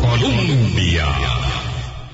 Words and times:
Colombia. 0.00 1.06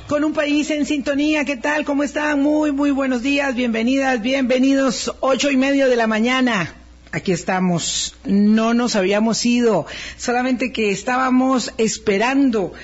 Con 0.06 0.24
un 0.24 0.32
país 0.32 0.70
en 0.70 0.84
sintonía, 0.84 1.44
¿qué 1.44 1.56
tal? 1.56 1.84
¿Cómo 1.84 2.02
están? 2.02 2.42
Muy, 2.42 2.72
muy 2.72 2.90
buenos 2.90 3.22
días, 3.22 3.54
bienvenidas, 3.54 4.20
bienvenidos. 4.20 5.14
Ocho 5.20 5.50
y 5.50 5.56
medio 5.56 5.88
de 5.88 5.96
la 5.96 6.06
mañana. 6.06 6.74
Aquí 7.12 7.32
estamos. 7.32 8.14
No 8.24 8.74
nos 8.74 8.94
habíamos 8.96 9.44
ido, 9.46 9.86
solamente 10.18 10.72
que 10.72 10.90
estábamos 10.90 11.72
esperando 11.78 12.74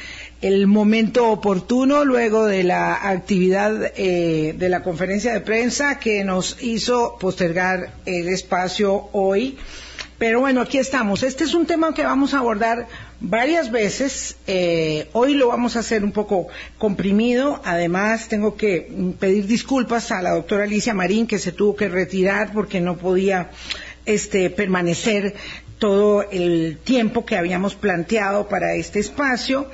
el 0.40 0.66
momento 0.66 1.30
oportuno 1.30 2.04
luego 2.04 2.46
de 2.46 2.64
la 2.64 3.08
actividad 3.08 3.92
eh, 3.96 4.54
de 4.56 4.68
la 4.68 4.82
conferencia 4.82 5.32
de 5.32 5.40
prensa 5.40 5.98
que 5.98 6.24
nos 6.24 6.62
hizo 6.62 7.16
postergar 7.18 7.94
el 8.06 8.28
espacio 8.28 9.08
hoy. 9.12 9.58
Pero 10.18 10.40
bueno, 10.40 10.60
aquí 10.60 10.78
estamos. 10.78 11.22
Este 11.24 11.44
es 11.44 11.54
un 11.54 11.66
tema 11.66 11.92
que 11.92 12.04
vamos 12.04 12.34
a 12.34 12.38
abordar 12.38 12.86
varias 13.20 13.70
veces. 13.72 14.36
Eh, 14.46 15.08
hoy 15.12 15.34
lo 15.34 15.48
vamos 15.48 15.74
a 15.74 15.80
hacer 15.80 16.04
un 16.04 16.12
poco 16.12 16.46
comprimido. 16.78 17.60
Además, 17.64 18.28
tengo 18.28 18.56
que 18.56 18.90
pedir 19.18 19.46
disculpas 19.46 20.12
a 20.12 20.22
la 20.22 20.30
doctora 20.30 20.64
Alicia 20.64 20.94
Marín, 20.94 21.26
que 21.26 21.38
se 21.38 21.50
tuvo 21.50 21.74
que 21.74 21.88
retirar 21.88 22.52
porque 22.52 22.80
no 22.80 22.96
podía 22.96 23.50
este, 24.06 24.50
permanecer 24.50 25.34
todo 25.78 26.22
el 26.30 26.78
tiempo 26.84 27.26
que 27.26 27.36
habíamos 27.36 27.74
planteado 27.74 28.48
para 28.48 28.74
este 28.74 29.00
espacio, 29.00 29.68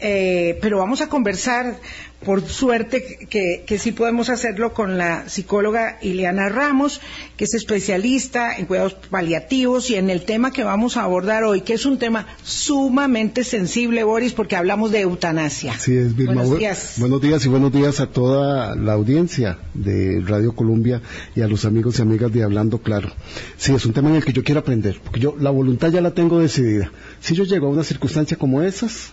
eh, 0.00 0.58
pero 0.60 0.78
vamos 0.78 1.00
a 1.00 1.08
conversar 1.08 1.78
por 2.24 2.42
suerte 2.42 3.26
que, 3.28 3.64
que, 3.66 3.78
sí 3.78 3.92
podemos 3.92 4.30
hacerlo 4.30 4.72
con 4.72 4.96
la 4.96 5.28
psicóloga 5.28 5.98
Ileana 6.00 6.48
Ramos, 6.48 7.00
que 7.36 7.44
es 7.44 7.54
especialista 7.54 8.56
en 8.56 8.66
cuidados 8.66 8.94
paliativos 8.94 9.90
y 9.90 9.96
en 9.96 10.10
el 10.10 10.24
tema 10.24 10.50
que 10.50 10.64
vamos 10.64 10.96
a 10.96 11.02
abordar 11.02 11.44
hoy, 11.44 11.60
que 11.60 11.74
es 11.74 11.84
un 11.84 11.98
tema 11.98 12.26
sumamente 12.42 13.44
sensible, 13.44 14.04
Boris, 14.04 14.32
porque 14.32 14.56
hablamos 14.56 14.90
de 14.90 15.02
eutanasia. 15.02 15.78
Sí, 15.78 15.96
es 15.96 16.16
Vilma. 16.16 16.42
Buenos 16.42 16.58
días. 16.58 16.94
Buenos 16.96 17.20
días 17.20 17.44
y 17.44 17.48
buenos 17.48 17.72
días 17.72 18.00
a 18.00 18.06
toda 18.06 18.74
la 18.74 18.94
audiencia 18.94 19.58
de 19.74 20.22
Radio 20.24 20.54
Colombia 20.54 21.02
y 21.36 21.42
a 21.42 21.48
los 21.48 21.64
amigos 21.64 21.98
y 21.98 22.02
amigas 22.02 22.32
de 22.32 22.42
Hablando 22.42 22.78
Claro. 22.78 23.10
Sí, 23.56 23.74
es 23.74 23.84
un 23.84 23.92
tema 23.92 24.08
en 24.08 24.16
el 24.16 24.24
que 24.24 24.32
yo 24.32 24.42
quiero 24.42 24.60
aprender, 24.60 24.98
porque 25.02 25.20
yo 25.20 25.36
la 25.38 25.50
voluntad 25.50 25.90
ya 25.90 26.00
la 26.00 26.12
tengo 26.12 26.40
decidida. 26.40 26.90
Si 27.20 27.34
yo 27.34 27.44
llego 27.44 27.66
a 27.66 27.70
una 27.70 27.84
circunstancia 27.84 28.36
como 28.36 28.62
esas, 28.62 29.12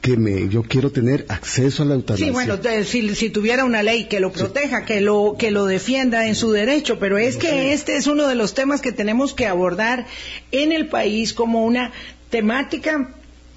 que 0.00 0.16
me, 0.16 0.48
yo 0.48 0.62
quiero 0.62 0.90
tener 0.90 1.26
acceso 1.28 1.82
a 1.82 1.86
la 1.86 1.94
eutanasia. 1.94 2.26
Sí, 2.26 2.32
bueno, 2.32 2.58
si, 2.84 3.14
si, 3.14 3.30
tuviera 3.30 3.64
una 3.64 3.82
ley 3.82 4.04
que 4.04 4.20
lo 4.20 4.32
proteja, 4.32 4.80
sí. 4.80 4.86
que 4.86 5.00
lo 5.00 5.36
que 5.38 5.50
lo 5.50 5.66
defienda 5.66 6.26
en 6.26 6.34
su 6.34 6.52
derecho, 6.52 6.98
pero 6.98 7.18
es 7.18 7.36
que 7.36 7.72
este 7.72 7.96
es 7.96 8.06
uno 8.06 8.26
de 8.26 8.34
los 8.34 8.54
temas 8.54 8.80
que 8.80 8.92
tenemos 8.92 9.34
que 9.34 9.46
abordar 9.46 10.06
en 10.52 10.72
el 10.72 10.88
país 10.88 11.34
como 11.34 11.64
una 11.64 11.92
temática 12.30 13.14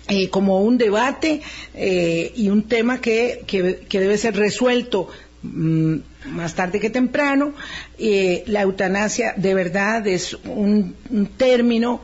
eh, 0.10 0.30
como 0.30 0.62
un 0.62 0.78
debate 0.78 1.42
eh, 1.74 2.34
y 2.36 2.50
un 2.50 2.64
tema 2.64 3.00
que, 3.00 3.44
que, 3.48 3.86
que 3.88 4.00
debe 4.02 4.18
ser 4.18 4.36
resuelto 4.36 5.08
mmm, 5.44 5.96
más 6.26 6.56
tarde 6.56 6.82
que 6.82 6.90
temprano. 6.90 7.54
Eh, 7.98 8.44
la 8.48 8.64
eutanasia 8.64 9.34
de 9.38 9.54
verdad 9.54 10.06
es 10.06 10.34
un, 10.34 10.96
un 11.10 11.28
término 11.28 12.02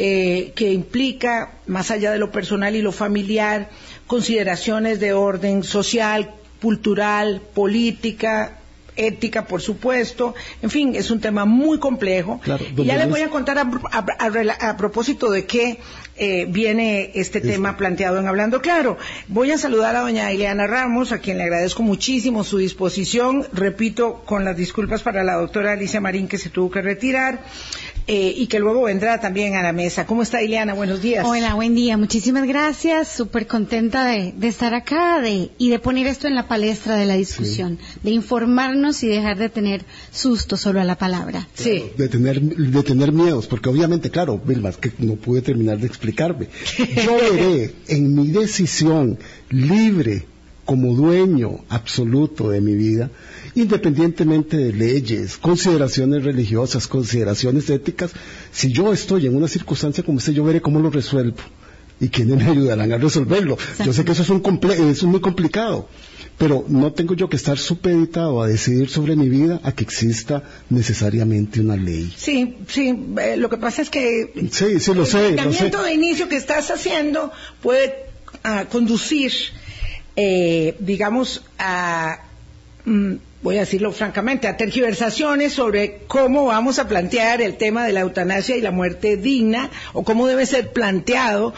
eh, 0.00 0.52
que 0.54 0.72
implica, 0.72 1.54
más 1.66 1.90
allá 1.90 2.12
de 2.12 2.18
lo 2.18 2.30
personal 2.30 2.76
y 2.76 2.82
lo 2.82 2.92
familiar, 2.92 3.68
consideraciones 4.06 5.00
de 5.00 5.12
orden 5.12 5.64
social, 5.64 6.30
cultural, 6.62 7.42
política, 7.52 8.58
ética, 8.94 9.46
por 9.46 9.60
supuesto. 9.60 10.36
En 10.62 10.70
fin, 10.70 10.94
es 10.94 11.10
un 11.10 11.20
tema 11.20 11.46
muy 11.46 11.78
complejo. 11.80 12.40
Claro, 12.44 12.64
y 12.76 12.84
ya 12.84 12.96
les 12.96 13.08
voy 13.08 13.22
a 13.22 13.28
contar 13.28 13.58
a, 13.58 13.62
a, 13.62 14.06
a, 14.18 14.70
a 14.70 14.76
propósito 14.76 15.30
de 15.30 15.46
qué 15.46 15.78
eh, 16.16 16.46
viene 16.48 17.12
este 17.14 17.38
Listo. 17.38 17.54
tema 17.54 17.76
planteado 17.76 18.18
en 18.18 18.26
Hablando 18.26 18.60
Claro. 18.60 18.98
Voy 19.28 19.52
a 19.52 19.58
saludar 19.58 19.94
a 19.94 20.00
doña 20.00 20.32
Ileana 20.32 20.66
Ramos, 20.66 21.12
a 21.12 21.18
quien 21.18 21.38
le 21.38 21.44
agradezco 21.44 21.82
muchísimo 21.84 22.42
su 22.42 22.58
disposición. 22.58 23.46
Repito, 23.52 24.22
con 24.24 24.44
las 24.44 24.56
disculpas 24.56 25.02
para 25.02 25.22
la 25.22 25.34
doctora 25.34 25.72
Alicia 25.72 26.00
Marín, 26.00 26.26
que 26.26 26.38
se 26.38 26.50
tuvo 26.50 26.70
que 26.70 26.82
retirar. 26.82 27.42
Eh, 28.10 28.32
y 28.34 28.46
que 28.46 28.58
luego 28.58 28.84
vendrá 28.84 29.20
también 29.20 29.54
a 29.54 29.62
la 29.62 29.74
mesa. 29.74 30.06
¿Cómo 30.06 30.22
está 30.22 30.42
Ileana? 30.42 30.72
Buenos 30.72 31.02
días. 31.02 31.26
Hola, 31.28 31.52
buen 31.52 31.74
día. 31.74 31.98
Muchísimas 31.98 32.46
gracias. 32.46 33.08
Súper 33.08 33.46
contenta 33.46 34.06
de, 34.06 34.32
de, 34.32 34.48
estar 34.48 34.72
acá 34.72 35.20
de, 35.20 35.50
y 35.58 35.68
de 35.68 35.78
poner 35.78 36.06
esto 36.06 36.26
en 36.26 36.34
la 36.34 36.48
palestra 36.48 36.96
de 36.96 37.04
la 37.04 37.16
discusión, 37.16 37.78
sí. 37.78 38.00
de 38.02 38.10
informarnos 38.12 39.02
y 39.02 39.08
dejar 39.08 39.36
de 39.36 39.50
tener 39.50 39.82
susto 40.10 40.56
solo 40.56 40.80
a 40.80 40.84
la 40.84 40.96
palabra. 40.96 41.46
Sí. 41.52 41.84
De 41.98 42.08
tener, 42.08 42.40
de 42.40 42.82
tener 42.82 43.12
miedos, 43.12 43.46
porque 43.46 43.68
obviamente, 43.68 44.08
claro, 44.08 44.40
Vilma, 44.42 44.72
que 44.72 44.90
no 45.00 45.16
pude 45.16 45.42
terminar 45.42 45.76
de 45.76 45.86
explicarme. 45.86 46.48
Yo 47.04 47.14
veré 47.14 47.74
en 47.88 48.14
mi 48.14 48.28
decisión 48.28 49.18
libre 49.50 50.24
como 50.64 50.94
dueño 50.94 51.64
absoluto 51.68 52.48
de 52.48 52.62
mi 52.62 52.74
vida, 52.74 53.10
independientemente 53.62 54.56
de 54.56 54.72
leyes, 54.72 55.36
consideraciones 55.36 56.24
religiosas, 56.24 56.86
consideraciones 56.86 57.68
éticas, 57.70 58.12
si 58.52 58.72
yo 58.72 58.92
estoy 58.92 59.26
en 59.26 59.36
una 59.36 59.48
circunstancia 59.48 60.04
como 60.04 60.18
esta, 60.18 60.32
yo 60.32 60.44
veré 60.44 60.60
cómo 60.60 60.80
lo 60.80 60.90
resuelvo 60.90 61.36
y 62.00 62.08
quiénes 62.08 62.38
me 62.44 62.50
ayudarán 62.50 62.92
a 62.92 62.98
resolverlo. 62.98 63.54
Exacto. 63.54 63.84
Yo 63.84 63.92
sé 63.92 64.04
que 64.04 64.12
eso 64.12 64.22
es, 64.22 64.30
un 64.30 64.60
eso 64.62 64.80
es 64.90 65.02
muy 65.04 65.20
complicado, 65.20 65.88
pero 66.36 66.64
no 66.68 66.92
tengo 66.92 67.14
yo 67.14 67.28
que 67.28 67.36
estar 67.36 67.58
supeditado 67.58 68.42
a 68.42 68.46
decidir 68.48 68.88
sobre 68.88 69.16
mi 69.16 69.28
vida 69.28 69.60
a 69.64 69.72
que 69.72 69.84
exista 69.84 70.42
necesariamente 70.70 71.60
una 71.60 71.76
ley. 71.76 72.12
Sí, 72.16 72.56
sí, 72.68 72.96
eh, 73.20 73.36
lo 73.36 73.48
que 73.48 73.56
pasa 73.56 73.82
es 73.82 73.90
que 73.90 74.32
sí, 74.50 74.80
sí, 74.80 74.94
lo 74.94 75.02
el 75.02 75.06
sé, 75.06 75.32
planteamiento 75.32 75.82
de 75.82 75.94
inicio 75.94 76.28
que 76.28 76.36
estás 76.36 76.70
haciendo 76.70 77.32
puede 77.60 78.06
uh, 78.44 78.68
conducir, 78.70 79.32
eh, 80.16 80.76
digamos, 80.80 81.44
a... 81.58 82.22
Mm, 82.84 83.14
voy 83.42 83.56
a 83.56 83.60
decirlo 83.60 83.92
francamente, 83.92 84.48
a 84.48 84.56
tergiversaciones 84.56 85.52
sobre 85.52 86.00
cómo 86.08 86.46
vamos 86.46 86.78
a 86.78 86.88
plantear 86.88 87.40
el 87.40 87.56
tema 87.56 87.84
de 87.86 87.92
la 87.92 88.00
eutanasia 88.00 88.56
y 88.56 88.60
la 88.60 88.72
muerte 88.72 89.16
digna, 89.16 89.70
o 89.92 90.02
cómo 90.02 90.26
debe 90.26 90.44
ser 90.44 90.72
planteado 90.72 91.54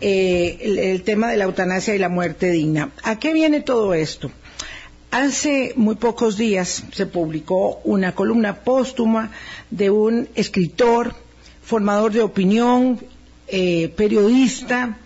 eh, 0.00 0.58
el, 0.62 1.02
tema 1.02 1.30
de 1.30 1.36
la 1.36 1.44
eutanasia 1.44 1.94
y 1.94 1.98
la 1.98 2.08
muerte 2.08 2.50
digna. 2.50 2.92
¿A 3.02 3.18
qué 3.18 3.32
viene 3.32 3.60
todo 3.60 3.92
esto? 3.94 4.30
Hace 5.10 5.72
muy 5.76 5.96
pocos 5.96 6.36
días 6.36 6.84
se 6.92 7.06
publicó 7.06 7.80
una 7.84 8.14
columna 8.14 8.60
póstuma 8.60 9.30
de 9.70 9.90
un 9.90 10.28
escritor, 10.34 11.14
formador 11.62 12.12
de 12.12 12.22
opinión, 12.22 13.00
eh, 13.48 13.92
periodista, 13.96 14.98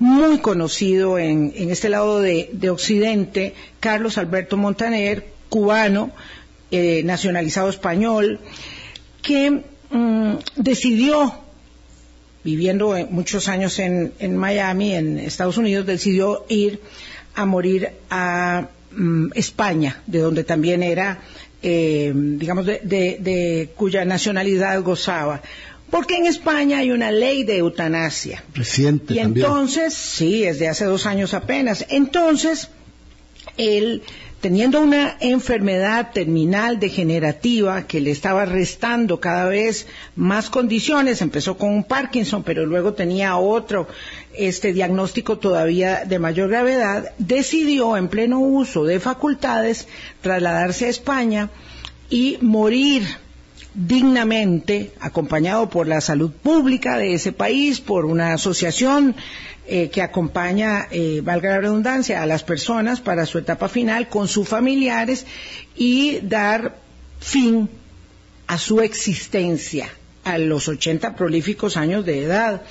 muy 0.00 0.38
conocido 0.38 1.18
en, 1.18 1.52
en 1.56 1.70
este 1.70 1.88
lado 1.88 2.20
de 2.20 2.70
Occidente, 2.70 3.54
Carlos 3.80 4.16
Alberto 4.16 4.56
Montaner, 4.56 5.37
cubano, 5.48 6.10
eh, 6.70 7.02
nacionalizado 7.04 7.70
español, 7.70 8.40
que 9.22 9.62
mmm, 9.90 10.34
decidió, 10.56 11.34
viviendo 12.44 12.94
muchos 13.10 13.48
años 13.48 13.78
en, 13.78 14.12
en, 14.18 14.36
Miami, 14.36 14.94
en 14.94 15.18
Estados 15.18 15.56
Unidos, 15.56 15.86
decidió 15.86 16.44
ir 16.48 16.80
a 17.34 17.46
morir 17.46 17.90
a 18.10 18.68
mmm, 18.90 19.28
España, 19.34 20.02
de 20.06 20.18
donde 20.20 20.44
también 20.44 20.82
era, 20.82 21.20
eh, 21.62 22.12
digamos, 22.14 22.66
de, 22.66 22.80
de, 22.82 23.18
de, 23.20 23.70
cuya 23.76 24.04
nacionalidad 24.04 24.82
gozaba. 24.82 25.42
Porque 25.90 26.16
en 26.16 26.26
España 26.26 26.78
hay 26.78 26.90
una 26.90 27.10
ley 27.10 27.44
de 27.44 27.58
eutanasia. 27.58 28.44
Reciente. 28.52 29.14
Y 29.14 29.18
también. 29.18 29.46
entonces, 29.46 29.94
sí, 29.94 30.44
es 30.44 30.58
de 30.58 30.68
hace 30.68 30.84
dos 30.84 31.06
años 31.06 31.32
apenas. 31.32 31.86
Entonces, 31.88 32.68
él 33.56 34.02
teniendo 34.40 34.80
una 34.80 35.16
enfermedad 35.20 36.12
terminal 36.12 36.78
degenerativa 36.78 37.86
que 37.86 38.00
le 38.00 38.10
estaba 38.10 38.44
restando 38.44 39.18
cada 39.18 39.48
vez 39.48 39.86
más 40.14 40.48
condiciones, 40.48 41.22
empezó 41.22 41.56
con 41.56 41.70
un 41.70 41.84
Parkinson, 41.84 42.42
pero 42.44 42.64
luego 42.64 42.94
tenía 42.94 43.36
otro 43.36 43.88
este 44.34 44.72
diagnóstico 44.72 45.38
todavía 45.38 46.04
de 46.04 46.18
mayor 46.18 46.50
gravedad, 46.50 47.12
decidió 47.18 47.96
en 47.96 48.08
pleno 48.08 48.38
uso 48.38 48.84
de 48.84 49.00
facultades 49.00 49.88
trasladarse 50.20 50.86
a 50.86 50.90
España 50.90 51.50
y 52.08 52.38
morir 52.40 53.02
dignamente, 53.74 54.92
acompañado 55.00 55.68
por 55.68 55.86
la 55.86 56.00
salud 56.00 56.30
pública 56.30 56.98
de 56.98 57.14
ese 57.14 57.32
país, 57.32 57.80
por 57.80 58.06
una 58.06 58.32
asociación 58.32 59.14
eh, 59.66 59.90
que 59.90 60.02
acompaña, 60.02 60.88
eh, 60.90 61.20
valga 61.22 61.50
la 61.50 61.60
redundancia, 61.60 62.22
a 62.22 62.26
las 62.26 62.42
personas 62.42 63.00
para 63.00 63.26
su 63.26 63.38
etapa 63.38 63.68
final 63.68 64.08
con 64.08 64.26
sus 64.26 64.48
familiares 64.48 65.26
y 65.76 66.20
dar 66.22 66.76
fin 67.20 67.68
a 68.46 68.56
su 68.56 68.80
existencia 68.80 69.90
a 70.24 70.38
los 70.38 70.68
80 70.68 71.14
prolíficos 71.14 71.76
años 71.76 72.06
de 72.06 72.24
edad. 72.24 72.62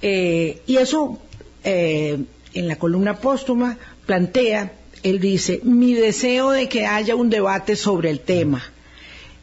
Eh, 0.00 0.62
y 0.66 0.76
eso, 0.76 1.18
en 1.62 2.26
la 2.54 2.76
columna 2.76 3.18
póstuma, 3.18 3.78
plantea, 4.06 4.72
él 5.02 5.20
dice, 5.20 5.60
mi 5.62 5.94
deseo 5.94 6.50
de 6.50 6.68
que 6.68 6.86
haya 6.86 7.14
un 7.14 7.30
debate 7.30 7.76
sobre 7.76 8.10
el 8.10 8.20
tema. 8.20 8.62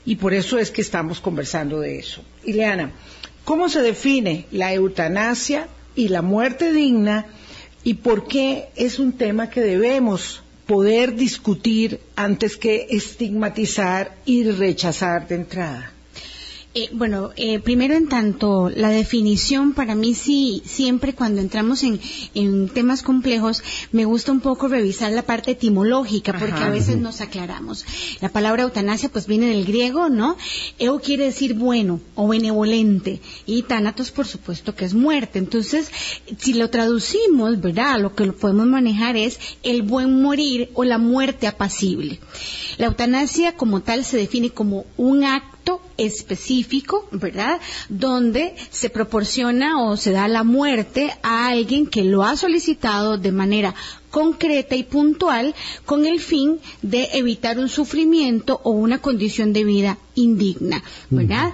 Y 0.06 0.16
por 0.16 0.34
eso 0.34 0.58
es 0.58 0.72
que 0.72 0.82
estamos 0.82 1.20
conversando 1.20 1.80
de 1.80 2.00
eso. 2.00 2.24
Ileana, 2.44 2.92
¿Cómo 3.44 3.70
se 3.70 3.82
define 3.82 4.46
la 4.52 4.74
eutanasia 4.74 5.68
y 5.96 6.10
la 6.10 6.22
muerte 6.22 6.72
digna 6.72 7.26
y 7.84 7.96
por 7.96 8.28
qué 8.28 8.70
es 8.76 9.00
un 9.00 9.14
tema 9.14 9.50
que 9.50 9.62
debemos 9.62 10.44
poder 10.68 11.16
discutir 11.16 12.00
antes 12.16 12.56
que 12.56 12.88
estigmatizar 12.92 14.16
y 14.26 14.44
rechazar 14.44 15.28
de 15.28 15.36
entrada? 15.36 15.92
Eh, 16.74 16.88
bueno, 16.94 17.32
eh, 17.36 17.60
primero 17.60 17.96
en 17.96 18.08
tanto, 18.08 18.70
la 18.70 18.88
definición 18.88 19.74
para 19.74 19.94
mí 19.94 20.14
sí, 20.14 20.62
siempre 20.66 21.14
cuando 21.14 21.42
entramos 21.42 21.84
en, 21.84 22.70
temas 22.70 23.04
complejos, 23.04 23.62
me 23.92 24.06
gusta 24.06 24.32
un 24.32 24.40
poco 24.40 24.70
revisar 24.70 25.12
la 25.12 25.24
parte 25.24 25.52
etimológica, 25.52 26.32
porque 26.32 26.64
a 26.64 26.70
veces 26.70 26.96
nos 26.96 27.20
aclaramos. 27.20 27.86
La 28.22 28.30
palabra 28.30 28.64
eutanasia 28.64 29.10
pues 29.10 29.28
viene 29.28 29.48
del 29.48 29.66
griego, 29.66 30.08
¿no? 30.08 30.38
Eu 30.80 31.02
quiere 31.02 31.26
decir 31.26 31.56
bueno 31.56 32.00
o 32.16 32.30
benevolente, 32.30 33.20
y 33.46 33.64
tanatos 33.64 34.12
por 34.12 34.26
supuesto 34.26 34.74
que 34.74 34.86
es 34.86 34.94
muerte. 34.94 35.40
Entonces, 35.40 35.92
si 36.38 36.54
lo 36.54 36.70
traducimos, 36.70 37.60
¿verdad? 37.60 38.00
Lo 38.00 38.16
que 38.16 38.26
lo 38.26 38.34
podemos 38.34 38.66
manejar 38.66 39.18
es 39.18 39.40
el 39.64 39.82
buen 39.82 40.22
morir 40.22 40.70
o 40.74 40.86
la 40.86 40.98
muerte 40.98 41.48
apacible. 41.48 42.20
La 42.78 42.88
eutanasia 42.88 43.58
como 43.58 43.82
tal 43.82 44.06
se 44.06 44.16
define 44.16 44.52
como 44.52 44.86
un 44.96 45.26
acto 45.26 45.61
específico, 45.98 47.08
¿verdad? 47.12 47.60
Donde 47.90 48.56
se 48.70 48.90
proporciona 48.90 49.84
o 49.84 49.98
se 49.98 50.12
da 50.12 50.28
la 50.28 50.44
muerte 50.44 51.14
a 51.22 51.48
alguien 51.48 51.88
que 51.88 52.04
lo 52.04 52.24
ha 52.24 52.36
solicitado 52.36 53.18
de 53.18 53.32
manera 53.32 53.76
concreta 54.10 54.76
y 54.76 54.84
puntual 54.84 55.56
con 55.86 56.06
el 56.06 56.20
fin 56.20 56.60
de 56.82 57.10
evitar 57.14 57.60
un 57.60 57.70
sufrimiento 57.70 58.60
o 58.64 58.72
una 58.72 59.00
condición 59.00 59.54
de 59.54 59.64
vida 59.64 59.98
indigna, 60.16 60.84
¿verdad? 61.10 61.54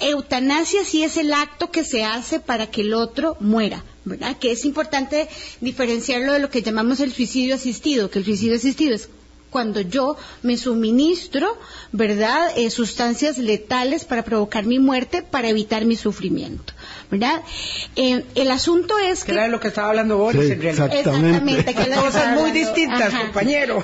Eutanasia 0.00 0.84
sí 0.84 1.02
es 1.02 1.16
el 1.16 1.32
acto 1.32 1.70
que 1.70 1.84
se 1.84 2.04
hace 2.04 2.40
para 2.40 2.70
que 2.70 2.82
el 2.82 2.94
otro 2.94 3.36
muera, 3.40 3.84
¿verdad? 4.04 4.36
Que 4.38 4.52
es 4.52 4.64
importante 4.64 5.28
diferenciarlo 5.60 6.32
de 6.32 6.38
lo 6.38 6.50
que 6.50 6.62
llamamos 6.62 7.00
el 7.00 7.12
suicidio 7.12 7.56
asistido, 7.56 8.10
que 8.10 8.20
el 8.20 8.24
suicidio 8.24 8.56
asistido 8.56 8.94
es 8.94 9.08
cuando 9.50 9.80
yo 9.80 10.16
me 10.42 10.56
suministro, 10.56 11.58
¿verdad?, 11.92 12.50
eh, 12.56 12.70
sustancias 12.70 13.38
letales 13.38 14.04
para 14.04 14.24
provocar 14.24 14.64
mi 14.66 14.78
muerte, 14.78 15.22
para 15.22 15.48
evitar 15.48 15.84
mi 15.84 15.96
sufrimiento. 15.96 16.72
¿verdad? 17.10 17.42
Eh, 17.96 18.24
el 18.34 18.50
asunto 18.50 18.98
es 18.98 19.24
que... 19.24 19.32
Era 19.32 19.48
lo 19.48 19.60
que 19.60 19.68
estaba 19.68 19.88
hablando 19.88 20.18
Boris 20.18 20.50
en 20.50 20.60
realidad. 20.60 20.92
Exactamente. 20.92 21.74
que 21.74 21.90
Cosas 21.98 22.34
muy 22.38 22.50
distintas, 22.52 23.14
compañero. 23.14 23.82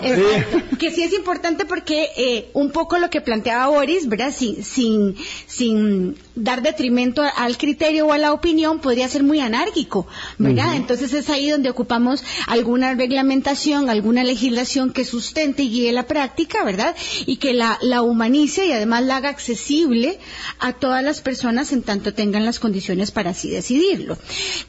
Que 0.78 0.90
sí 0.90 1.02
es 1.02 1.12
importante 1.12 1.64
porque 1.64 2.10
eh, 2.16 2.50
un 2.52 2.70
poco 2.70 2.98
lo 2.98 3.10
que 3.10 3.20
planteaba 3.20 3.68
Boris, 3.68 4.08
¿verdad? 4.08 4.32
Sin, 4.36 4.62
sin, 4.62 5.16
sin 5.46 6.16
dar 6.36 6.62
detrimento 6.62 7.22
al 7.36 7.56
criterio 7.56 8.06
o 8.06 8.12
a 8.12 8.18
la 8.18 8.32
opinión, 8.32 8.80
podría 8.80 9.08
ser 9.08 9.22
muy 9.22 9.40
anárquico, 9.40 10.06
¿verdad? 10.38 10.74
Entonces 10.74 11.12
es 11.12 11.30
ahí 11.30 11.50
donde 11.50 11.70
ocupamos 11.70 12.24
alguna 12.46 12.94
reglamentación, 12.94 13.88
alguna 13.88 14.24
legislación 14.24 14.92
que 14.92 15.04
sustente 15.04 15.62
y 15.62 15.70
guíe 15.70 15.92
la 15.92 16.06
práctica, 16.06 16.64
¿verdad? 16.64 16.96
Y 17.26 17.36
que 17.36 17.54
la, 17.54 17.78
la 17.82 18.02
humanice 18.02 18.66
y 18.66 18.72
además 18.72 19.04
la 19.04 19.16
haga 19.16 19.28
accesible 19.28 20.18
a 20.58 20.72
todas 20.72 21.04
las 21.04 21.20
personas 21.20 21.72
en 21.72 21.82
tanto 21.82 22.14
tengan 22.14 22.44
las 22.44 22.58
condiciones 22.58 23.10
para 23.10 23.30
así 23.30 23.50
decidirlo. 23.50 24.18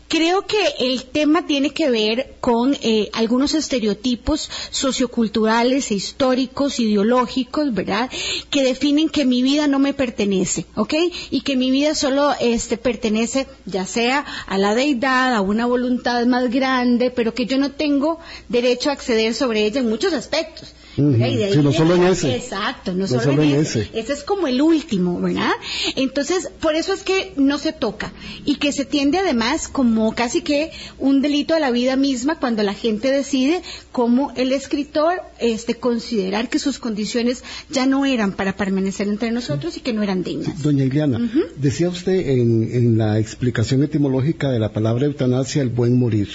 Creo 0.07 0.45
que 0.45 0.57
el 0.79 1.03
tema 1.03 1.45
tiene 1.45 1.71
que 1.71 1.89
ver 1.89 2.35
con 2.39 2.77
eh, 2.81 3.09
algunos 3.13 3.55
estereotipos 3.55 4.49
socioculturales 4.69 5.91
e 5.91 5.95
históricos, 5.95 6.79
ideológicos, 6.79 7.73
¿verdad? 7.73 8.09
Que 8.49 8.63
definen 8.63 9.09
que 9.09 9.25
mi 9.25 9.41
vida 9.41 9.67
no 9.67 9.79
me 9.79 9.93
pertenece, 9.93 10.65
¿ok? 10.75 10.93
Y 11.31 11.41
que 11.41 11.54
mi 11.55 11.71
vida 11.71 11.95
solo 11.95 12.33
este, 12.39 12.77
pertenece 12.77 13.47
ya 13.65 13.85
sea 13.85 14.25
a 14.47 14.57
la 14.57 14.75
deidad, 14.75 15.33
a 15.33 15.41
una 15.41 15.65
voluntad 15.65 16.25
más 16.25 16.49
grande, 16.49 17.11
pero 17.11 17.33
que 17.33 17.45
yo 17.45 17.57
no 17.57 17.71
tengo 17.71 18.19
derecho 18.49 18.89
a 18.89 18.93
acceder 18.93 19.33
sobre 19.33 19.65
ella 19.65 19.79
en 19.79 19.89
muchos 19.89 20.13
aspectos 20.13 20.73
no 20.97 21.73
solo 21.73 21.95
en 21.95 22.03
ese. 22.03 22.35
Exacto, 22.35 22.93
no, 22.93 23.07
solo, 23.07 23.43
en, 23.43 23.55
ese. 23.55 23.89
ese. 23.93 24.13
es 24.13 24.23
como 24.23 24.47
el 24.47 24.61
último, 24.61 25.19
¿verdad? 25.19 25.51
Entonces, 25.95 26.49
por 26.59 26.75
eso 26.75 26.93
es 26.93 27.03
que 27.03 27.33
no 27.35 27.57
se 27.57 27.73
toca 27.73 28.13
y 28.45 28.55
que 28.55 28.71
se 28.71 28.85
tiende 28.85 29.17
además 29.17 29.67
como 29.67 30.13
casi 30.15 30.41
que 30.41 30.71
un 30.97 31.21
delito 31.21 31.53
a 31.53 31.59
la 31.59 31.71
vida 31.71 31.95
misma 31.95 32.39
cuando 32.39 32.63
la 32.63 32.73
gente 32.73 33.11
decide 33.11 33.61
como 33.91 34.31
el 34.35 34.51
escritor 34.51 35.21
este 35.39 35.75
considerar 35.75 36.49
que 36.49 36.59
sus 36.59 36.79
condiciones 36.79 37.43
ya 37.69 37.85
no 37.85 38.05
eran 38.05 38.33
para 38.33 38.55
permanecer 38.55 39.07
entre 39.07 39.31
nosotros 39.31 39.77
y 39.77 39.81
que 39.81 39.93
no 39.93 40.03
eran 40.03 40.23
dignas. 40.23 40.61
Doña 40.61 40.83
Iliana, 40.83 41.19
decía 41.57 41.89
usted 41.89 42.29
en, 42.29 42.97
la 42.97 43.19
explicación 43.19 43.83
etimológica 43.83 44.49
de 44.51 44.59
la 44.59 44.71
palabra 44.71 45.05
eutanasia 45.05 45.61
el 45.61 45.69
buen 45.69 45.97
morir. 45.97 46.29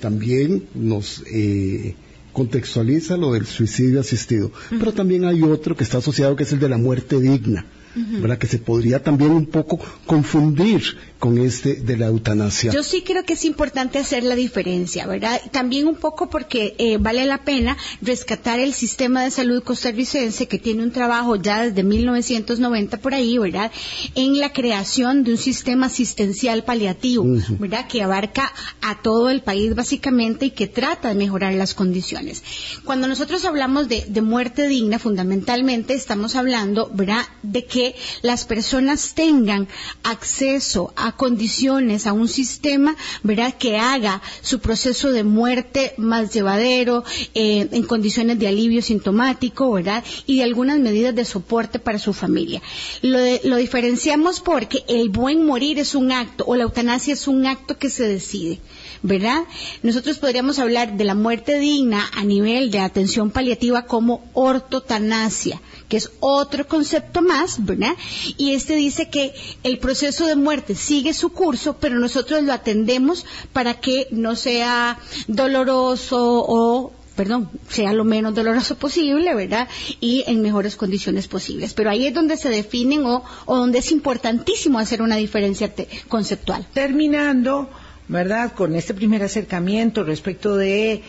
También 0.00 0.68
nos 0.74 1.22
eh, 1.32 1.94
contextualiza 2.36 3.16
lo 3.16 3.32
del 3.32 3.46
suicidio 3.46 3.98
asistido, 3.98 4.52
pero 4.78 4.92
también 4.92 5.24
hay 5.24 5.42
otro 5.42 5.74
que 5.74 5.84
está 5.84 5.98
asociado 5.98 6.36
que 6.36 6.42
es 6.42 6.52
el 6.52 6.58
de 6.58 6.68
la 6.68 6.76
muerte 6.76 7.18
digna. 7.18 7.64
¿Verdad? 7.96 8.38
Que 8.38 8.46
se 8.46 8.58
podría 8.58 9.02
también 9.02 9.30
un 9.30 9.46
poco 9.46 9.80
confundir 10.06 10.82
con 11.18 11.38
este 11.38 11.76
de 11.76 11.96
la 11.96 12.06
eutanasia. 12.06 12.70
Yo 12.72 12.82
sí 12.82 13.02
creo 13.02 13.24
que 13.24 13.32
es 13.32 13.44
importante 13.44 13.98
hacer 13.98 14.22
la 14.22 14.34
diferencia, 14.34 15.06
¿verdad? 15.06 15.40
También 15.50 15.86
un 15.86 15.96
poco 15.96 16.28
porque 16.28 16.74
eh, 16.78 16.98
vale 16.98 17.24
la 17.24 17.42
pena 17.42 17.76
rescatar 18.02 18.60
el 18.60 18.74
sistema 18.74 19.24
de 19.24 19.30
salud 19.30 19.62
costarricense 19.62 20.46
que 20.46 20.58
tiene 20.58 20.82
un 20.82 20.90
trabajo 20.90 21.36
ya 21.36 21.62
desde 21.62 21.82
1990 21.82 22.98
por 22.98 23.14
ahí, 23.14 23.38
¿verdad? 23.38 23.72
En 24.14 24.38
la 24.38 24.52
creación 24.52 25.24
de 25.24 25.32
un 25.32 25.38
sistema 25.38 25.86
asistencial 25.86 26.64
paliativo, 26.64 27.24
¿verdad? 27.58 27.86
Que 27.88 28.02
abarca 28.02 28.52
a 28.82 29.00
todo 29.00 29.30
el 29.30 29.42
país 29.42 29.74
básicamente 29.74 30.46
y 30.46 30.50
que 30.50 30.66
trata 30.66 31.08
de 31.08 31.14
mejorar 31.14 31.54
las 31.54 31.74
condiciones. 31.74 32.42
Cuando 32.84 33.08
nosotros 33.08 33.44
hablamos 33.44 33.88
de, 33.88 34.04
de 34.06 34.20
muerte 34.20 34.68
digna, 34.68 34.98
fundamentalmente 34.98 35.94
estamos 35.94 36.36
hablando, 36.36 36.90
¿verdad? 36.92 37.24
De 37.42 37.64
que 37.64 37.85
las 38.22 38.44
personas 38.44 39.14
tengan 39.14 39.68
acceso 40.02 40.92
a 40.96 41.12
condiciones, 41.16 42.06
a 42.06 42.12
un 42.12 42.28
sistema, 42.28 42.96
¿verdad?, 43.22 43.54
que 43.54 43.76
haga 43.76 44.22
su 44.42 44.60
proceso 44.60 45.10
de 45.10 45.24
muerte 45.24 45.94
más 45.96 46.32
llevadero, 46.32 47.04
eh, 47.34 47.68
en 47.70 47.82
condiciones 47.84 48.38
de 48.38 48.48
alivio 48.48 48.82
sintomático, 48.82 49.70
¿verdad?, 49.72 50.02
y 50.26 50.38
de 50.38 50.44
algunas 50.44 50.78
medidas 50.78 51.14
de 51.14 51.24
soporte 51.24 51.78
para 51.78 51.98
su 51.98 52.12
familia. 52.12 52.62
Lo, 53.02 53.18
lo 53.44 53.56
diferenciamos 53.56 54.40
porque 54.40 54.84
el 54.88 55.08
buen 55.08 55.44
morir 55.44 55.78
es 55.78 55.94
un 55.94 56.12
acto, 56.12 56.44
o 56.46 56.56
la 56.56 56.64
eutanasia 56.64 57.14
es 57.14 57.28
un 57.28 57.46
acto 57.46 57.78
que 57.78 57.90
se 57.90 58.08
decide. 58.08 58.60
¿verdad? 59.02 59.44
Nosotros 59.82 60.18
podríamos 60.18 60.58
hablar 60.58 60.96
de 60.96 61.04
la 61.04 61.14
muerte 61.14 61.58
digna 61.58 62.08
a 62.12 62.24
nivel 62.24 62.70
de 62.70 62.80
atención 62.80 63.30
paliativa 63.30 63.86
como 63.86 64.28
ortotanasia, 64.32 65.60
que 65.88 65.96
es 65.96 66.10
otro 66.20 66.66
concepto 66.66 67.22
más, 67.22 67.64
¿verdad? 67.64 67.94
Y 68.36 68.54
este 68.54 68.74
dice 68.74 69.08
que 69.08 69.34
el 69.62 69.78
proceso 69.78 70.26
de 70.26 70.36
muerte 70.36 70.74
sigue 70.74 71.14
su 71.14 71.30
curso, 71.30 71.76
pero 71.78 71.98
nosotros 71.98 72.42
lo 72.42 72.52
atendemos 72.52 73.24
para 73.52 73.74
que 73.80 74.08
no 74.10 74.36
sea 74.36 74.98
doloroso 75.26 76.44
o 76.46 76.92
perdón, 77.16 77.48
sea 77.68 77.94
lo 77.94 78.04
menos 78.04 78.34
doloroso 78.34 78.76
posible, 78.76 79.34
¿verdad? 79.34 79.68
Y 80.00 80.22
en 80.26 80.42
mejores 80.42 80.76
condiciones 80.76 81.26
posibles. 81.26 81.72
Pero 81.72 81.88
ahí 81.88 82.06
es 82.06 82.14
donde 82.14 82.36
se 82.36 82.50
definen 82.50 83.06
o, 83.06 83.24
o 83.46 83.56
donde 83.56 83.78
es 83.78 83.90
importantísimo 83.90 84.78
hacer 84.78 85.00
una 85.00 85.16
diferencia 85.16 85.72
conceptual. 86.08 86.66
Terminando, 86.74 87.70
¿verdad? 88.08 88.52
Con 88.52 88.74
este 88.76 88.92
primer 88.92 89.22
acercamiento 89.22 90.04
respecto 90.04 90.56
de 90.56 91.02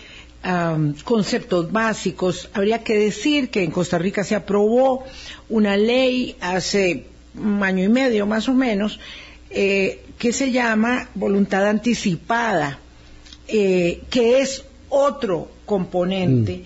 conceptos 1.04 1.72
básicos, 1.72 2.50
habría 2.54 2.84
que 2.84 2.98
decir 2.98 3.50
que 3.50 3.64
en 3.64 3.72
Costa 3.72 3.98
Rica 3.98 4.24
se 4.24 4.36
aprobó 4.36 5.04
una 5.50 5.76
ley 5.76 6.36
hace 6.40 7.06
un 7.36 7.64
año 7.64 7.84
y 7.84 7.90
medio 7.90 8.26
más 8.26 8.48
o 8.50 8.54
menos 8.54 9.00
eh, 9.50 10.04
que 10.18 10.34
se 10.34 10.52
llama 10.52 11.10
voluntad 11.16 11.68
anticipada, 11.68 12.80
eh, 13.48 14.02
que 14.10 14.42
es 14.42 14.66
otro 14.90 15.50
componente. 15.66 16.58
Mm. 16.58 16.64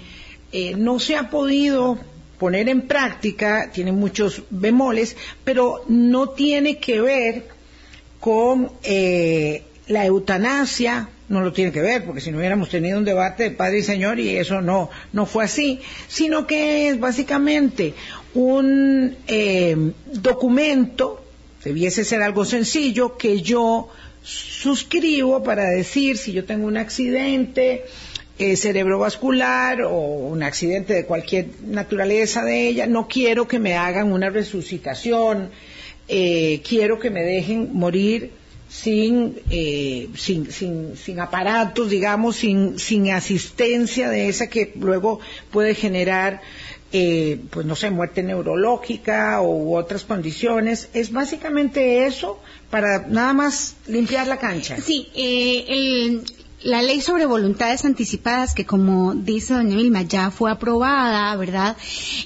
Eh, 0.54 0.76
no 0.78 1.00
se 1.00 1.16
ha 1.16 1.30
podido 1.30 2.00
poner 2.38 2.70
en 2.70 2.88
práctica, 2.88 3.70
tiene 3.74 3.92
muchos 3.92 4.44
bemoles, 4.50 5.16
pero 5.44 5.84
no 5.88 6.30
tiene 6.30 6.80
que 6.80 7.02
ver 7.02 7.48
con 8.20 8.72
la 9.88 10.06
eutanasia 10.06 11.10
no 11.32 11.42
lo 11.42 11.54
tiene 11.54 11.72
que 11.72 11.82
ver, 11.82 12.06
porque 12.06 12.22
si 12.22 12.30
no 12.30 12.38
hubiéramos 12.38 12.70
tenido 12.70 12.98
un 12.98 13.06
debate 13.06 13.44
de 13.44 13.52
padre 13.52 13.80
y 13.80 13.84
señor 13.84 14.20
y 14.20 14.36
eso 14.38 14.62
no, 14.62 14.90
no 15.14 15.26
fue 15.26 15.46
así, 15.46 15.80
sino 16.08 16.46
que 16.46 16.90
es 16.90 17.00
básicamente 17.00 17.94
un 18.34 19.16
eh, 19.28 19.76
documento, 20.06 21.24
debiese 21.64 22.04
ser 22.04 22.22
algo 22.22 22.46
sencillo, 22.46 23.18
que 23.18 23.42
yo 23.42 23.90
suscribo 24.22 25.42
para 25.42 25.64
decir 25.64 26.18
si 26.18 26.34
yo 26.34 26.46
tengo 26.46 26.68
un 26.68 26.78
accidente 26.78 27.86
eh, 28.38 28.56
cerebrovascular 28.56 29.82
o 29.84 29.98
un 29.98 30.44
accidente 30.44 30.94
de 30.94 31.06
cualquier 31.06 31.48
naturaleza 31.66 32.44
de 32.44 32.68
ella, 32.68 32.88
no 32.88 33.08
quiero 33.08 33.48
que 33.48 33.60
me 33.60 33.76
hagan 33.76 34.12
una 34.12 34.30
resucitación, 34.30 35.50
eh, 36.08 36.62
quiero 36.68 37.00
que 37.00 37.10
me 37.10 37.24
dejen 37.24 37.70
morir 37.72 38.41
sin, 38.72 39.38
eh, 39.50 40.08
sin, 40.16 40.50
sin, 40.50 40.96
sin 40.96 41.20
aparatos, 41.20 41.90
digamos, 41.90 42.38
sin, 42.38 42.80
sin 42.80 43.12
asistencia 43.12 44.10
de 44.10 44.30
esa 44.30 44.48
que 44.48 44.72
luego 44.76 45.20
puede 45.52 45.76
generar 45.76 46.42
eh, 46.94 47.40
pues 47.50 47.66
no 47.66 47.76
sé, 47.76 47.90
muerte 47.90 48.22
neurológica 48.22 49.42
u 49.42 49.76
otras 49.76 50.04
condiciones. 50.04 50.90
Es 50.94 51.12
básicamente 51.12 52.06
eso 52.06 52.40
para 52.70 53.08
nada 53.08 53.34
más 53.34 53.76
limpiar 53.88 54.28
la 54.28 54.38
cancha. 54.38 54.78
Sí, 54.80 55.10
eh, 55.16 55.66
el, 55.68 56.24
la 56.64 56.82
ley 56.82 57.02
sobre 57.02 57.26
voluntades 57.26 57.86
anticipadas, 57.86 58.54
que 58.54 58.66
como 58.66 59.16
dice 59.16 59.54
doña 59.54 59.76
Vilma, 59.76 60.04
ya 60.04 60.32
fue 60.32 60.52
aprobada, 60.52 61.36
¿verdad? 61.36 61.78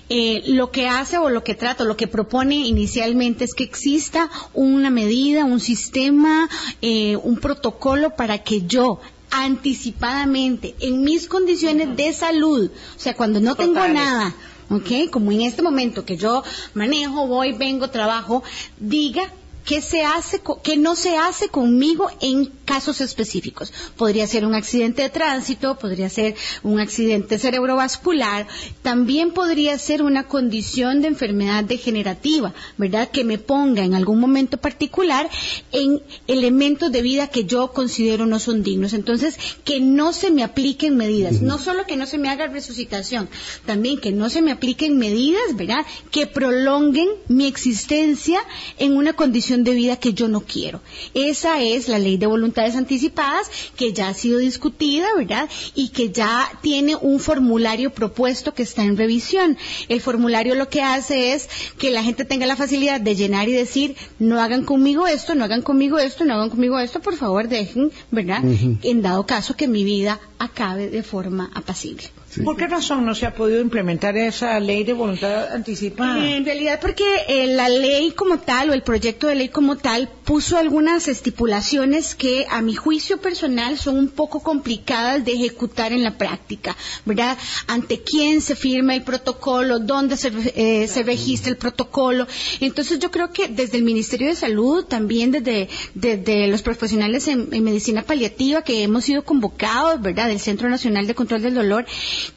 Eh, 0.10 0.44
lo 0.48 0.72
que 0.72 0.88
hace 0.88 1.18
o 1.18 1.30
lo 1.30 1.44
que 1.44 1.56
trata, 1.56 1.84
lo 1.84 1.98
que 1.98 2.08
propone 2.08 2.56
inicialmente 2.56 3.46
es 3.46 3.54
que 3.54 3.64
exista 3.64 4.30
una 4.54 4.90
medida, 4.90 5.46
un 5.46 5.60
sistema, 5.60 6.50
eh, 6.82 7.16
un 7.18 7.38
protocolo 7.38 8.16
para 8.16 8.40
que 8.40 8.64
yo 8.64 9.00
anticipadamente, 9.32 10.76
en 10.80 11.04
mis 11.04 11.28
condiciones 11.28 11.96
de 11.96 12.14
salud, 12.14 12.70
o 12.96 13.00
sea, 13.00 13.16
cuando 13.16 13.40
no 13.40 13.56
tengo 13.56 13.88
nada, 13.88 14.34
¿ok? 14.70 15.10
Como 15.12 15.32
en 15.32 15.42
este 15.42 15.62
momento 15.62 16.06
que 16.06 16.18
yo 16.18 16.44
manejo, 16.74 17.28
voy, 17.28 17.54
vengo, 17.54 17.90
trabajo, 17.90 18.44
diga 18.80 19.32
qué 19.66 19.82
se 19.82 20.04
hace, 20.04 20.42
qué 20.64 20.78
no 20.78 20.96
se 20.96 21.18
hace 21.18 21.50
conmigo 21.50 22.10
en 22.22 22.46
casos 22.66 23.02
específicos. 23.02 23.74
Podría 23.98 24.28
ser 24.28 24.46
un 24.46 24.54
accidente 24.54 25.02
de 25.02 25.10
tránsito, 25.10 25.78
podría 25.78 26.10
ser 26.10 26.36
un 26.64 26.80
accidente 26.80 27.40
cerebrovascular, 27.40 28.48
también 28.82 29.32
podría 29.32 29.78
ser 29.78 30.04
una 30.04 30.28
condición 30.28 31.02
de 31.02 31.08
enfermedad 31.08 31.64
degenerativa, 31.64 32.54
¿verdad? 32.78 33.10
Que 33.10 33.24
me 33.24 33.38
ponga 33.38 33.84
en 33.84 33.96
algún 33.96 34.20
momento 34.20 34.58
particular 34.58 35.30
en 35.72 36.02
elementos 36.28 36.92
de 36.92 37.02
vida 37.02 37.28
que 37.28 37.46
yo 37.46 37.72
considero 37.72 38.26
no 38.26 38.40
son 38.40 38.64
dignos. 38.64 38.94
Entonces, 38.94 39.38
que 39.64 39.80
no 39.80 40.14
se 40.14 40.32
me 40.32 40.44
apliquen 40.44 40.96
medidas, 40.96 41.42
no 41.42 41.58
solo 41.58 41.86
que 41.86 41.98
no 41.98 42.06
se 42.06 42.18
me 42.18 42.30
haga 42.30 42.48
resucitación, 42.48 43.30
también 43.66 44.00
que 44.00 44.12
no 44.12 44.30
se 44.30 44.42
me 44.42 44.52
apliquen 44.52 44.98
medidas, 44.98 45.56
¿verdad? 45.56 45.86
Que 46.12 46.28
prolonguen 46.28 47.10
mi 47.28 47.48
existencia 47.48 48.40
en 48.78 48.96
una 48.96 49.14
condición 49.14 49.55
de 49.64 49.74
vida 49.74 49.98
que 49.98 50.14
yo 50.14 50.28
no 50.28 50.42
quiero. 50.42 50.82
Esa 51.14 51.62
es 51.62 51.88
la 51.88 52.00
ley 52.00 52.18
de 52.18 52.28
voluntades 52.28 52.76
anticipadas 52.76 53.50
que 53.76 53.94
ya 53.94 54.10
ha 54.10 54.14
sido 54.14 54.40
discutida, 54.40 55.08
¿verdad? 55.16 55.50
Y 55.74 55.90
que 55.90 56.12
ya 56.12 56.50
tiene 56.62 56.96
un 56.96 57.20
formulario 57.20 57.92
propuesto 57.92 58.54
que 58.54 58.64
está 58.64 58.84
en 58.84 58.98
revisión. 58.98 59.58
El 59.88 60.02
formulario 60.02 60.56
lo 60.56 60.70
que 60.70 60.82
hace 60.82 61.34
es 61.34 61.48
que 61.78 61.92
la 61.92 62.04
gente 62.04 62.26
tenga 62.26 62.46
la 62.46 62.56
facilidad 62.56 63.02
de 63.02 63.16
llenar 63.16 63.50
y 63.50 63.54
decir, 63.54 63.96
no 64.20 64.42
hagan 64.42 64.64
conmigo 64.64 65.08
esto, 65.08 65.36
no 65.36 65.44
hagan 65.44 65.62
conmigo 65.62 65.98
esto, 65.98 66.26
no 66.26 66.34
hagan 66.34 66.50
conmigo 66.50 66.80
esto, 66.80 67.00
por 67.00 67.16
favor 67.16 67.48
dejen, 67.48 67.92
¿verdad? 68.12 68.44
En 68.84 69.02
dado 69.02 69.26
caso 69.26 69.56
que 69.56 69.68
mi 69.68 69.84
vida 69.84 70.20
acabe 70.40 70.90
de 70.90 71.04
forma 71.04 71.52
apacible. 71.54 72.04
Sí. 72.36 72.42
¿Por 72.42 72.58
qué 72.58 72.68
razón 72.68 73.06
no 73.06 73.16
se 73.16 73.26
ha 73.26 73.34
podido 73.34 73.62
implementar 73.62 74.18
esa 74.18 74.60
ley 74.60 74.84
de 74.84 74.92
voluntad 74.92 75.54
anticipada? 75.54 76.28
En 76.28 76.44
realidad 76.44 76.80
porque 76.82 77.06
eh, 77.30 77.48
la 77.48 77.70
ley 77.70 78.12
como 78.12 78.40
tal 78.40 78.72
o 78.72 78.74
el 78.74 78.84
proyecto 78.84 79.28
de 79.28 79.36
ley 79.36 79.48
como 79.48 79.78
tal 79.78 80.10
puso 80.26 80.58
algunas 80.58 81.08
estipulaciones 81.08 82.14
que 82.14 82.46
a 82.50 82.62
mi 82.62 82.76
juicio 82.76 83.20
personal 83.20 83.78
son 83.78 83.98
un 83.98 84.10
poco 84.10 84.44
complicadas 84.44 85.24
de 85.24 85.32
ejecutar 85.32 85.94
en 85.94 86.04
la 86.04 86.18
práctica, 86.18 86.76
¿verdad? 87.06 87.38
Ante 87.68 88.02
quién 88.02 88.42
se 88.42 88.56
firma 88.56 88.96
el 88.96 89.04
protocolo, 89.04 89.80
dónde 89.80 90.18
se, 90.18 90.32
eh, 90.56 90.90
se 90.90 91.04
registra 91.04 91.52
el 91.52 91.58
protocolo. 91.58 92.28
Entonces 92.60 93.00
yo 93.00 93.12
creo 93.12 93.32
que 93.32 93.48
desde 93.48 93.78
el 93.78 93.84
Ministerio 93.84 94.28
de 94.28 94.36
Salud, 94.36 94.84
también 94.84 95.32
desde, 95.32 95.70
desde 95.94 96.48
los 96.48 96.64
profesionales 96.64 97.30
en, 97.30 97.48
en 97.54 97.64
medicina 97.64 98.02
paliativa 98.02 98.62
que 98.62 98.84
hemos 98.84 99.06
sido 99.06 99.24
convocados, 99.24 100.02
¿verdad? 100.02 100.28
Del 100.28 100.42
Centro 100.42 100.68
Nacional 100.68 101.08
de 101.08 101.16
Control 101.16 101.42
del 101.42 101.54
Dolor, 101.54 101.86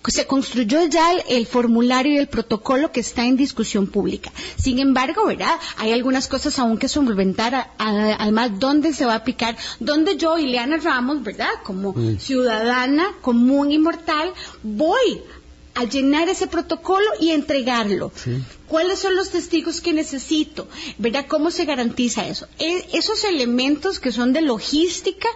se 0.08 0.26
construyó 0.26 0.84
ya 0.86 1.12
el, 1.12 1.22
el 1.28 1.46
formulario 1.46 2.12
y 2.14 2.18
el 2.18 2.28
protocolo 2.28 2.92
que 2.92 3.00
está 3.00 3.24
en 3.24 3.36
discusión 3.36 3.86
pública. 3.86 4.32
Sin 4.56 4.78
embargo, 4.78 5.26
¿verdad? 5.26 5.54
Hay 5.76 5.92
algunas 5.92 6.28
cosas 6.28 6.58
aún 6.58 6.78
que 6.78 6.88
solventar, 6.88 7.54
a- 7.54 7.70
a- 7.78 8.14
además, 8.22 8.58
dónde 8.58 8.92
se 8.92 9.04
va 9.04 9.12
a 9.14 9.16
aplicar, 9.16 9.56
dónde 9.80 10.16
yo, 10.16 10.38
Ileana 10.38 10.76
Ramos, 10.78 11.22
¿verdad? 11.22 11.50
Como 11.64 11.94
ciudadana 12.18 13.14
común 13.20 13.72
y 13.72 13.78
mortal, 13.78 14.32
voy 14.62 15.22
a 15.74 15.84
llenar 15.84 16.28
ese 16.28 16.46
protocolo 16.48 17.06
y 17.20 17.30
entregarlo. 17.30 18.12
¿Cuáles 18.66 18.98
son 18.98 19.16
los 19.16 19.30
testigos 19.30 19.80
que 19.80 19.92
necesito? 19.92 20.68
¿Verdad? 20.98 21.26
¿Cómo 21.28 21.50
se 21.50 21.64
garantiza 21.64 22.26
eso? 22.28 22.46
E- 22.58 22.84
esos 22.92 23.24
elementos 23.24 23.98
que 24.00 24.12
son 24.12 24.32
de 24.32 24.42
logística, 24.42 25.28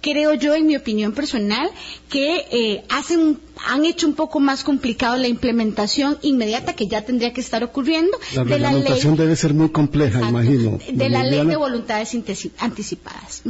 creo 0.00 0.34
yo, 0.34 0.54
en 0.54 0.66
mi 0.66 0.76
opinión 0.76 1.12
personal, 1.12 1.68
que 2.08 2.46
eh, 2.50 2.84
hacen, 2.88 3.40
han 3.66 3.84
hecho 3.84 4.06
un 4.06 4.14
poco 4.14 4.40
más 4.40 4.64
complicado 4.64 5.16
la 5.16 5.28
implementación 5.28 6.16
inmediata 6.22 6.74
que 6.74 6.86
ya 6.86 7.04
tendría 7.04 7.32
que 7.32 7.40
estar 7.40 7.62
ocurriendo 7.64 8.16
La 8.34 8.44
de 8.44 8.58
la 8.58 8.72
ley. 8.72 9.00
debe 9.16 9.36
ser 9.36 9.52
muy 9.52 9.70
compleja, 9.70 10.18
Exacto, 10.20 10.28
imagino. 10.40 10.78
De 10.92 11.08
la 11.10 11.24
ley 11.24 11.44
de 11.46 11.56
voluntades 11.56 12.16
anticipadas. 12.58 13.42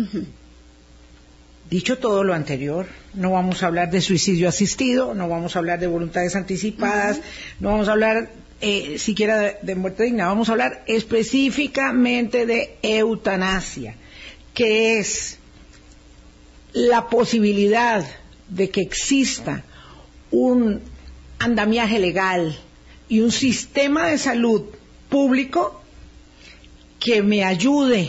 Dicho 1.71 1.99
todo 1.99 2.25
lo 2.25 2.33
anterior, 2.33 2.87
no 3.13 3.33
vamos 3.33 3.63
a 3.63 3.67
hablar 3.67 3.91
de 3.91 4.01
suicidio 4.01 4.49
asistido, 4.49 5.13
no 5.13 5.29
vamos 5.29 5.55
a 5.55 5.59
hablar 5.59 5.79
de 5.79 5.87
voluntades 5.87 6.35
anticipadas, 6.35 7.21
no 7.61 7.71
vamos 7.71 7.89
a 7.89 7.93
hablar 7.93 8.31
eh, 8.63 8.99
siquiera 8.99 9.39
de, 9.39 9.57
de 9.61 9.75
muerte 9.75 10.05
digna, 10.05 10.29
vamos 10.29 10.49
a 10.49 10.53
hablar 10.53 10.83
específicamente 10.87 12.47
de 12.47 12.79
eutanasia, 12.81 13.97
que 14.55 14.99
es 14.99 15.39
la 16.73 17.09
posibilidad 17.09 18.03
de 18.49 18.71
que 18.71 18.81
exista 18.81 19.63
un 20.31 20.81
andamiaje 21.39 21.99
legal 21.99 22.59
y 23.11 23.21
un 23.21 23.31
sistema 23.31 24.07
de 24.07 24.17
salud 24.17 24.65
público 25.11 25.83
que 26.99 27.23
me 27.23 27.45
ayude 27.45 28.09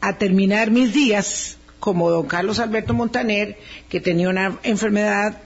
a 0.00 0.16
terminar 0.16 0.70
mis 0.70 0.94
días 0.94 1.58
como 1.84 2.10
don 2.10 2.26
Carlos 2.28 2.60
Alberto 2.60 2.94
Montaner, 2.94 3.56
que 3.88 4.00
tenía 4.00 4.28
una 4.28 4.58
enfermedad 4.62 5.38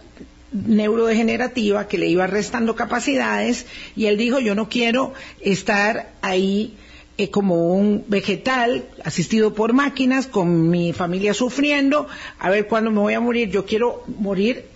neurodegenerativa 0.52 1.88
que 1.88 1.96
le 1.98 2.08
iba 2.08 2.26
restando 2.26 2.76
capacidades 2.76 3.64
y 3.96 4.06
él 4.06 4.16
dijo 4.18 4.38
yo 4.38 4.54
no 4.54 4.68
quiero 4.68 5.14
estar 5.40 6.10
ahí 6.22 6.74
eh, 7.18 7.30
como 7.30 7.68
un 7.74 8.04
vegetal 8.08 8.84
asistido 9.02 9.54
por 9.54 9.72
máquinas 9.72 10.26
con 10.26 10.68
mi 10.68 10.92
familia 10.92 11.32
sufriendo 11.32 12.06
a 12.38 12.50
ver 12.50 12.66
cuándo 12.66 12.90
me 12.90 13.00
voy 13.00 13.14
a 13.14 13.20
morir. 13.20 13.48
Yo 13.50 13.64
quiero 13.64 14.04
morir 14.06 14.66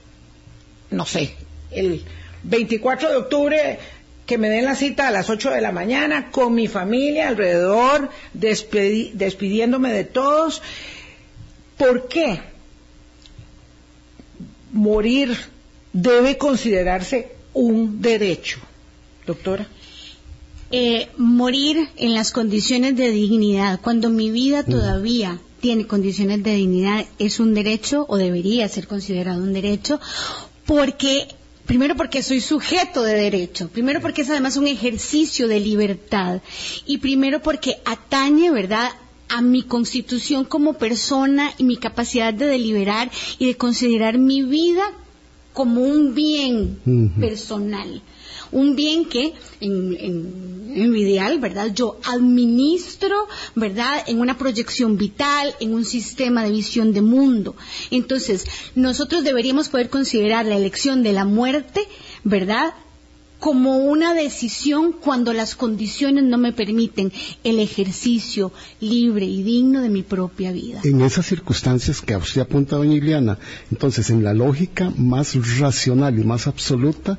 no 0.90 1.04
sé 1.04 1.34
el 1.70 2.02
24 2.44 3.10
de 3.10 3.16
octubre 3.16 3.78
que 4.26 4.38
me 4.38 4.48
den 4.48 4.64
la 4.64 4.74
cita 4.76 5.08
a 5.08 5.10
las 5.10 5.28
8 5.28 5.50
de 5.50 5.60
la 5.60 5.72
mañana 5.72 6.30
con 6.30 6.54
mi 6.54 6.68
familia 6.68 7.28
alrededor 7.28 8.08
despedi- 8.34 9.12
despidiéndome 9.12 9.92
de 9.92 10.04
todos 10.04 10.62
¿por 11.80 12.08
qué 12.08 12.38
morir 14.70 15.34
debe 15.94 16.36
considerarse 16.36 17.32
un 17.54 18.02
derecho, 18.02 18.58
doctora? 19.26 19.66
Eh, 20.70 21.08
morir 21.16 21.88
en 21.96 22.12
las 22.12 22.32
condiciones 22.32 22.96
de 22.96 23.10
dignidad, 23.10 23.80
cuando 23.80 24.10
mi 24.10 24.30
vida 24.30 24.62
todavía 24.62 25.40
tiene 25.62 25.86
condiciones 25.86 26.42
de 26.42 26.54
dignidad, 26.54 27.06
es 27.18 27.40
un 27.40 27.54
derecho 27.54 28.04
o 28.10 28.18
debería 28.18 28.68
ser 28.68 28.86
considerado 28.86 29.42
un 29.42 29.54
derecho, 29.54 29.98
porque 30.66 31.28
Primero 31.66 31.94
porque 31.94 32.20
soy 32.20 32.40
sujeto 32.40 33.04
de 33.04 33.14
derecho, 33.14 33.68
primero 33.68 34.00
porque 34.00 34.22
es 34.22 34.30
además 34.30 34.56
un 34.56 34.66
ejercicio 34.66 35.46
de 35.46 35.60
libertad 35.60 36.40
y 36.84 36.98
primero 36.98 37.40
porque 37.42 37.76
atañe, 37.84 38.50
¿verdad?, 38.50 38.90
a 39.30 39.40
mi 39.42 39.62
constitución 39.62 40.44
como 40.44 40.74
persona 40.74 41.52
y 41.58 41.64
mi 41.64 41.76
capacidad 41.76 42.34
de 42.34 42.46
deliberar 42.46 43.10
y 43.38 43.46
de 43.46 43.56
considerar 43.56 44.18
mi 44.18 44.42
vida 44.42 44.82
como 45.52 45.82
un 45.82 46.14
bien 46.14 46.78
personal. 47.18 48.02
Un 48.52 48.74
bien 48.74 49.04
que, 49.04 49.32
en, 49.60 49.96
en- 49.98 50.72
en 50.74 50.92
lo 50.92 50.96
ideal, 50.98 51.38
¿verdad? 51.38 51.72
Yo 51.74 51.98
administro, 52.04 53.28
¿verdad? 53.54 54.02
En 54.06 54.20
una 54.20 54.38
proyección 54.38 54.96
vital, 54.96 55.54
en 55.60 55.74
un 55.74 55.84
sistema 55.84 56.42
de 56.44 56.50
visión 56.50 56.92
de 56.92 57.00
mundo. 57.02 57.54
Entonces, 57.90 58.44
nosotros 58.74 59.22
deberíamos 59.24 59.68
poder 59.68 59.88
considerar 59.90 60.46
la 60.46 60.56
elección 60.56 61.02
de 61.02 61.12
la 61.12 61.24
muerte, 61.24 61.82
¿verdad? 62.24 62.72
Como 63.40 63.78
una 63.78 64.14
decisión 64.14 64.92
cuando 64.92 65.32
las 65.32 65.54
condiciones 65.56 66.24
no 66.24 66.38
me 66.38 66.52
permiten 66.52 67.10
el 67.42 67.58
ejercicio 67.58 68.52
libre 68.80 69.24
y 69.26 69.42
digno 69.42 69.80
de 69.80 69.88
mi 69.88 70.02
propia 70.02 70.52
vida. 70.52 70.80
En 70.84 71.00
esas 71.00 71.26
circunstancias 71.26 72.00
que 72.02 72.14
a 72.14 72.18
usted 72.18 72.42
apunta, 72.42 72.76
doña 72.76 72.94
Iliana, 72.94 73.38
entonces 73.70 74.10
en 74.10 74.22
la 74.22 74.34
lógica 74.34 74.92
más 74.96 75.34
racional 75.58 76.18
y 76.18 76.24
más 76.24 76.46
absoluta, 76.46 77.18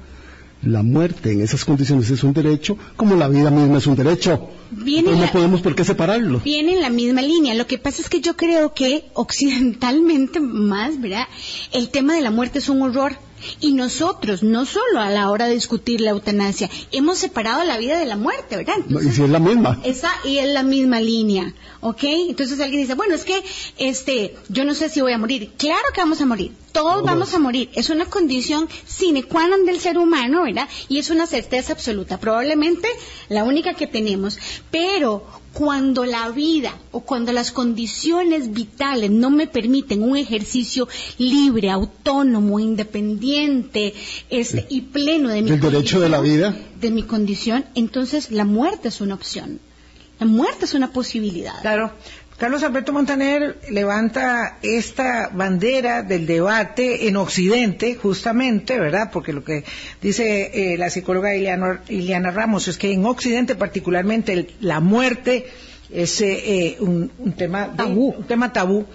la 0.63 0.83
muerte 0.83 1.31
en 1.31 1.41
esas 1.41 1.65
condiciones 1.65 2.11
es 2.11 2.23
un 2.23 2.33
derecho, 2.33 2.77
como 2.95 3.15
la 3.15 3.27
vida 3.27 3.49
misma 3.49 3.79
es 3.79 3.87
un 3.87 3.95
derecho. 3.95 4.47
Viene 4.69 5.09
no 5.11 5.21
la- 5.21 5.31
podemos 5.31 5.61
por 5.61 5.73
qué 5.73 5.83
separarlo. 5.83 6.39
Viene 6.41 6.73
en 6.75 6.81
la 6.81 6.91
misma 6.91 7.23
línea. 7.23 7.55
Lo 7.55 7.65
que 7.65 7.79
pasa 7.79 7.99
es 8.03 8.09
que 8.09 8.21
yo 8.21 8.37
creo 8.37 8.75
que 8.75 9.05
occidentalmente 9.15 10.39
más, 10.39 11.01
¿verdad? 11.01 11.25
El 11.71 11.89
tema 11.89 12.13
de 12.15 12.21
la 12.21 12.29
muerte 12.29 12.59
es 12.59 12.69
un 12.69 12.83
horror. 12.83 13.13
Y 13.60 13.74
nosotros, 13.74 14.43
no 14.43 14.65
solo 14.65 15.00
a 15.00 15.10
la 15.10 15.29
hora 15.29 15.48
de 15.48 15.53
discutir 15.53 16.01
la 16.01 16.12
eutanasia, 16.12 16.69
hemos 16.91 17.19
separado 17.19 17.63
la 17.63 17.77
vida 17.77 18.00
de 18.00 18.05
la 18.05 18.17
muerte, 18.17 18.57
¿verdad? 18.57 18.75
Y 18.89 19.12
si 19.12 19.24
es 19.24 19.29
la 19.29 19.39
misma. 19.39 19.79
Esa 19.83 20.12
y 20.24 20.38
es 20.38 20.50
la 20.50 20.63
misma 20.63 21.00
línea, 21.00 21.53
¿ok? 21.81 22.03
Entonces 22.03 22.60
alguien 22.60 22.81
dice, 22.81 22.95
bueno, 22.95 23.15
es 23.15 23.24
que, 23.24 23.43
este, 23.77 24.36
yo 24.50 24.65
no 24.65 24.74
sé 24.74 24.89
si 24.89 25.01
voy 25.01 25.13
a 25.13 25.17
morir. 25.17 25.51
Claro 25.57 25.86
que 25.93 26.01
vamos 26.01 26.21
a 26.21 26.25
morir. 26.25 26.51
Todos 26.71 26.93
Todos. 26.93 27.05
vamos 27.05 27.33
a 27.33 27.39
morir. 27.39 27.69
Es 27.74 27.89
una 27.89 28.05
condición 28.05 28.69
sine 28.86 29.24
qua 29.24 29.48
non 29.48 29.65
del 29.65 29.79
ser 29.79 29.98
humano, 29.98 30.43
¿verdad? 30.43 30.69
Y 30.88 31.00
es 31.00 31.10
una 31.10 31.27
certeza 31.27 31.74
absoluta. 31.74 32.17
Probablemente 32.17 32.88
la 33.27 33.43
única 33.43 33.74
que 33.74 33.88
tenemos. 33.88 34.38
Pero 34.71 35.40
cuando 35.53 36.05
la 36.05 36.29
vida 36.29 36.77
o 36.91 37.01
cuando 37.01 37.34
las 37.34 37.51
condiciones 37.51 38.51
vitales 38.53 39.12
no 39.12 39.29
me 39.29 39.48
permiten 39.48 40.01
un 40.01 40.15
ejercicio 40.17 40.88
libre, 41.17 41.70
autónomo, 41.70 42.60
independiente, 42.60 43.93
este, 44.29 44.65
y 44.70 44.81
pleno 44.81 45.29
de 45.29 45.41
mi 45.41 45.51
El 45.51 45.60
derecho 45.60 46.00
de 46.00 46.10
la 46.10 46.17
condición, 46.17 46.53
vida. 46.53 46.65
de 46.79 46.91
mi 46.91 47.03
condición, 47.03 47.65
entonces 47.75 48.31
la 48.31 48.46
muerte 48.46 48.88
es 48.88 49.01
una 49.01 49.15
opción. 49.15 49.60
La 50.20 50.27
muerte 50.27 50.65
es 50.65 50.75
una 50.75 50.91
posibilidad. 50.91 51.60
Claro. 51.62 51.91
Carlos 52.41 52.63
Alberto 52.63 52.91
Montaner 52.91 53.60
levanta 53.69 54.57
esta 54.63 55.29
bandera 55.31 56.01
del 56.01 56.25
debate 56.25 57.07
en 57.07 57.15
Occidente, 57.17 57.93
justamente, 57.93 58.79
¿verdad? 58.79 59.12
Porque 59.13 59.31
lo 59.31 59.43
que 59.43 59.63
dice 60.01 60.74
eh, 60.74 60.75
la 60.75 60.89
psicóloga 60.89 61.36
Iliana 61.36 62.31
Ramos 62.31 62.67
es 62.67 62.79
que 62.79 62.91
en 62.93 63.05
Occidente, 63.05 63.53
particularmente, 63.53 64.33
el- 64.33 64.51
la 64.60 64.79
muerte 64.79 65.45
es 65.93 66.19
eh, 66.21 66.31
eh, 66.33 66.77
un, 66.79 67.12
un 67.19 67.33
tema 67.33 67.75
Tabú. 67.77 68.15
un 68.17 68.24
tema 68.24 68.51
tabú. 68.51 68.88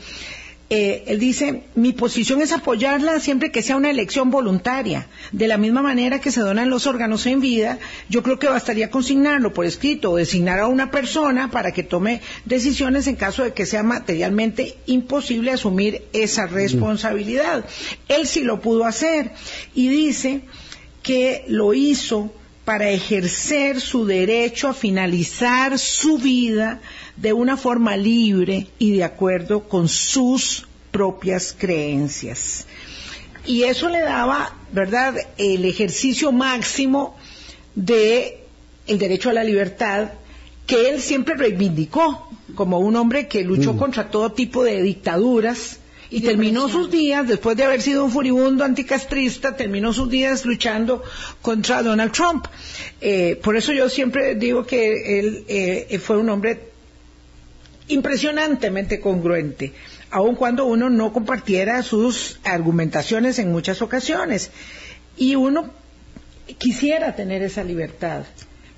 Eh, 0.69 1.05
él 1.07 1.21
dice, 1.21 1.63
mi 1.77 1.93
posición 1.93 2.43
es 2.43 2.51
apoyarla 2.51 3.21
siempre 3.21 3.53
que 3.53 3.63
sea 3.63 3.77
una 3.77 3.91
elección 3.91 4.31
voluntaria. 4.31 5.07
De 5.31 5.47
la 5.47 5.59
misma 5.59 5.81
manera 5.81 6.21
que 6.21 6.33
se 6.33 6.41
donan 6.41 6.71
los 6.71 6.89
órganos 6.89 7.25
en 7.27 7.41
vida, 7.41 7.79
yo 8.09 8.25
creo 8.25 8.41
que 8.41 8.49
bastaría 8.49 8.91
consignarlo 8.91 9.55
por 9.55 9.65
escrito 9.65 10.11
o 10.11 10.17
designar 10.17 10.59
a 10.59 10.67
una 10.67 10.91
persona 10.91 11.53
para 11.53 11.71
que 11.71 11.85
tome 11.85 12.21
decisiones 12.45 13.07
en 13.07 13.15
caso 13.15 13.45
de 13.45 13.53
que 13.53 13.65
sea 13.65 13.85
materialmente 13.85 14.77
imposible 14.87 15.53
asumir 15.53 16.03
esa 16.13 16.47
responsabilidad. 16.47 17.65
Él 18.09 18.27
sí 18.27 18.43
lo 18.43 18.61
pudo 18.61 18.87
hacer 18.87 19.33
y 19.73 19.89
dice 19.89 20.41
que 21.05 21.45
lo 21.47 21.75
hizo 21.75 22.33
para 22.67 22.91
ejercer 22.91 23.81
su 23.81 24.07
derecho 24.07 24.69
a 24.69 24.75
finalizar 24.75 25.79
su 25.79 26.19
vida 26.19 26.81
de 27.17 27.33
una 27.33 27.57
forma 27.57 27.97
libre 27.97 28.67
y 28.81 28.97
de 28.97 29.05
acuerdo 29.05 29.69
con 29.69 29.89
sus 29.89 30.67
propias 30.91 31.55
creencias. 31.57 32.67
Y 33.47 33.63
eso 33.63 33.89
le 33.89 34.01
daba, 34.01 34.53
¿verdad?, 34.73 35.15
el 35.39 35.65
ejercicio 35.65 36.33
máximo 36.33 37.17
de 37.77 38.43
el 38.89 38.99
derecho 38.99 39.31
a 39.31 39.35
la 39.35 39.45
libertad 39.45 40.09
que 40.67 40.91
él 40.91 41.01
siempre 41.01 41.37
reivindicó 41.37 42.29
como 42.57 42.81
un 42.81 42.97
hombre 42.97 43.29
que 43.29 43.45
luchó 43.45 43.77
contra 43.77 44.11
todo 44.11 44.33
tipo 44.33 44.65
de 44.65 44.83
dictaduras 44.83 45.79
y 46.11 46.21
terminó 46.21 46.69
sus 46.69 46.91
días, 46.91 47.27
después 47.27 47.57
de 47.57 47.65
haber 47.65 47.83
sido 47.83 48.05
un 48.05 48.11
furibundo 48.11 48.65
anticastrista, 48.65 49.57
terminó 49.57 49.93
sus 49.93 50.09
días 50.09 50.45
luchando 50.45 51.03
contra 51.43 51.83
Donald 51.83 52.13
Trump. 52.13 52.47
Eh, 53.01 53.41
por 53.43 53.57
eso 53.57 53.73
yo 53.73 53.89
siempre 53.89 54.35
digo 54.37 54.67
que 54.67 55.19
él 55.19 55.45
eh, 55.49 55.99
fue 55.99 56.17
un 56.17 56.29
hombre 56.29 56.71
impresionantemente 57.89 59.01
congruente, 59.01 59.73
aun 60.11 60.35
cuando 60.35 60.65
uno 60.67 60.91
no 60.91 61.13
compartiera 61.13 61.83
sus 61.83 62.39
argumentaciones 62.45 63.39
en 63.39 63.51
muchas 63.51 63.83
ocasiones. 63.83 64.51
Y 65.17 65.35
uno 65.35 65.71
quisiera 66.59 67.17
tener 67.17 67.43
esa 67.43 67.65
libertad, 67.65 68.25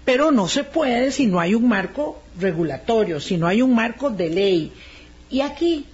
pero 0.04 0.30
no 0.30 0.48
se 0.48 0.64
puede 0.64 1.12
si 1.12 1.26
no 1.26 1.40
hay 1.40 1.54
un 1.54 1.68
marco 1.68 2.22
regulatorio, 2.38 3.20
si 3.20 3.36
no 3.36 3.46
hay 3.46 3.60
un 3.60 3.74
marco 3.74 4.10
de 4.10 4.30
ley. 4.30 4.72
Y 5.30 5.40
aquí 5.40 5.84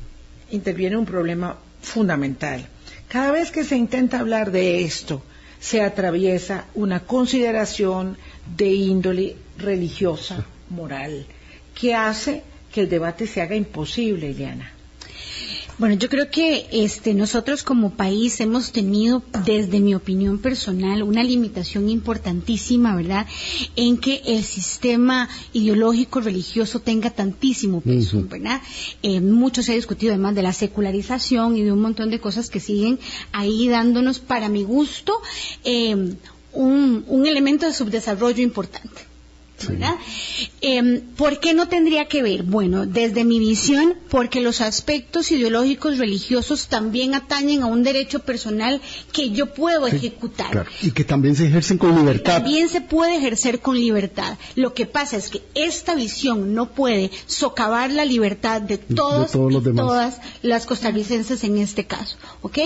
interviene 0.54 0.96
un 0.96 1.06
problema 1.06 1.58
fundamental. 1.82 2.66
Cada 3.08 3.30
vez 3.32 3.50
que 3.50 3.64
se 3.64 3.76
intenta 3.76 4.20
hablar 4.20 4.50
de 4.50 4.82
esto, 4.82 5.22
se 5.60 5.80
atraviesa 5.80 6.66
una 6.74 7.00
consideración 7.00 8.16
de 8.56 8.72
índole 8.72 9.36
religiosa, 9.56 10.44
moral, 10.70 11.26
que 11.74 11.94
hace 11.94 12.42
que 12.72 12.82
el 12.82 12.88
debate 12.88 13.26
se 13.26 13.40
haga 13.40 13.56
imposible, 13.56 14.30
Ileana. 14.30 14.73
Bueno, 15.76 15.96
yo 15.96 16.08
creo 16.08 16.30
que 16.30 16.66
este, 16.70 17.14
nosotros 17.14 17.64
como 17.64 17.90
país 17.90 18.40
hemos 18.40 18.70
tenido, 18.70 19.24
desde 19.44 19.80
mi 19.80 19.96
opinión 19.96 20.38
personal, 20.38 21.02
una 21.02 21.24
limitación 21.24 21.88
importantísima, 21.88 22.94
¿verdad?, 22.94 23.26
en 23.74 23.98
que 23.98 24.22
el 24.24 24.44
sistema 24.44 25.28
ideológico 25.52 26.20
religioso 26.20 26.78
tenga 26.78 27.10
tantísimo 27.10 27.80
peso. 27.80 28.24
¿verdad? 28.28 28.62
Eh, 29.02 29.20
mucho 29.20 29.62
se 29.64 29.72
ha 29.72 29.74
discutido 29.74 30.12
además 30.12 30.36
de 30.36 30.42
la 30.42 30.52
secularización 30.52 31.56
y 31.56 31.64
de 31.64 31.72
un 31.72 31.80
montón 31.80 32.10
de 32.10 32.20
cosas 32.20 32.50
que 32.50 32.60
siguen 32.60 33.00
ahí 33.32 33.66
dándonos, 33.68 34.20
para 34.20 34.48
mi 34.48 34.62
gusto, 34.62 35.20
eh, 35.64 36.14
un, 36.52 37.04
un 37.08 37.26
elemento 37.26 37.66
de 37.66 37.72
subdesarrollo 37.72 38.42
importante. 38.42 39.13
¿Verdad? 39.68 39.94
Eh, 40.60 41.02
¿Por 41.16 41.40
qué 41.40 41.54
no 41.54 41.68
tendría 41.68 42.06
que 42.06 42.22
ver? 42.22 42.42
Bueno, 42.42 42.86
desde 42.86 43.24
mi 43.24 43.38
visión, 43.38 43.94
porque 44.10 44.40
los 44.40 44.60
aspectos 44.60 45.30
ideológicos 45.32 45.98
religiosos 45.98 46.68
también 46.68 47.14
atañen 47.14 47.62
a 47.62 47.66
un 47.66 47.82
derecho 47.82 48.20
personal 48.20 48.80
que 49.12 49.30
yo 49.30 49.54
puedo 49.54 49.88
Sí, 49.88 49.96
ejecutar. 49.96 50.50
claro. 50.50 50.70
Y 50.82 50.90
que 50.92 51.04
también 51.04 51.36
se 51.36 51.46
ejercen 51.46 51.78
con 51.78 51.94
libertad. 51.96 52.34
También 52.42 52.68
se 52.68 52.80
puede 52.80 53.16
ejercer 53.16 53.60
con 53.60 53.78
libertad. 53.78 54.36
Lo 54.54 54.74
que 54.74 54.86
pasa 54.86 55.16
es 55.16 55.28
que 55.28 55.42
esta 55.54 55.94
visión 55.94 56.54
no 56.54 56.70
puede 56.72 57.10
socavar 57.26 57.90
la 57.90 58.04
libertad 58.04 58.60
de 58.62 58.78
todos, 58.78 59.32
todos 59.32 59.52
los 59.52 59.62
y 59.62 59.66
demás. 59.66 59.84
todas 59.86 60.20
las 60.42 60.66
costarricenses 60.66 61.44
en 61.44 61.58
este 61.58 61.86
caso, 61.86 62.16
¿ok? 62.42 62.58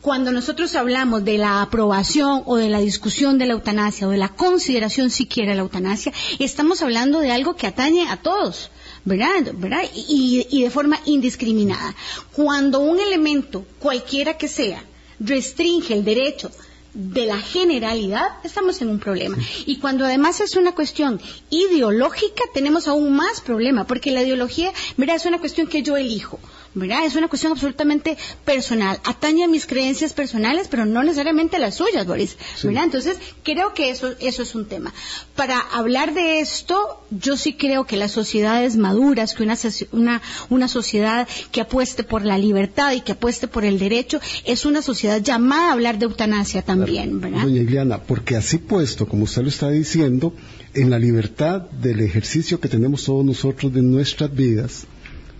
Cuando 0.00 0.32
nosotros 0.32 0.74
hablamos 0.76 1.24
de 1.24 1.36
la 1.36 1.60
aprobación 1.60 2.42
o 2.46 2.56
de 2.56 2.70
la 2.70 2.80
discusión 2.80 3.36
de 3.38 3.44
la 3.46 3.52
eutanasia 3.52 4.06
o 4.08 4.10
de 4.10 4.16
la 4.16 4.30
consideración 4.30 5.10
siquiera 5.10 5.50
de 5.50 5.56
la 5.56 5.62
eutanasia, 5.62 6.12
estamos 6.38 6.82
hablando 6.82 7.20
de 7.20 7.32
algo 7.32 7.56
que 7.56 7.66
atañe 7.66 8.08
a 8.08 8.16
todos. 8.16 8.70
¿verdad? 9.04 9.52
¿verdad? 9.54 9.82
Y, 9.94 10.46
y 10.50 10.62
de 10.62 10.70
forma 10.70 11.00
indiscriminada. 11.06 11.94
Cuando 12.32 12.80
un 12.80 13.00
elemento, 13.00 13.64
cualquiera 13.78 14.36
que 14.36 14.48
sea, 14.48 14.84
restringe 15.18 15.94
el 15.94 16.04
derecho 16.04 16.50
de 16.92 17.26
la 17.26 17.38
generalidad, 17.38 18.26
estamos 18.42 18.82
en 18.82 18.88
un 18.88 18.98
problema. 18.98 19.36
Y 19.64 19.78
cuando 19.78 20.04
además 20.04 20.40
es 20.40 20.56
una 20.56 20.72
cuestión 20.74 21.20
ideológica, 21.48 22.42
tenemos 22.52 22.88
aún 22.88 23.14
más 23.14 23.40
problema, 23.40 23.86
porque 23.86 24.10
la 24.10 24.22
ideología, 24.22 24.72
¿verdad? 24.96 25.16
Es 25.16 25.26
una 25.26 25.38
cuestión 25.38 25.68
que 25.68 25.82
yo 25.82 25.96
elijo, 25.96 26.40
¿verdad? 26.74 27.04
Es 27.04 27.16
una 27.16 27.28
cuestión 27.28 27.52
absolutamente 27.52 28.16
personal. 28.44 29.00
Atañe 29.04 29.44
a 29.44 29.48
mis 29.48 29.66
creencias 29.66 30.12
personales, 30.12 30.68
pero 30.68 30.86
no 30.86 31.02
necesariamente 31.02 31.56
a 31.56 31.58
las 31.58 31.74
suyas, 31.74 32.06
Boris, 32.06 32.36
¿verdad? 32.62 32.84
Entonces, 32.84 33.18
creo 33.42 33.74
que 33.74 33.90
eso, 33.90 34.14
eso 34.20 34.42
es 34.42 34.54
un 34.54 34.66
tema. 34.66 34.92
Para 35.34 35.58
hablar 35.58 36.14
de 36.14 36.40
esto, 36.40 37.02
yo 37.10 37.36
sí 37.36 37.54
creo 37.54 37.84
que 37.84 37.96
las 37.96 38.12
sociedades 38.12 38.76
maduras, 38.76 39.34
que 39.34 39.42
una, 39.42 39.56
una, 39.92 40.22
una 40.48 40.68
sociedad 40.68 41.28
que 41.50 41.60
apueste 41.60 42.04
por 42.04 42.24
la 42.24 42.38
libertad 42.38 42.92
y 42.92 43.00
que 43.00 43.12
apueste 43.12 43.48
por 43.48 43.64
el 43.64 43.78
derecho, 43.78 44.20
es 44.44 44.64
una 44.64 44.82
sociedad 44.82 45.20
llamada 45.20 45.70
a 45.70 45.72
hablar 45.72 45.98
de 45.98 46.06
eutanasia 46.06 46.62
también, 46.62 47.20
¿verdad? 47.20 47.42
Doña 47.42 47.62
Ileana, 47.62 48.02
porque 48.02 48.36
así 48.36 48.58
puesto, 48.58 49.06
como 49.06 49.24
usted 49.24 49.42
lo 49.42 49.48
está 49.48 49.70
diciendo, 49.70 50.34
en 50.74 50.90
la 50.90 50.98
libertad 50.98 51.62
del 51.62 52.00
ejercicio 52.00 52.60
que 52.60 52.68
tenemos 52.68 53.04
todos 53.04 53.24
nosotros 53.24 53.72
de 53.72 53.82
nuestras 53.82 54.32
vidas, 54.32 54.86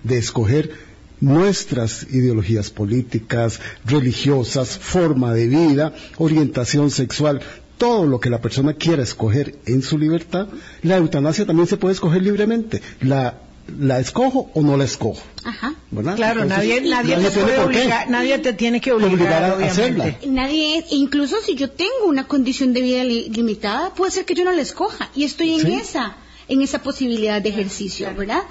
de 0.02 0.18
escoger 0.18 0.89
nuestras 1.20 2.04
ideologías 2.10 2.70
políticas, 2.70 3.60
religiosas, 3.84 4.78
forma 4.78 5.32
de 5.34 5.46
vida, 5.48 5.92
orientación 6.18 6.90
sexual, 6.90 7.40
todo 7.78 8.06
lo 8.06 8.20
que 8.20 8.30
la 8.30 8.40
persona 8.40 8.74
quiera 8.74 9.02
escoger 9.02 9.56
en 9.66 9.82
su 9.82 9.98
libertad, 9.98 10.48
la 10.82 10.96
eutanasia 10.96 11.46
también 11.46 11.66
se 11.66 11.76
puede 11.76 11.94
escoger 11.94 12.22
libremente. 12.22 12.82
La, 13.00 13.38
la 13.78 14.00
escojo 14.00 14.50
o 14.54 14.62
no 14.62 14.76
la 14.76 14.84
escojo. 14.84 15.22
Ajá. 15.44 15.74
¿verdad? 15.90 16.16
Claro, 16.16 16.42
Entonces, 16.42 16.68
nadie, 16.82 16.90
nadie, 16.90 17.16
te 17.16 17.30
tiene 17.30 17.42
puede 17.46 17.58
obligar, 17.60 18.10
nadie 18.10 18.38
te 18.38 18.52
tiene 18.52 18.80
que 18.80 18.92
obligar, 18.92 19.14
obligar 19.14 19.44
a 19.44 19.54
obviamente. 19.54 19.70
hacerla. 19.70 20.16
Nadie, 20.26 20.84
incluso 20.90 21.36
si 21.44 21.54
yo 21.54 21.70
tengo 21.70 22.06
una 22.06 22.26
condición 22.26 22.72
de 22.72 22.82
vida 22.82 23.04
li- 23.04 23.28
limitada, 23.30 23.94
puede 23.94 24.10
ser 24.10 24.24
que 24.24 24.34
yo 24.34 24.44
no 24.44 24.52
la 24.52 24.60
escoja 24.62 25.10
y 25.14 25.24
estoy 25.24 25.54
en 25.54 25.60
Sí. 25.66 25.72
esa. 25.74 26.16
En 26.50 26.62
esa 26.62 26.82
posibilidad 26.82 27.40
de 27.40 27.48
ejercicio, 27.48 28.12
¿verdad? 28.14 28.42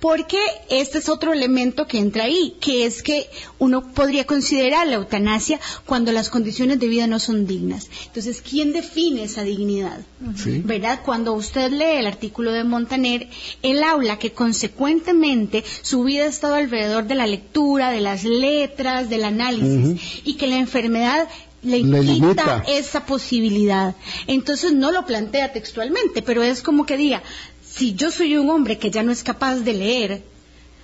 Porque 0.00 0.38
este 0.70 0.98
es 0.98 1.08
otro 1.08 1.32
elemento 1.32 1.88
que 1.88 1.98
entra 1.98 2.24
ahí, 2.24 2.54
que 2.60 2.86
es 2.86 3.02
que 3.02 3.28
uno 3.58 3.92
podría 3.92 4.24
considerar 4.26 4.86
la 4.86 4.94
eutanasia 4.94 5.58
cuando 5.84 6.12
las 6.12 6.30
condiciones 6.30 6.78
de 6.78 6.86
vida 6.86 7.08
no 7.08 7.18
son 7.18 7.46
dignas. 7.48 7.90
Entonces, 8.06 8.42
¿quién 8.48 8.72
define 8.72 9.24
esa 9.24 9.42
dignidad? 9.42 10.00
Sí. 10.36 10.62
¿Verdad? 10.64 11.00
Cuando 11.04 11.34
usted 11.34 11.72
lee 11.72 11.98
el 11.98 12.06
artículo 12.06 12.52
de 12.52 12.62
Montaner, 12.62 13.28
él 13.62 13.82
habla 13.82 14.20
que 14.20 14.30
consecuentemente 14.30 15.64
su 15.82 16.04
vida 16.04 16.24
ha 16.24 16.28
estado 16.28 16.54
alrededor 16.54 17.08
de 17.08 17.16
la 17.16 17.26
lectura, 17.26 17.90
de 17.90 18.00
las 18.00 18.22
letras, 18.22 19.10
del 19.10 19.24
análisis, 19.24 20.22
y 20.24 20.34
que 20.34 20.46
la 20.46 20.58
enfermedad 20.58 21.28
le 21.62 21.78
Le 21.82 22.00
quita 22.00 22.00
limita. 22.02 22.64
esa 22.68 23.04
posibilidad. 23.06 23.94
Entonces 24.26 24.72
no 24.72 24.90
lo 24.92 25.04
plantea 25.04 25.52
textualmente, 25.52 26.22
pero 26.22 26.42
es 26.42 26.62
como 26.62 26.86
que 26.86 26.96
diga, 26.96 27.22
si 27.68 27.94
yo 27.94 28.10
soy 28.10 28.36
un 28.36 28.48
hombre 28.50 28.78
que 28.78 28.90
ya 28.90 29.02
no 29.02 29.12
es 29.12 29.22
capaz 29.22 29.56
de 29.56 29.72
leer, 29.74 30.22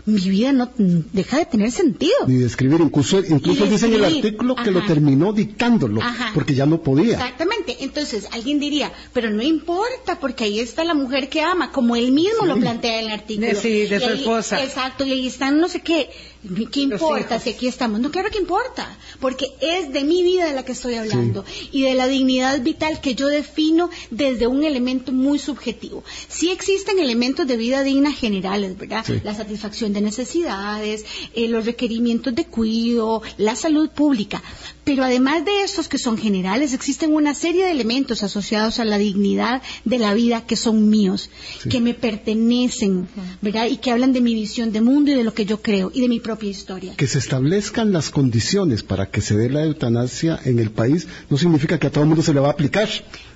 mi 0.06 0.20
vida 0.28 0.52
no 0.52 0.70
deja 0.76 1.38
de 1.38 1.46
tener 1.46 1.70
sentido. 1.72 2.12
Ni 2.26 2.34
de 2.34 2.46
escribir, 2.46 2.80
incluso, 2.80 3.20
incluso 3.24 3.64
dice 3.66 3.86
en 3.86 3.94
el 3.94 4.04
artículo 4.04 4.54
que 4.54 4.62
Ajá. 4.62 4.70
lo 4.72 4.84
terminó 4.84 5.32
dictándolo, 5.32 6.02
Ajá. 6.02 6.30
porque 6.34 6.54
ya 6.54 6.66
no 6.66 6.82
podía. 6.82 7.12
Exactamente. 7.14 7.53
Entonces, 7.80 8.28
alguien 8.32 8.58
diría, 8.60 8.92
pero 9.12 9.30
no 9.30 9.42
importa, 9.42 10.18
porque 10.20 10.44
ahí 10.44 10.60
está 10.60 10.84
la 10.84 10.94
mujer 10.94 11.28
que 11.28 11.40
ama, 11.40 11.72
como 11.72 11.96
él 11.96 12.12
mismo 12.12 12.46
lo 12.46 12.56
plantea 12.58 13.00
en 13.00 13.06
el 13.06 13.12
artículo. 13.12 13.48
Sí, 13.60 13.86
de 13.86 13.96
Y 13.96 14.00
su 14.00 14.06
ahí- 14.06 14.18
esposa. 14.18 14.62
Exacto, 14.62 15.04
y 15.04 15.12
ahí 15.12 15.26
están 15.26 15.58
no 15.58 15.68
sé 15.68 15.80
qué. 15.82 16.10
¿Qué 16.70 16.80
importa 16.82 17.40
si 17.40 17.48
aquí 17.50 17.66
estamos? 17.68 18.00
No, 18.00 18.10
claro 18.10 18.28
que 18.30 18.36
importa, 18.36 18.98
porque 19.18 19.46
es 19.62 19.90
de 19.94 20.04
mi 20.04 20.22
vida 20.22 20.44
de 20.44 20.52
la 20.52 20.62
que 20.62 20.72
estoy 20.72 20.94
hablando 20.96 21.42
y 21.72 21.84
de 21.84 21.94
la 21.94 22.06
dignidad 22.06 22.60
vital 22.60 23.00
que 23.00 23.14
yo 23.14 23.28
defino 23.28 23.88
desde 24.10 24.46
un 24.46 24.62
elemento 24.62 25.10
muy 25.10 25.38
subjetivo. 25.38 26.04
Sí 26.28 26.50
existen 26.50 26.98
elementos 26.98 27.46
de 27.46 27.56
vida 27.56 27.82
digna 27.82 28.12
generales, 28.12 28.76
¿verdad? 28.76 29.04
Sí. 29.06 29.20
La 29.24 29.34
satisfacción 29.34 29.94
de 29.94 30.02
necesidades, 30.02 31.06
eh, 31.34 31.48
los 31.48 31.64
requerimientos 31.64 32.34
de 32.34 32.44
cuidado, 32.44 33.22
la 33.38 33.56
salud 33.56 33.88
pública. 33.88 34.42
Pero 34.84 35.02
además 35.02 35.46
de 35.46 35.62
estos 35.62 35.88
que 35.88 35.96
son 35.96 36.18
generales, 36.18 36.74
existen 36.74 37.14
una 37.14 37.32
serie 37.32 37.53
de 37.62 37.70
elementos 37.70 38.22
asociados 38.22 38.78
a 38.78 38.84
la 38.84 38.98
dignidad 38.98 39.62
de 39.84 39.98
la 39.98 40.14
vida 40.14 40.46
que 40.46 40.56
son 40.56 40.88
míos, 40.88 41.30
que 41.68 41.80
me 41.80 41.94
pertenecen, 41.94 43.08
¿verdad? 43.40 43.66
Y 43.66 43.76
que 43.78 43.90
hablan 43.90 44.12
de 44.12 44.20
mi 44.20 44.34
visión 44.34 44.72
de 44.72 44.80
mundo 44.80 45.10
y 45.10 45.14
de 45.14 45.24
lo 45.24 45.34
que 45.34 45.44
yo 45.44 45.62
creo 45.62 45.90
y 45.94 46.00
de 46.00 46.08
mi 46.08 46.20
propia 46.20 46.50
historia. 46.50 46.94
Que 46.96 47.06
se 47.06 47.18
establezcan 47.18 47.92
las 47.92 48.10
condiciones 48.10 48.82
para 48.82 49.10
que 49.10 49.20
se 49.20 49.36
dé 49.36 49.50
la 49.50 49.64
eutanasia 49.64 50.40
en 50.44 50.58
el 50.58 50.70
país 50.70 51.06
no 51.30 51.38
significa 51.38 51.78
que 51.78 51.86
a 51.86 51.90
todo 51.90 52.04
el 52.04 52.08
mundo 52.08 52.22
se 52.22 52.34
le 52.34 52.40
va 52.40 52.48
a 52.48 52.52
aplicar. 52.52 52.88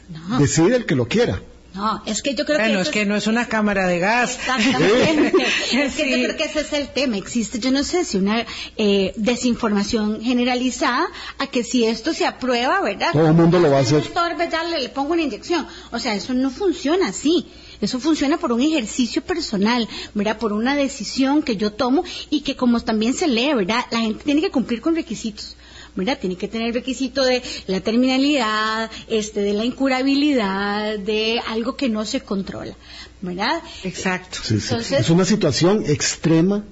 No. 0.09 0.38
Decide 0.38 0.76
el 0.76 0.87
que 0.87 0.94
lo 0.94 1.07
quiera. 1.07 1.40
No, 1.79 2.03
es 2.07 2.23
que 2.23 2.35
yo 2.35 2.45
creo 2.45 2.59
Bueno, 2.59 2.75
que... 2.75 2.81
es 2.81 2.88
eso 2.88 2.93
que 2.93 3.07
no 3.07 3.17
es 3.17 3.27
una 3.29 3.47
cámara 3.55 3.87
de 3.87 3.99
gas. 4.01 4.37
Exactamente. 4.37 5.33
es 5.73 5.95
que 5.95 6.05
Sí. 6.05 6.11
yo 6.11 6.17
creo 6.25 6.37
que 6.37 6.45
ese 6.45 6.61
es 6.61 6.73
el 6.73 6.88
tema. 6.88 7.17
Existe, 7.17 7.59
yo 7.61 7.71
no 7.71 7.85
sé 7.85 8.05
si 8.05 8.17
una 8.19 8.45
eh, 8.77 9.12
desinformación 9.17 10.21
generalizada 10.21 11.07
a 11.38 11.47
que 11.47 11.62
si 11.64 11.85
esto 11.85 12.12
se 12.12 12.27
aprueba, 12.27 12.81
¿verdad? 12.81 13.12
Todo 13.12 13.29
el 13.29 13.35
mundo 13.35 13.59
lo 13.61 13.71
va 13.71 13.79
a 13.79 13.81
hacer. 13.81 14.03
Ya 14.51 14.64
le, 14.64 14.81
le 14.81 14.88
pongo 14.88 15.12
una 15.12 15.23
inyección. 15.23 15.67
O 15.93 15.99
sea, 15.99 16.14
eso 16.14 16.35
no 16.35 16.51
funciona 16.51 17.09
así. 17.09 17.47
Eso 17.81 18.01
funciona 18.01 18.38
por 18.38 18.51
un 18.51 18.61
ejercicio 18.61 19.23
personal, 19.23 19.88
¿verdad? 20.14 20.38
Por 20.38 20.53
una 20.53 20.75
decisión 20.75 21.43
que 21.43 21.57
yo 21.57 21.73
tomo 21.73 22.03
y 22.29 22.41
que 22.41 22.57
como 22.57 22.81
también 22.81 23.14
se 23.14 23.29
lee, 23.29 23.55
¿verdad? 23.55 23.85
La 23.93 24.01
gente 24.01 24.25
tiene 24.25 24.41
que 24.41 24.51
cumplir 24.51 24.81
con 24.81 24.97
requisitos. 24.97 25.57
¿Verdad? 25.94 26.18
Tiene 26.20 26.37
que 26.37 26.48
tener 26.48 26.68
el 26.68 26.74
requisito 26.74 27.24
de 27.24 27.42
la 27.66 27.81
terminalidad, 27.81 28.90
este, 29.09 29.40
de 29.40 29.53
la 29.53 29.64
incurabilidad, 29.64 30.98
de 30.98 31.40
algo 31.46 31.77
que 31.77 31.88
no 31.88 32.05
se 32.05 32.20
controla, 32.20 32.74
¿verdad? 33.20 33.62
Exacto. 33.85 34.38
Sí, 34.42 34.61
sí. 34.61 34.66
Entonces- 34.70 35.01
es 35.01 35.11
una 35.11 35.24
situación 35.24 35.85
extrema 35.87 36.64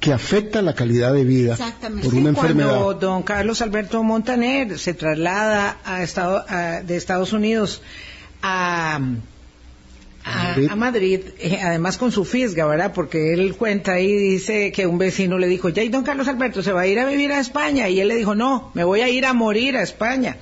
que 0.00 0.12
afecta 0.12 0.62
la 0.62 0.74
calidad 0.74 1.12
de 1.12 1.24
vida 1.24 1.52
Exactamente. 1.52 2.04
por 2.08 2.14
una 2.18 2.32
Cuando 2.32 2.40
enfermedad. 2.62 2.96
don 3.00 3.22
Carlos 3.22 3.62
Alberto 3.62 4.02
Montaner 4.02 4.78
se 4.78 4.94
traslada 4.94 5.78
a 5.84 6.02
Estado- 6.02 6.44
a- 6.48 6.82
de 6.82 6.96
Estados 6.96 7.32
Unidos 7.32 7.82
a, 8.42 8.98
a- 10.24 10.44
Madrid. 10.48 10.68
a 10.70 10.76
Madrid, 10.76 11.20
eh, 11.38 11.58
además 11.62 11.98
con 11.98 12.12
su 12.12 12.24
fisga, 12.24 12.66
¿verdad? 12.66 12.92
Porque 12.94 13.32
él 13.34 13.54
cuenta 13.56 13.92
ahí, 13.94 14.12
dice 14.16 14.72
que 14.72 14.86
un 14.86 14.98
vecino 14.98 15.38
le 15.38 15.46
dijo, 15.48 15.68
ya, 15.68 15.82
y 15.82 15.88
don 15.88 16.04
Carlos 16.04 16.28
Alberto 16.28 16.62
se 16.62 16.72
va 16.72 16.82
a 16.82 16.86
ir 16.86 16.98
a 16.98 17.06
vivir 17.06 17.32
a 17.32 17.40
España. 17.40 17.88
Y 17.88 18.00
él 18.00 18.08
le 18.08 18.16
dijo, 18.16 18.34
no, 18.34 18.70
me 18.74 18.84
voy 18.84 19.00
a 19.00 19.08
ir 19.08 19.26
a 19.26 19.32
morir 19.32 19.76
a 19.76 19.82
España. 19.82 20.36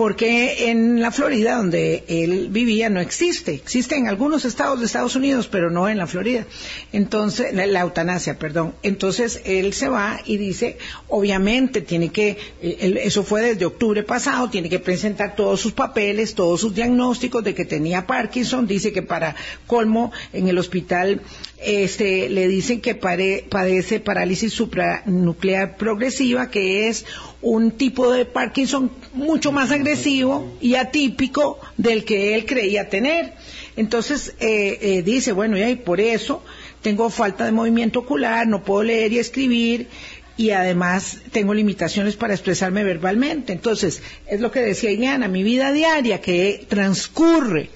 Porque 0.00 0.70
en 0.70 1.02
la 1.02 1.10
Florida, 1.10 1.56
donde 1.56 2.04
él 2.08 2.48
vivía, 2.48 2.88
no 2.88 3.00
existe. 3.00 3.52
Existe 3.52 3.96
en 3.96 4.08
algunos 4.08 4.46
estados 4.46 4.80
de 4.80 4.86
Estados 4.86 5.14
Unidos, 5.14 5.46
pero 5.46 5.70
no 5.70 5.90
en 5.90 5.98
la 5.98 6.06
Florida. 6.06 6.46
Entonces, 6.90 7.52
la, 7.52 7.80
eutanasia, 7.80 8.38
perdón. 8.38 8.74
Entonces, 8.82 9.42
él 9.44 9.74
se 9.74 9.90
va 9.90 10.18
y 10.24 10.38
dice, 10.38 10.78
obviamente, 11.08 11.82
tiene 11.82 12.08
que, 12.08 12.38
eh, 12.62 13.00
eso 13.04 13.24
fue 13.24 13.42
desde 13.42 13.66
octubre 13.66 14.02
pasado, 14.02 14.48
tiene 14.48 14.70
que 14.70 14.78
presentar 14.78 15.36
todos 15.36 15.60
sus 15.60 15.72
papeles, 15.72 16.34
todos 16.34 16.62
sus 16.62 16.74
diagnósticos 16.74 17.44
de 17.44 17.54
que 17.54 17.66
tenía 17.66 18.06
Parkinson. 18.06 18.66
Dice 18.66 18.94
que 18.94 19.02
para 19.02 19.36
colmo, 19.66 20.12
en 20.32 20.48
el 20.48 20.56
hospital, 20.56 21.20
este, 21.62 22.28
le 22.28 22.48
dicen 22.48 22.80
que 22.80 22.94
pare- 22.94 23.44
padece 23.48 24.00
parálisis 24.00 24.52
supranuclear 24.52 25.76
progresiva, 25.76 26.50
que 26.50 26.88
es 26.88 27.04
un 27.42 27.72
tipo 27.72 28.10
de 28.12 28.24
Parkinson 28.24 28.90
mucho 29.14 29.52
más 29.52 29.70
agresivo 29.70 30.56
y 30.60 30.74
atípico 30.76 31.58
del 31.76 32.04
que 32.04 32.34
él 32.34 32.46
creía 32.46 32.88
tener. 32.88 33.34
Entonces 33.76 34.34
eh, 34.40 34.78
eh, 34.80 35.02
dice, 35.02 35.32
bueno, 35.32 35.56
y 35.58 35.76
por 35.76 36.00
eso 36.00 36.42
tengo 36.82 37.10
falta 37.10 37.44
de 37.44 37.52
movimiento 37.52 38.00
ocular, 38.00 38.46
no 38.46 38.62
puedo 38.64 38.82
leer 38.82 39.12
y 39.12 39.18
escribir 39.18 39.88
y 40.36 40.50
además 40.52 41.18
tengo 41.32 41.52
limitaciones 41.52 42.16
para 42.16 42.32
expresarme 42.32 42.82
verbalmente. 42.84 43.52
Entonces, 43.52 44.02
es 44.26 44.40
lo 44.40 44.50
que 44.50 44.60
decía 44.60 44.90
Ileana, 44.90 45.28
mi 45.28 45.42
vida 45.42 45.70
diaria 45.72 46.22
que 46.22 46.64
transcurre 46.68 47.68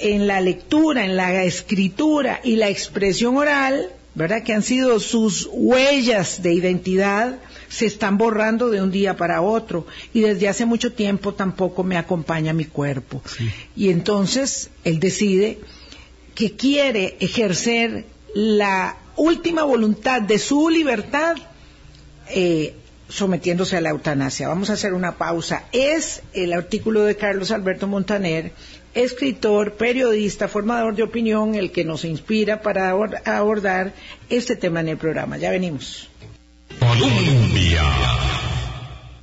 en 0.00 0.26
la 0.26 0.40
lectura, 0.40 1.04
en 1.04 1.16
la 1.16 1.44
escritura 1.44 2.40
y 2.42 2.56
la 2.56 2.68
expresión 2.68 3.36
oral, 3.36 3.90
¿verdad? 4.14 4.42
Que 4.42 4.52
han 4.52 4.62
sido 4.62 5.00
sus 5.00 5.48
huellas 5.52 6.42
de 6.42 6.52
identidad, 6.52 7.38
se 7.68 7.86
están 7.86 8.18
borrando 8.18 8.70
de 8.70 8.82
un 8.82 8.90
día 8.90 9.16
para 9.16 9.42
otro 9.42 9.86
y 10.14 10.20
desde 10.20 10.48
hace 10.48 10.66
mucho 10.66 10.92
tiempo 10.92 11.34
tampoco 11.34 11.84
me 11.84 11.96
acompaña 11.96 12.52
mi 12.52 12.64
cuerpo. 12.64 13.22
Y 13.76 13.90
entonces 13.90 14.70
él 14.84 15.00
decide 15.00 15.60
que 16.34 16.52
quiere 16.52 17.16
ejercer 17.20 18.06
la 18.34 18.96
última 19.16 19.64
voluntad 19.64 20.22
de 20.22 20.38
su 20.38 20.70
libertad 20.70 21.36
eh, 22.30 22.74
sometiéndose 23.08 23.76
a 23.76 23.80
la 23.80 23.90
eutanasia. 23.90 24.48
Vamos 24.48 24.70
a 24.70 24.74
hacer 24.74 24.94
una 24.94 25.16
pausa. 25.16 25.64
Es 25.72 26.22
el 26.34 26.52
artículo 26.52 27.04
de 27.04 27.16
Carlos 27.16 27.50
Alberto 27.50 27.86
Montaner, 27.86 28.52
escritor, 29.04 29.74
periodista, 29.74 30.48
formador 30.48 30.94
de 30.96 31.04
opinión, 31.04 31.54
el 31.54 31.70
que 31.70 31.84
nos 31.84 32.04
inspira 32.04 32.62
para 32.62 32.92
abor- 32.92 33.20
abordar 33.26 33.92
este 34.28 34.56
tema 34.56 34.80
en 34.80 34.88
el 34.88 34.96
programa. 34.96 35.36
Ya 35.38 35.50
venimos. 35.50 36.08
Colombia. 36.80 37.82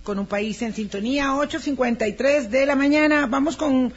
Con 0.04 0.20
un 0.20 0.28
país 0.28 0.62
en 0.62 0.74
sintonía, 0.74 1.30
8.53 1.34 2.48
de 2.50 2.66
la 2.66 2.76
mañana. 2.76 3.26
Vamos 3.28 3.58
con 3.58 3.92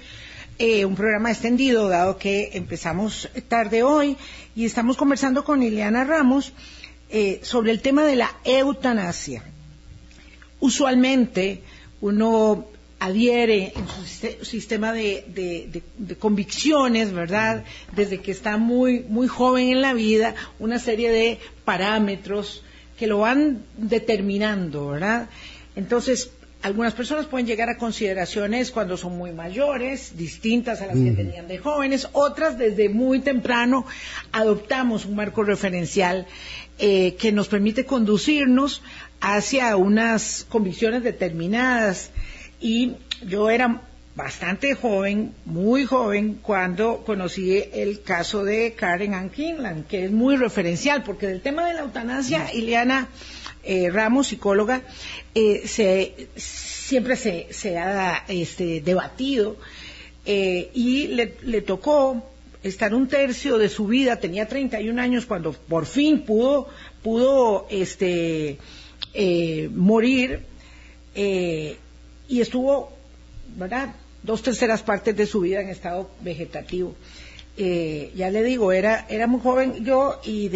eh, 0.58 0.84
un 0.84 0.96
programa 0.96 1.30
extendido, 1.30 1.88
dado 1.88 2.18
que 2.18 2.50
empezamos 2.54 3.28
tarde 3.48 3.82
hoy 3.82 4.16
y 4.56 4.64
estamos 4.64 4.96
conversando 4.96 5.44
con 5.44 5.62
Ileana 5.62 6.04
Ramos 6.04 6.52
eh, 7.10 7.40
sobre 7.42 7.70
el 7.72 7.80
tema 7.80 8.04
de 8.04 8.16
la 8.16 8.30
eutanasia. 8.44 9.44
Usualmente 10.60 11.62
uno 12.00 12.66
adhiere 13.00 13.72
en 13.76 13.86
su 13.88 14.02
siste- 14.04 14.44
sistema 14.44 14.92
de, 14.92 15.24
de- 15.28 15.68
de- 15.72 15.82
de 15.98 16.16
convicciones, 16.16 17.12
¿verdad? 17.12 17.64
Desde 17.94 18.20
que 18.20 18.32
está 18.32 18.56
muy, 18.56 19.00
muy 19.08 19.28
joven 19.28 19.68
en 19.68 19.82
la 19.82 19.92
vida, 19.94 20.34
una 20.58 20.78
serie 20.78 21.10
de 21.10 21.38
parámetros 21.64 22.64
que 22.98 23.06
lo 23.06 23.18
van 23.18 23.62
determinando, 23.76 24.88
¿verdad? 24.88 25.28
Entonces, 25.76 26.30
algunas 26.62 26.92
personas 26.94 27.26
pueden 27.26 27.46
llegar 27.46 27.68
a 27.70 27.78
consideraciones 27.78 28.72
cuando 28.72 28.96
son 28.96 29.16
muy 29.16 29.30
mayores, 29.30 30.16
distintas 30.18 30.80
a 30.82 30.86
las 30.86 30.96
que 30.96 31.12
tenían 31.12 31.46
de 31.46 31.58
jóvenes, 31.58 32.08
otras 32.12 32.58
desde 32.58 32.88
muy 32.88 33.20
temprano 33.20 33.86
adoptamos 34.32 35.04
un 35.04 35.14
marco 35.14 35.44
referencial 35.44 36.26
eh, 36.80 37.14
que 37.14 37.30
nos 37.30 37.46
permite 37.46 37.84
conducirnos 37.84 38.82
hacia 39.20 39.76
unas 39.76 40.44
convicciones 40.48 41.04
determinadas. 41.04 42.10
Y 42.60 42.96
yo 43.26 43.50
era 43.50 43.82
bastante 44.14 44.74
joven, 44.74 45.32
muy 45.44 45.84
joven, 45.84 46.40
cuando 46.42 47.04
conocí 47.04 47.62
el 47.72 48.02
caso 48.02 48.42
de 48.42 48.72
Karen 48.72 49.14
Ann 49.14 49.30
Kinlan, 49.30 49.84
que 49.84 50.06
es 50.06 50.10
muy 50.10 50.36
referencial, 50.36 51.04
porque 51.04 51.28
del 51.28 51.40
tema 51.40 51.66
de 51.66 51.74
la 51.74 51.80
eutanasia, 51.82 52.52
Ileana 52.52 53.08
eh, 53.62 53.90
Ramos, 53.90 54.28
psicóloga, 54.28 54.82
eh, 55.34 55.62
se, 55.66 56.28
siempre 56.34 57.14
se, 57.14 57.46
se 57.50 57.78
ha 57.78 58.24
este, 58.26 58.80
debatido 58.80 59.56
eh, 60.26 60.70
y 60.74 61.08
le, 61.08 61.36
le 61.42 61.62
tocó 61.62 62.28
estar 62.64 62.92
un 62.94 63.06
tercio 63.06 63.56
de 63.56 63.68
su 63.68 63.86
vida, 63.86 64.16
tenía 64.16 64.48
31 64.48 65.00
años 65.00 65.26
cuando 65.26 65.52
por 65.52 65.86
fin 65.86 66.22
pudo, 66.22 66.68
pudo 67.02 67.68
este, 67.70 68.58
morir 69.70 70.40
eh, 71.14 71.76
y 72.28 72.40
estuvo, 72.40 72.92
¿verdad? 73.56 73.94
Dos 74.22 74.42
terceras 74.42 74.82
partes 74.82 75.16
de 75.16 75.26
su 75.26 75.40
vida 75.40 75.60
en 75.60 75.68
estado 75.70 76.10
vegetativo. 76.20 76.94
Eh, 77.56 78.12
ya 78.14 78.30
le 78.30 78.42
digo, 78.44 78.70
era, 78.72 79.06
era 79.08 79.26
muy 79.26 79.40
joven 79.40 79.84
yo 79.84 80.20
y 80.24 80.48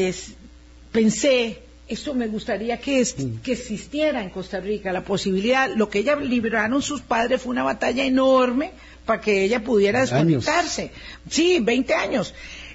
pensé, 0.92 1.58
esto 1.88 2.14
me 2.14 2.28
gustaría 2.28 2.78
que, 2.78 3.02
Mm. 3.02 3.40
que 3.42 3.52
existiera 3.52 4.22
en 4.22 4.30
Costa 4.30 4.60
Rica, 4.60 4.92
la 4.92 5.02
posibilidad, 5.04 5.68
lo 5.74 5.88
que 5.88 6.00
ella 6.00 6.16
libraron 6.16 6.80
sus 6.82 7.00
padres 7.00 7.42
fue 7.42 7.50
una 7.50 7.62
batalla 7.64 8.04
enorme 8.04 8.70
para 9.04 9.20
que 9.20 9.44
ella 9.44 9.64
pudiera 9.64 10.00
Años. 10.00 10.10
desconectarse. 10.10 10.90
Sí, 11.28 11.58
20 11.60 11.94
años. 11.94 12.34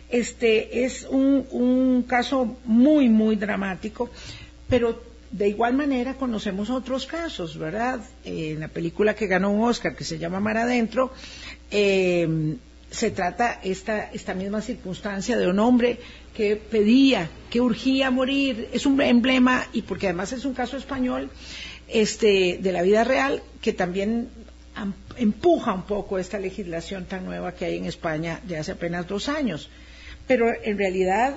Este 0.10 0.84
es 0.86 1.06
un, 1.10 1.46
un 1.52 2.04
caso 2.04 2.58
muy, 2.66 3.10
muy 3.10 3.36
dramático, 3.36 4.10
pero 4.70 5.02
de 5.32 5.50
igual 5.50 5.74
manera 5.74 6.14
conocemos 6.16 6.70
otros 6.70 7.06
casos, 7.06 7.58
¿verdad? 7.58 8.00
En 8.24 8.60
la 8.62 8.68
película 8.68 9.16
que 9.16 9.28
ganó 9.28 9.52
un 9.52 9.64
Oscar, 9.68 9.96
que 9.96 10.04
se 10.04 10.18
llama 10.18 10.40
Mar 10.40 10.58
Adentro, 10.58 11.12
eh, 11.72 12.56
se 12.90 13.12
trata 13.12 13.60
esta, 13.64 14.10
esta 14.14 14.34
misma 14.34 14.62
circunstancia 14.62 15.38
de 15.38 15.48
un 15.48 15.60
hombre 15.60 16.00
que 16.36 16.56
pedía, 16.56 17.30
que 17.50 17.60
urgía 17.60 18.10
morir, 18.12 18.70
es 18.72 18.86
un 18.86 19.02
emblema, 19.02 19.66
y 19.74 19.82
porque 19.82 20.08
además 20.08 20.32
es 20.32 20.46
un 20.46 20.54
caso 20.54 20.78
español, 20.78 21.30
este, 21.90 22.60
de 22.62 22.72
la 22.72 22.82
vida 22.84 23.04
real, 23.04 23.42
que 23.62 23.74
también 23.74 24.30
am- 24.76 24.94
empuja 25.18 25.74
un 25.74 25.84
poco 25.84 26.18
esta 26.20 26.40
legislación 26.40 27.06
tan 27.06 27.26
nueva 27.26 27.54
que 27.54 27.66
hay 27.66 27.78
en 27.78 27.86
España 27.86 28.40
de 28.44 28.58
hace 28.58 28.72
apenas 28.74 29.08
dos 29.08 29.28
años. 29.28 29.70
Pero 30.28 30.48
en 30.64 30.78
realidad, 30.78 31.36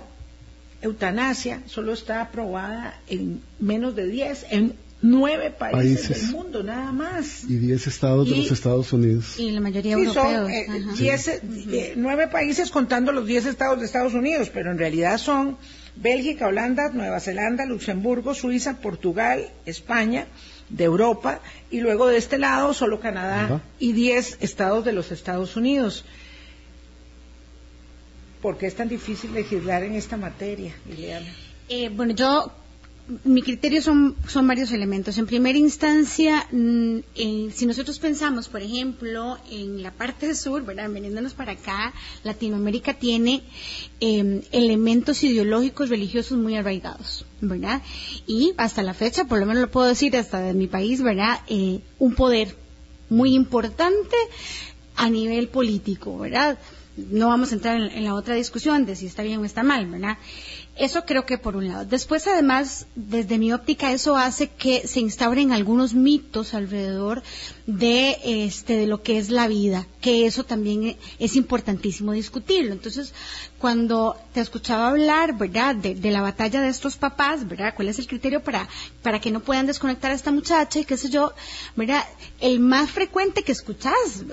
eutanasia 0.82 1.62
solo 1.66 1.92
está 1.92 2.22
aprobada 2.22 2.98
en 3.08 3.40
menos 3.58 3.94
de 3.96 4.06
10, 4.06 4.46
en 4.50 4.74
nueve 5.02 5.50
países, 5.50 6.06
Países. 6.08 6.26
del 6.26 6.36
mundo, 6.36 6.62
nada 6.62 6.92
más. 6.92 7.44
Y 7.48 7.56
10 7.56 7.86
estados 7.86 8.28
de 8.28 8.36
Y- 8.36 8.42
los 8.42 8.52
Estados 8.52 8.92
Unidos. 8.92 9.38
Y 9.38 9.50
la 9.52 9.60
mayoría 9.60 9.96
Sí, 9.96 10.02
europeos. 10.02 10.26
son 10.26 10.50
eh, 10.50 10.66
diez, 10.98 11.28
eh, 11.28 11.94
nueve 11.96 12.28
países 12.28 12.70
contando 12.70 13.10
los 13.12 13.26
diez 13.26 13.46
estados 13.46 13.80
de 13.80 13.86
Estados 13.86 14.12
Unidos, 14.14 14.50
pero 14.52 14.70
en 14.70 14.78
realidad 14.78 15.16
son 15.18 15.56
Bélgica, 15.96 16.46
Holanda, 16.48 16.90
Nueva 16.92 17.18
Zelanda, 17.20 17.64
Luxemburgo, 17.66 18.34
Suiza, 18.34 18.78
Portugal, 18.80 19.48
España, 19.66 20.26
de 20.68 20.84
Europa, 20.84 21.40
y 21.70 21.80
luego 21.80 22.06
de 22.06 22.16
este 22.16 22.38
lado 22.38 22.74
solo 22.74 23.00
Canadá 23.00 23.44
Ajá. 23.44 23.60
y 23.80 23.92
diez 23.92 24.36
estados 24.40 24.84
de 24.84 24.92
los 24.92 25.10
Estados 25.12 25.56
Unidos. 25.56 26.04
¿Por 28.42 28.56
qué 28.58 28.66
es 28.66 28.74
tan 28.74 28.88
difícil 28.88 29.32
legislar 29.34 29.82
en 29.82 29.94
esta 29.94 30.16
materia, 30.16 30.74
Liliana? 30.88 31.26
Eh, 31.68 31.88
bueno, 31.90 32.14
yo, 32.14 32.50
mi 33.24 33.42
criterio 33.42 33.82
son, 33.82 34.16
son 34.28 34.46
varios 34.46 34.72
elementos. 34.72 35.18
En 35.18 35.26
primera 35.26 35.58
instancia, 35.58 36.46
mm, 36.50 36.98
en- 37.16 37.52
si 37.52 37.66
nosotros 37.66 37.98
pensamos, 37.98 38.48
por 38.48 38.62
ejemplo, 38.62 39.36
en 39.50 39.82
la 39.82 39.90
parte 39.90 40.34
sur, 40.34 40.64
¿verdad? 40.64 40.88
Veniéndonos 40.90 41.34
para 41.34 41.52
acá, 41.52 41.92
Latinoamérica 42.24 42.94
tiene 42.94 43.42
eh, 44.00 44.42
elementos 44.52 45.22
ideológicos 45.22 45.88
religiosos 45.90 46.38
muy 46.38 46.56
arraigados, 46.56 47.26
¿verdad? 47.42 47.82
Y 48.26 48.52
hasta 48.56 48.82
la 48.82 48.94
fecha, 48.94 49.24
por 49.26 49.38
lo 49.38 49.44
menos 49.46 49.60
lo 49.62 49.70
puedo 49.70 49.86
decir 49.88 50.16
hasta 50.16 50.40
de 50.40 50.54
mi 50.54 50.66
país, 50.66 51.02
¿verdad? 51.02 51.40
Eh, 51.48 51.80
un 51.98 52.14
poder 52.14 52.56
muy 53.10 53.34
importante 53.34 54.16
a 54.96 55.10
nivel 55.10 55.48
político, 55.48 56.16
¿verdad? 56.18 56.58
No 57.10 57.28
vamos 57.28 57.52
a 57.52 57.54
entrar 57.54 57.76
en, 57.80 58.04
la 58.04 58.14
otra 58.14 58.34
discusión 58.34 58.84
de 58.86 58.96
si 58.96 59.06
está 59.06 59.22
bien 59.22 59.40
o 59.40 59.44
está 59.44 59.62
mal, 59.62 59.86
¿verdad? 59.86 60.18
Eso 60.76 61.04
creo 61.04 61.26
que 61.26 61.36
por 61.38 61.56
un 61.56 61.68
lado. 61.68 61.84
Después, 61.84 62.26
además, 62.26 62.86
desde 62.94 63.38
mi 63.38 63.52
óptica, 63.52 63.92
eso 63.92 64.16
hace 64.16 64.48
que 64.48 64.86
se 64.86 65.00
instauren 65.00 65.52
algunos 65.52 65.94
mitos 65.94 66.54
alrededor 66.54 67.22
de, 67.66 68.16
este, 68.24 68.76
de 68.76 68.86
lo 68.86 69.02
que 69.02 69.18
es 69.18 69.30
la 69.30 69.46
vida, 69.48 69.86
que 70.00 70.26
eso 70.26 70.44
también 70.44 70.84
e- 70.84 70.96
es 71.18 71.36
importantísimo 71.36 72.12
discutirlo. 72.12 72.72
Entonces, 72.72 73.12
cuando 73.58 74.16
te 74.32 74.40
escuchaba 74.40 74.88
hablar, 74.88 75.36
¿verdad?, 75.36 75.74
de, 75.74 75.94
de 75.94 76.10
la 76.10 76.22
batalla 76.22 76.62
de 76.62 76.68
estos 76.68 76.96
papás, 76.96 77.46
¿verdad?, 77.46 77.74
cuál 77.74 77.88
es 77.88 77.98
el 77.98 78.06
criterio 78.06 78.42
para, 78.42 78.68
para 79.02 79.20
que 79.20 79.30
no 79.30 79.40
puedan 79.40 79.66
desconectar 79.66 80.10
a 80.10 80.14
esta 80.14 80.32
muchacha 80.32 80.80
y 80.80 80.84
qué 80.84 80.96
sé 80.96 81.10
yo, 81.10 81.32
¿verdad?, 81.76 82.04
el 82.40 82.60
más 82.60 82.90
frecuente 82.90 83.42
que 83.42 83.52
escuchas 83.52 84.24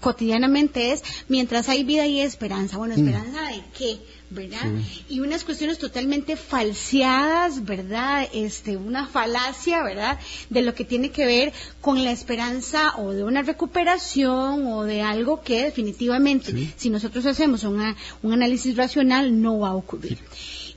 cotidianamente 0.00 0.92
es 0.92 1.02
mientras 1.28 1.68
hay 1.68 1.84
vida 1.84 2.06
y 2.06 2.20
esperanza. 2.20 2.76
Bueno, 2.78 2.94
¿esperanza 2.94 3.42
de 3.50 3.62
qué? 3.76 3.98
¿Verdad? 4.28 4.60
Y 5.08 5.20
unas 5.20 5.44
cuestiones 5.44 5.78
totalmente 5.78 6.36
falseadas, 6.36 7.64
¿verdad? 7.64 8.28
Este, 8.32 8.76
una 8.76 9.06
falacia, 9.06 9.82
¿verdad? 9.84 10.18
De 10.50 10.62
lo 10.62 10.74
que 10.74 10.84
tiene 10.84 11.10
que 11.10 11.26
ver 11.26 11.52
con 11.80 12.02
la 12.04 12.10
esperanza 12.10 12.94
o 12.98 13.12
de 13.12 13.22
una 13.22 13.42
recuperación 13.42 14.66
o 14.66 14.82
de 14.82 15.02
algo 15.02 15.42
que 15.42 15.64
definitivamente, 15.64 16.72
si 16.76 16.90
nosotros 16.90 17.24
hacemos 17.26 17.62
una- 17.64 17.96
un 18.22 18.32
análisis 18.32 18.76
racional, 18.76 19.40
no 19.40 19.60
va 19.60 19.68
a 19.68 19.74
ocurrir. 19.76 20.18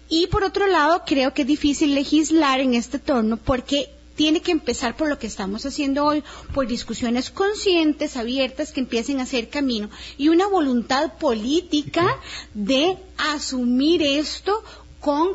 Y 0.10 0.28
por 0.28 0.44
otro 0.44 0.68
lado, 0.68 1.04
creo 1.06 1.34
que 1.34 1.42
es 1.44 1.48
difícil 1.48 1.94
legislar 1.96 2.60
en 2.60 2.74
este 2.74 3.00
torno 3.00 3.38
porque 3.38 3.90
tiene 4.20 4.42
que 4.42 4.52
empezar 4.52 4.98
por 4.98 5.08
lo 5.08 5.18
que 5.18 5.28
estamos 5.28 5.66
haciendo 5.66 6.04
hoy, 6.04 6.26
por 6.54 6.68
discusiones 6.68 7.30
conscientes, 7.30 8.18
abiertas, 8.18 8.74
que 8.74 8.82
empiecen 8.82 9.22
a 9.22 9.24
hacer 9.24 9.48
camino 9.48 9.90
y 10.18 10.28
una 10.28 10.46
voluntad 10.46 11.14
política 11.18 12.06
de 12.54 12.98
asumir 13.34 14.02
esto 14.02 14.62
con, 15.00 15.30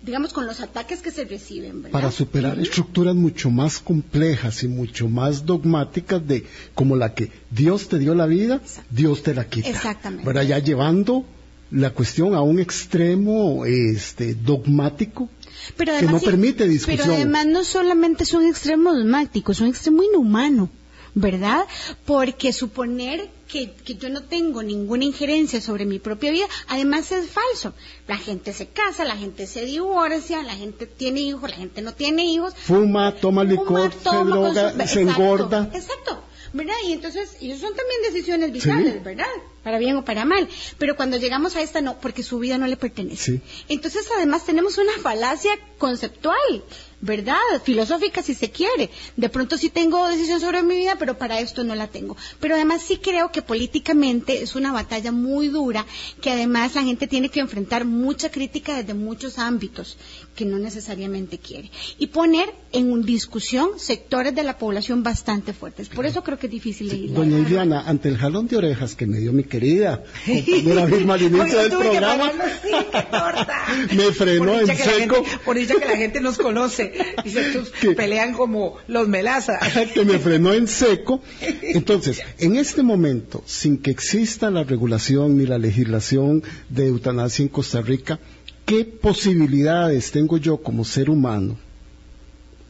digamos, 0.00 0.32
con 0.32 0.46
los 0.46 0.60
ataques 0.60 1.02
que 1.02 1.10
se 1.10 1.26
reciben. 1.26 1.82
¿verdad? 1.82 1.92
para 1.92 2.10
superar 2.10 2.58
estructuras 2.58 3.14
mucho 3.14 3.50
más 3.50 3.78
complejas 3.78 4.62
y 4.62 4.68
mucho 4.68 5.06
más 5.06 5.44
dogmáticas 5.44 6.26
de 6.26 6.46
como 6.74 6.96
la 6.96 7.12
que 7.12 7.30
Dios 7.50 7.88
te 7.88 7.98
dio 7.98 8.14
la 8.14 8.24
vida, 8.24 8.62
Dios 8.88 9.22
te 9.22 9.34
la 9.34 9.46
quita. 9.46 9.68
Exactamente. 9.68 10.24
¿Verdad? 10.24 10.44
Ya 10.44 10.58
llevando 10.60 11.26
la 11.70 11.90
cuestión 11.90 12.34
a 12.34 12.40
un 12.40 12.58
extremo 12.58 13.66
este 13.66 14.34
dogmático 14.34 15.28
pero 15.76 15.98
que 15.98 16.06
no 16.06 16.20
permite 16.20 16.66
discusión. 16.68 16.98
Pero 17.02 17.14
además 17.14 17.46
no 17.46 17.64
solamente 17.64 18.24
es 18.24 18.32
un 18.32 18.46
extremo 18.46 18.94
dogmático, 18.94 19.52
es 19.52 19.60
un 19.60 19.68
extremo 19.68 20.02
inhumano, 20.02 20.70
¿verdad? 21.14 21.64
Porque 22.04 22.52
suponer 22.52 23.30
que, 23.48 23.72
que 23.72 23.94
yo 23.94 24.08
no 24.08 24.22
tengo 24.22 24.62
ninguna 24.62 25.04
injerencia 25.04 25.60
sobre 25.60 25.86
mi 25.86 25.98
propia 25.98 26.30
vida, 26.30 26.46
además 26.68 27.12
es 27.12 27.30
falso. 27.30 27.74
La 28.08 28.16
gente 28.16 28.52
se 28.52 28.66
casa, 28.68 29.04
la 29.04 29.16
gente 29.16 29.46
se 29.46 29.64
divorcia, 29.64 30.42
la 30.42 30.54
gente 30.54 30.86
tiene 30.86 31.20
hijos, 31.20 31.50
la 31.50 31.56
gente 31.56 31.82
no 31.82 31.94
tiene 31.94 32.24
hijos. 32.26 32.54
Fuma, 32.56 33.14
toma 33.14 33.44
licor, 33.44 33.92
se 33.92 33.98
toma, 34.00 34.24
droga, 34.24 34.72
se 34.72 35.02
exacto, 35.02 35.22
engorda. 35.22 35.70
Exacto. 35.72 36.22
¿Verdad? 36.54 36.74
Y 36.86 36.92
entonces, 36.92 37.36
y 37.40 37.50
eso 37.50 37.66
son 37.66 37.74
también 37.76 38.00
decisiones 38.12 38.52
vitales, 38.52 38.92
Sí. 38.94 38.98
¿verdad? 39.00 39.26
Para 39.64 39.78
bien 39.78 39.96
o 39.96 40.04
para 40.04 40.24
mal. 40.24 40.48
Pero 40.78 40.94
cuando 40.94 41.16
llegamos 41.16 41.56
a 41.56 41.62
esta, 41.62 41.80
no, 41.80 41.98
porque 42.00 42.22
su 42.22 42.38
vida 42.38 42.58
no 42.58 42.68
le 42.68 42.76
pertenece. 42.76 43.32
Sí. 43.32 43.40
Entonces, 43.68 44.06
además, 44.16 44.46
tenemos 44.46 44.78
una 44.78 44.92
falacia 45.02 45.58
conceptual, 45.78 46.62
¿verdad? 47.00 47.38
Filosófica, 47.64 48.22
si 48.22 48.34
se 48.34 48.50
quiere. 48.52 48.88
De 49.16 49.28
pronto 49.30 49.58
sí 49.58 49.68
tengo 49.68 50.06
decisión 50.08 50.40
sobre 50.40 50.62
mi 50.62 50.76
vida, 50.76 50.94
pero 50.98 51.18
para 51.18 51.40
esto 51.40 51.64
no 51.64 51.74
la 51.74 51.88
tengo. 51.88 52.16
Pero 52.38 52.54
además 52.54 52.82
sí 52.82 52.98
creo 52.98 53.32
que 53.32 53.42
políticamente 53.42 54.42
es 54.42 54.54
una 54.54 54.70
batalla 54.70 55.10
muy 55.12 55.48
dura, 55.48 55.84
que 56.20 56.30
además 56.30 56.74
la 56.76 56.82
gente 56.84 57.08
tiene 57.08 57.30
que 57.30 57.40
enfrentar 57.40 57.84
mucha 57.84 58.30
crítica 58.30 58.76
desde 58.76 58.94
muchos 58.94 59.38
ámbitos, 59.38 59.96
que 60.34 60.44
no 60.44 60.58
necesariamente 60.58 61.38
quiere. 61.38 61.70
Y 61.98 62.08
poner 62.08 62.50
en 62.72 63.02
discusión 63.02 63.70
sectores 63.78 64.34
de 64.34 64.42
la 64.42 64.58
población 64.58 65.02
bastante 65.02 65.52
fuertes. 65.52 65.88
Por 65.88 66.06
eso 66.06 66.22
creo 66.22 66.38
que 66.38 66.46
es 66.46 66.52
difícil 66.52 66.88
legislar. 66.88 67.18
Doña 67.20 67.38
Iliana, 67.38 67.82
ante 67.86 68.08
el 68.08 68.16
jalón 68.18 68.48
de 68.48 68.56
orejas 68.56 68.94
que 68.94 69.06
me 69.06 69.18
dio 69.18 69.32
mi 69.32 69.44
querida 69.44 70.02
compañera 70.26 70.86
Vilma 70.94 71.14
al 71.14 71.22
inicio 71.22 71.58
del 71.58 71.70
programa, 71.70 72.32
sí, 72.62 73.94
me 73.96 74.12
frenó 74.12 74.60
en 74.60 74.66
seco. 74.66 75.14
gente- 75.16 75.38
por 75.44 75.56
dicha 75.56 75.74
que 75.78 75.84
la 75.86 75.96
gente 75.96 76.20
nos 76.20 76.36
conoce. 76.38 76.92
Dice, 77.24 77.40
estos 77.48 77.72
pelean 77.96 78.32
como 78.34 78.76
los 78.88 79.08
melaza. 79.08 79.58
que 79.92 80.04
me 80.04 80.18
frenó 80.18 80.52
en 80.52 80.66
seco. 80.68 81.22
Entonces, 81.62 82.20
en 82.38 82.56
este 82.56 82.82
momento, 82.82 83.42
sin 83.46 83.78
que 83.78 83.90
exista 83.90 84.50
la 84.50 84.64
regulación 84.64 85.36
ni 85.38 85.46
la 85.46 85.58
legislación 85.58 86.42
de 86.68 86.88
eutanasia 86.88 87.42
en 87.42 87.48
Costa 87.48 87.80
Rica, 87.82 88.18
¿qué 88.64 88.84
posibilidades 88.84 90.10
tengo 90.10 90.36
yo 90.38 90.56
como 90.58 90.84
ser 90.84 91.10
humano 91.10 91.56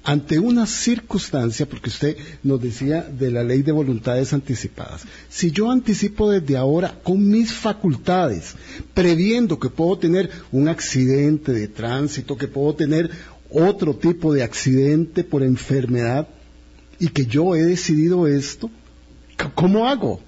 ante 0.05 0.39
una 0.39 0.67
circunstancia, 0.67 1.67
porque 1.67 1.89
usted 1.89 2.17
nos 2.43 2.61
decía 2.61 3.03
de 3.03 3.31
la 3.31 3.43
ley 3.43 3.63
de 3.63 3.73
voluntades 3.73 4.35
anticipadas, 4.35 5.03
si 5.31 5.51
yo 5.51 5.71
anticipo 5.71 6.31
desde 6.31 6.59
ahora 6.59 7.01
con 7.03 7.27
mis 7.27 7.53
facultades, 7.55 8.55
previendo 8.93 9.59
que 9.59 9.71
puedo 9.71 9.97
tener 9.99 10.31
un 10.53 10.69
accidente 10.69 11.53
de 11.53 11.69
tránsito, 11.69 12.37
que 12.37 12.49
puedo 12.49 12.75
tener 12.75 13.11
otro 13.51 13.95
tipo 13.95 14.35
de 14.35 14.43
accidente 14.43 15.25
por 15.25 15.43
enfermedad, 15.43 16.29
y 16.99 17.09
que 17.09 17.25
yo 17.25 17.55
he 17.57 17.63
decidido 17.63 18.27
esto, 18.27 18.71
¿cómo 19.55 19.89
hago? 19.89 20.21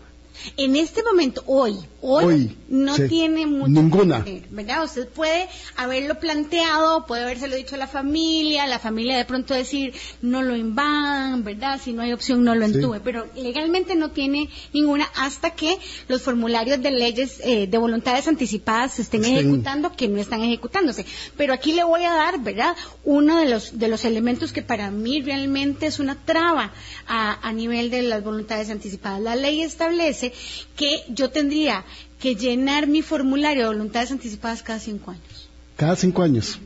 En 0.56 0.76
este 0.76 1.02
momento, 1.02 1.42
hoy, 1.46 1.74
hoy, 2.02 2.24
Hoy, 2.24 2.56
no 2.68 2.94
sí. 2.96 3.08
tiene 3.08 3.46
mucho 3.46 3.68
Ninguna. 3.70 4.24
que 4.24 4.32
ver, 4.34 4.42
¿verdad? 4.50 4.84
Usted 4.84 5.08
puede 5.08 5.48
haberlo 5.76 6.18
planteado, 6.20 7.06
puede 7.06 7.22
habérselo 7.24 7.56
dicho 7.56 7.74
a 7.74 7.78
la 7.78 7.86
familia, 7.86 8.66
la 8.66 8.78
familia 8.78 9.16
de 9.16 9.24
pronto 9.24 9.54
decir, 9.54 9.92
no 10.22 10.42
lo 10.42 10.56
invadan, 10.56 11.42
¿verdad? 11.44 11.80
Si 11.82 11.92
no 11.92 12.02
hay 12.02 12.12
opción, 12.12 12.44
no 12.44 12.54
lo 12.54 12.66
Sí. 12.68 12.74
entube, 12.74 13.00
pero 13.00 13.26
legalmente 13.34 13.94
no 13.96 14.10
tiene 14.10 14.48
ninguna 14.72 15.08
hasta 15.16 15.50
que 15.50 15.78
los 16.08 16.22
formularios 16.22 16.82
de 16.82 16.90
leyes 16.90 17.40
eh, 17.42 17.66
de 17.66 17.78
voluntades 17.78 18.28
anticipadas 18.28 18.92
se 18.94 19.02
estén 19.02 19.22
Estén- 19.24 19.38
ejecutando, 19.38 19.92
que 19.96 20.08
no 20.08 20.20
están 20.20 20.42
ejecutándose. 20.42 21.04
Pero 21.36 21.54
aquí 21.54 21.72
le 21.72 21.84
voy 21.84 22.04
a 22.04 22.12
dar, 22.14 22.40
¿verdad? 22.42 22.76
Uno 23.04 23.38
de 23.38 23.46
los, 23.48 23.78
de 23.78 23.88
los 23.88 24.04
elementos 24.04 24.52
que 24.52 24.62
para 24.62 24.90
mí 24.90 25.22
realmente 25.22 25.86
es 25.86 25.98
una 25.98 26.14
traba 26.24 26.72
a, 27.06 27.46
a 27.46 27.52
nivel 27.52 27.90
de 27.90 28.02
las 28.02 28.22
voluntades 28.22 28.70
anticipadas. 28.70 29.20
La 29.20 29.36
ley 29.36 29.62
establece 29.62 30.32
que 30.76 31.02
yo 31.08 31.30
tendría 31.30 31.84
que 32.20 32.34
llenar 32.34 32.86
mi 32.86 33.02
formulario 33.02 33.62
de 33.64 33.68
voluntades 33.68 34.10
anticipadas 34.10 34.62
cada 34.62 34.78
cinco 34.78 35.10
años. 35.10 35.48
Cada 35.76 35.96
cinco 35.96 36.22
años. 36.22 36.58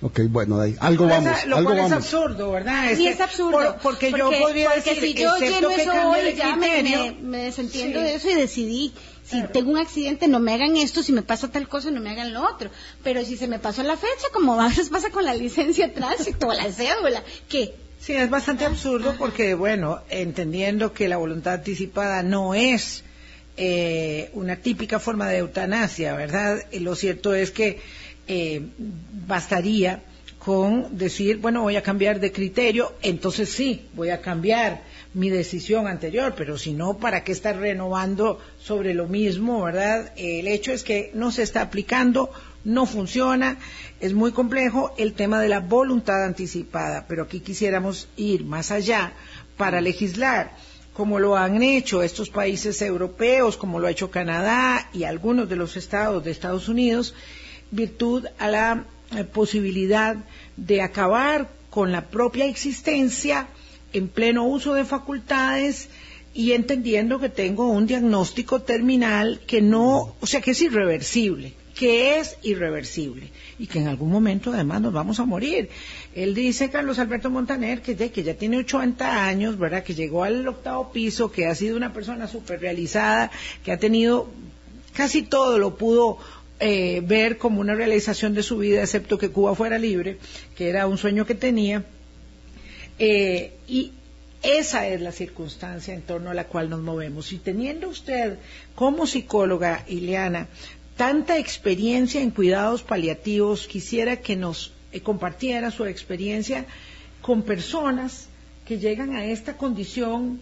Ok, 0.00 0.20
bueno, 0.30 0.60
ahí, 0.60 0.76
algo 0.78 1.04
Lo 1.06 1.10
vamos, 1.10 1.38
es- 1.38 1.46
lo 1.48 1.56
algo 1.56 1.70
cual 1.70 1.78
es 1.84 1.90
vamos. 1.90 2.04
absurdo, 2.04 2.52
¿verdad? 2.52 2.92
Y 2.92 2.96
que 3.02 3.08
es 3.10 3.20
absurdo. 3.20 3.50
por- 3.50 3.76
porque, 3.82 4.12
yo 4.16 4.30
podría 4.40 4.70
porque 4.70 4.94
decir, 4.94 5.02
si 5.02 5.14
yo 5.22 5.36
lleno 5.38 5.70
eso 5.70 6.10
hoy, 6.10 6.34
ya 6.36 6.54
me, 6.56 6.68
criterio, 6.68 6.98
me- 6.98 7.12
me 7.20 7.38
desentiendo 7.38 7.98
Sí. 7.98 8.04
de 8.06 8.14
eso 8.14 8.30
y 8.30 8.34
decidí. 8.34 8.92
Si 9.24 9.42
tengo 9.52 9.72
un 9.72 9.76
accidente, 9.78 10.26
no 10.28 10.38
me 10.38 10.54
hagan 10.54 10.76
esto. 10.76 11.02
Si 11.02 11.12
me 11.12 11.20
pasa 11.22 11.48
tal 11.50 11.68
cosa, 11.68 11.90
no 11.90 12.00
me 12.00 12.10
hagan 12.10 12.32
lo 12.32 12.44
otro. 12.48 12.70
Pero 13.02 13.22
si 13.24 13.36
se 13.36 13.46
me 13.48 13.58
pasó 13.58 13.82
la 13.82 13.96
fecha, 13.96 14.28
como 14.32 14.58
a 14.58 14.68
veces 14.68 14.88
pasa 14.90 15.10
con 15.10 15.24
la 15.24 15.34
licencia 15.34 15.88
de 15.88 15.92
tránsito 15.94 16.46
o 16.46 16.52
la 16.54 16.72
cédula, 16.72 17.22
¿qué? 17.48 17.74
Sí, 18.00 18.12
es 18.14 18.30
bastante 18.30 18.64
absurdo 18.64 19.16
porque, 19.18 19.54
bueno, 19.54 20.00
entendiendo 20.08 20.92
que 20.94 21.08
la 21.08 21.16
voluntad 21.16 21.54
anticipada 21.54 22.22
no 22.22 22.54
es 22.54 23.02
eh, 23.60 24.30
una 24.34 24.54
típica 24.56 25.00
forma 25.00 25.28
de 25.28 25.38
eutanasia, 25.38 26.14
¿verdad? 26.14 26.64
Y 26.70 26.78
lo 26.78 26.94
cierto 26.94 27.34
es 27.34 27.50
que 27.50 27.80
eh, 28.28 28.62
bastaría 29.26 30.02
con 30.38 30.96
decir, 30.96 31.38
bueno, 31.38 31.62
voy 31.62 31.74
a 31.74 31.82
cambiar 31.82 32.20
de 32.20 32.30
criterio, 32.30 32.92
entonces 33.02 33.48
sí, 33.48 33.86
voy 33.94 34.10
a 34.10 34.20
cambiar 34.20 34.82
mi 35.12 35.28
decisión 35.28 35.88
anterior, 35.88 36.34
pero 36.36 36.56
si 36.56 36.72
no, 36.72 36.98
¿para 36.98 37.24
qué 37.24 37.32
estar 37.32 37.58
renovando 37.58 38.40
sobre 38.60 38.94
lo 38.94 39.08
mismo, 39.08 39.64
verdad? 39.64 40.12
El 40.16 40.46
hecho 40.46 40.72
es 40.72 40.84
que 40.84 41.10
no 41.12 41.32
se 41.32 41.42
está 41.42 41.60
aplicando, 41.60 42.30
no 42.64 42.86
funciona, 42.86 43.58
es 43.98 44.14
muy 44.14 44.30
complejo 44.30 44.94
el 44.98 45.14
tema 45.14 45.40
de 45.40 45.48
la 45.48 45.58
voluntad 45.58 46.24
anticipada, 46.24 47.06
pero 47.08 47.24
aquí 47.24 47.40
quisiéramos 47.40 48.06
ir 48.16 48.44
más 48.44 48.70
allá 48.70 49.14
para 49.56 49.80
legislar 49.80 50.52
como 50.98 51.20
lo 51.20 51.36
han 51.36 51.62
hecho 51.62 52.02
estos 52.02 52.28
países 52.28 52.82
europeos, 52.82 53.56
como 53.56 53.78
lo 53.78 53.86
ha 53.86 53.92
hecho 53.92 54.10
Canadá 54.10 54.90
y 54.92 55.04
algunos 55.04 55.48
de 55.48 55.54
los 55.54 55.76
estados 55.76 56.24
de 56.24 56.32
Estados 56.32 56.68
Unidos, 56.68 57.14
virtud 57.70 58.26
a 58.36 58.48
la 58.48 58.84
eh, 59.12 59.22
posibilidad 59.22 60.16
de 60.56 60.82
acabar 60.82 61.50
con 61.70 61.92
la 61.92 62.08
propia 62.08 62.46
existencia 62.46 63.46
en 63.92 64.08
pleno 64.08 64.44
uso 64.48 64.74
de 64.74 64.84
facultades 64.84 65.88
y 66.34 66.50
entendiendo 66.50 67.20
que 67.20 67.28
tengo 67.28 67.68
un 67.68 67.86
diagnóstico 67.86 68.62
terminal 68.62 69.40
que 69.46 69.62
no, 69.62 70.16
o 70.18 70.26
sea, 70.26 70.40
que 70.40 70.50
es 70.50 70.60
irreversible, 70.62 71.54
que 71.78 72.18
es 72.18 72.36
irreversible 72.42 73.30
y 73.56 73.68
que 73.68 73.78
en 73.78 73.86
algún 73.86 74.10
momento 74.10 74.52
además 74.52 74.80
nos 74.80 74.92
vamos 74.92 75.20
a 75.20 75.24
morir. 75.24 75.68
Él 76.12 76.34
dice, 76.34 76.70
Carlos 76.70 76.98
Alberto 76.98 77.30
Montaner, 77.30 77.82
que, 77.82 77.94
de, 77.94 78.10
que 78.10 78.24
ya 78.24 78.34
tiene 78.34 78.56
80 78.58 79.24
años, 79.24 79.56
¿verdad? 79.56 79.84
Que 79.84 79.94
llegó 79.94 80.24
al 80.24 80.46
octavo 80.48 80.90
piso, 80.90 81.30
que 81.30 81.46
ha 81.46 81.54
sido 81.54 81.76
una 81.76 81.92
persona 81.92 82.26
súper 82.26 82.60
realizada, 82.60 83.30
que 83.64 83.70
ha 83.70 83.78
tenido 83.78 84.28
casi 84.92 85.22
todo 85.22 85.56
lo 85.58 85.76
pudo 85.76 86.18
eh, 86.58 87.00
ver 87.04 87.38
como 87.38 87.60
una 87.60 87.76
realización 87.76 88.34
de 88.34 88.42
su 88.42 88.58
vida, 88.58 88.80
excepto 88.80 89.16
que 89.16 89.30
Cuba 89.30 89.54
fuera 89.54 89.78
libre, 89.78 90.18
que 90.56 90.70
era 90.70 90.88
un 90.88 90.98
sueño 90.98 91.26
que 91.26 91.36
tenía. 91.36 91.84
Eh, 92.98 93.52
y 93.68 93.92
esa 94.42 94.86
es 94.86 95.00
la 95.00 95.10
circunstancia 95.10 95.94
en 95.94 96.02
torno 96.02 96.30
a 96.30 96.34
la 96.34 96.44
cual 96.44 96.70
nos 96.70 96.80
movemos. 96.80 97.32
Y 97.32 97.38
teniendo 97.38 97.88
usted 97.88 98.38
como 98.74 99.06
psicóloga, 99.06 99.84
Ileana, 99.88 100.46
tanta 100.98 101.38
experiencia 101.38 102.20
en 102.20 102.32
cuidados 102.32 102.82
paliativos, 102.82 103.68
quisiera 103.68 104.16
que 104.16 104.34
nos 104.34 104.72
eh, 104.92 105.00
compartiera 105.00 105.70
su 105.70 105.84
experiencia 105.86 106.66
con 107.22 107.42
personas 107.42 108.28
que 108.66 108.78
llegan 108.78 109.14
a 109.14 109.24
esta 109.24 109.56
condición 109.56 110.40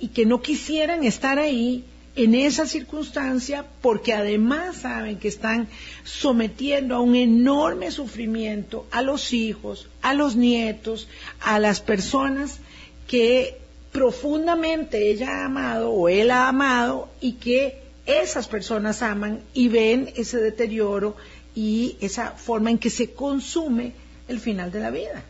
y 0.00 0.08
que 0.08 0.24
no 0.24 0.40
quisieran 0.40 1.04
estar 1.04 1.38
ahí 1.38 1.84
en 2.16 2.34
esa 2.34 2.66
circunstancia 2.66 3.66
porque 3.82 4.14
además 4.14 4.78
saben 4.78 5.18
que 5.18 5.28
están 5.28 5.68
sometiendo 6.04 6.96
a 6.96 7.00
un 7.00 7.14
enorme 7.14 7.90
sufrimiento 7.90 8.86
a 8.90 9.02
los 9.02 9.34
hijos, 9.34 9.88
a 10.00 10.14
los 10.14 10.36
nietos, 10.36 11.06
a 11.40 11.58
las 11.58 11.82
personas 11.82 12.60
que 13.06 13.58
profundamente 13.92 15.10
ella 15.10 15.42
ha 15.42 15.44
amado 15.44 15.90
o 15.90 16.08
él 16.08 16.30
ha 16.30 16.48
amado 16.48 17.10
y 17.20 17.32
que 17.32 17.87
esas 18.08 18.48
personas 18.48 19.02
aman 19.02 19.42
y 19.52 19.68
ven 19.68 20.10
ese 20.16 20.38
deterioro 20.38 21.14
y 21.54 21.96
esa 22.00 22.32
forma 22.32 22.70
en 22.70 22.78
que 22.78 22.90
se 22.90 23.12
consume 23.12 23.92
el 24.28 24.40
final 24.40 24.72
de 24.72 24.80
la 24.80 24.90
vida. 24.90 25.22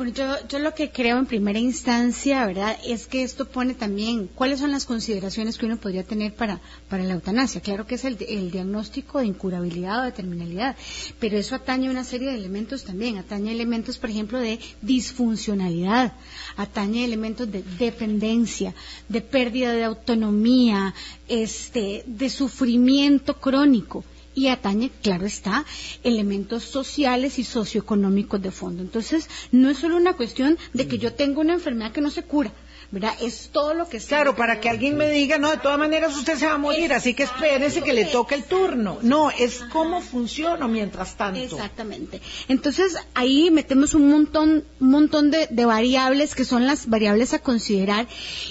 Bueno, 0.00 0.14
yo, 0.14 0.48
yo 0.48 0.58
lo 0.60 0.72
que 0.72 0.90
creo 0.90 1.18
en 1.18 1.26
primera 1.26 1.58
instancia, 1.58 2.46
¿verdad?, 2.46 2.74
es 2.86 3.06
que 3.06 3.22
esto 3.22 3.44
pone 3.44 3.74
también 3.74 4.30
cuáles 4.34 4.60
son 4.60 4.70
las 4.70 4.86
consideraciones 4.86 5.58
que 5.58 5.66
uno 5.66 5.76
podría 5.76 6.04
tener 6.04 6.32
para, 6.32 6.58
para 6.88 7.04
la 7.04 7.12
eutanasia. 7.12 7.60
Claro 7.60 7.86
que 7.86 7.96
es 7.96 8.06
el, 8.06 8.16
diagnóstico 8.16 9.18
de 9.18 9.26
incurabilidad 9.26 10.00
o 10.00 10.04
de 10.04 10.12
terminalidad, 10.12 10.74
pero 11.18 11.36
eso 11.36 11.54
atañe 11.54 11.88
a 11.88 11.90
una 11.90 12.04
serie 12.04 12.30
de 12.30 12.36
elementos 12.36 12.84
también. 12.84 13.18
Atañe 13.18 13.52
elementos, 13.52 13.98
por 13.98 14.08
ejemplo, 14.08 14.38
de 14.38 14.58
disfuncionalidad, 14.80 16.14
atañe 16.56 17.04
elementos 17.04 17.52
de 17.52 17.62
dependencia, 17.62 18.74
de 19.06 19.20
pérdida 19.20 19.74
de 19.74 19.84
autonomía, 19.84 20.94
este, 21.28 22.04
de 22.06 22.30
sufrimiento 22.30 23.38
crónico 23.38 24.02
y 24.34 24.48
atañe, 24.48 24.90
claro 25.02 25.26
está, 25.26 25.64
elementos 26.02 26.64
sociales 26.64 27.38
y 27.38 27.44
socioeconómicos 27.44 28.40
de 28.40 28.50
fondo. 28.50 28.82
Entonces, 28.82 29.28
no 29.50 29.70
es 29.70 29.78
solo 29.78 29.96
una 29.96 30.14
cuestión 30.14 30.58
de 30.72 30.86
que 30.86 30.98
yo 30.98 31.12
tengo 31.14 31.40
una 31.40 31.54
enfermedad 31.54 31.92
que 31.92 32.00
no 32.00 32.10
se 32.10 32.22
cura, 32.22 32.52
¿verdad? 32.90 33.14
Es 33.20 33.50
todo 33.52 33.74
lo 33.74 33.88
que 33.88 33.96
está. 33.96 34.16
Claro, 34.16 34.36
para 34.36 34.60
que 34.60 34.68
alguien 34.68 34.96
me 34.96 35.10
diga, 35.10 35.38
no, 35.38 35.50
de 35.50 35.58
todas 35.58 35.78
maneras 35.78 36.16
usted 36.16 36.36
se 36.36 36.46
va 36.46 36.54
a 36.54 36.58
morir, 36.58 36.92
así 36.92 37.14
que 37.14 37.24
espérese 37.24 37.82
que 37.82 37.92
le 37.92 38.04
toque 38.04 38.36
el 38.36 38.44
turno. 38.44 38.98
No, 39.02 39.30
es 39.30 39.60
cómo 39.72 40.00
funciona 40.00 40.68
mientras 40.68 41.16
tanto. 41.16 41.40
Exactamente. 41.40 42.20
Entonces 42.48 42.96
ahí 43.14 43.50
metemos 43.50 43.94
un 43.94 44.08
montón, 44.08 44.64
un 44.78 44.90
montón 44.90 45.30
de, 45.30 45.48
de 45.50 45.64
variables 45.64 46.34
que 46.34 46.44
son 46.44 46.66
las 46.66 46.88
variables 46.88 47.34
a 47.34 47.40
considerar 47.40 48.06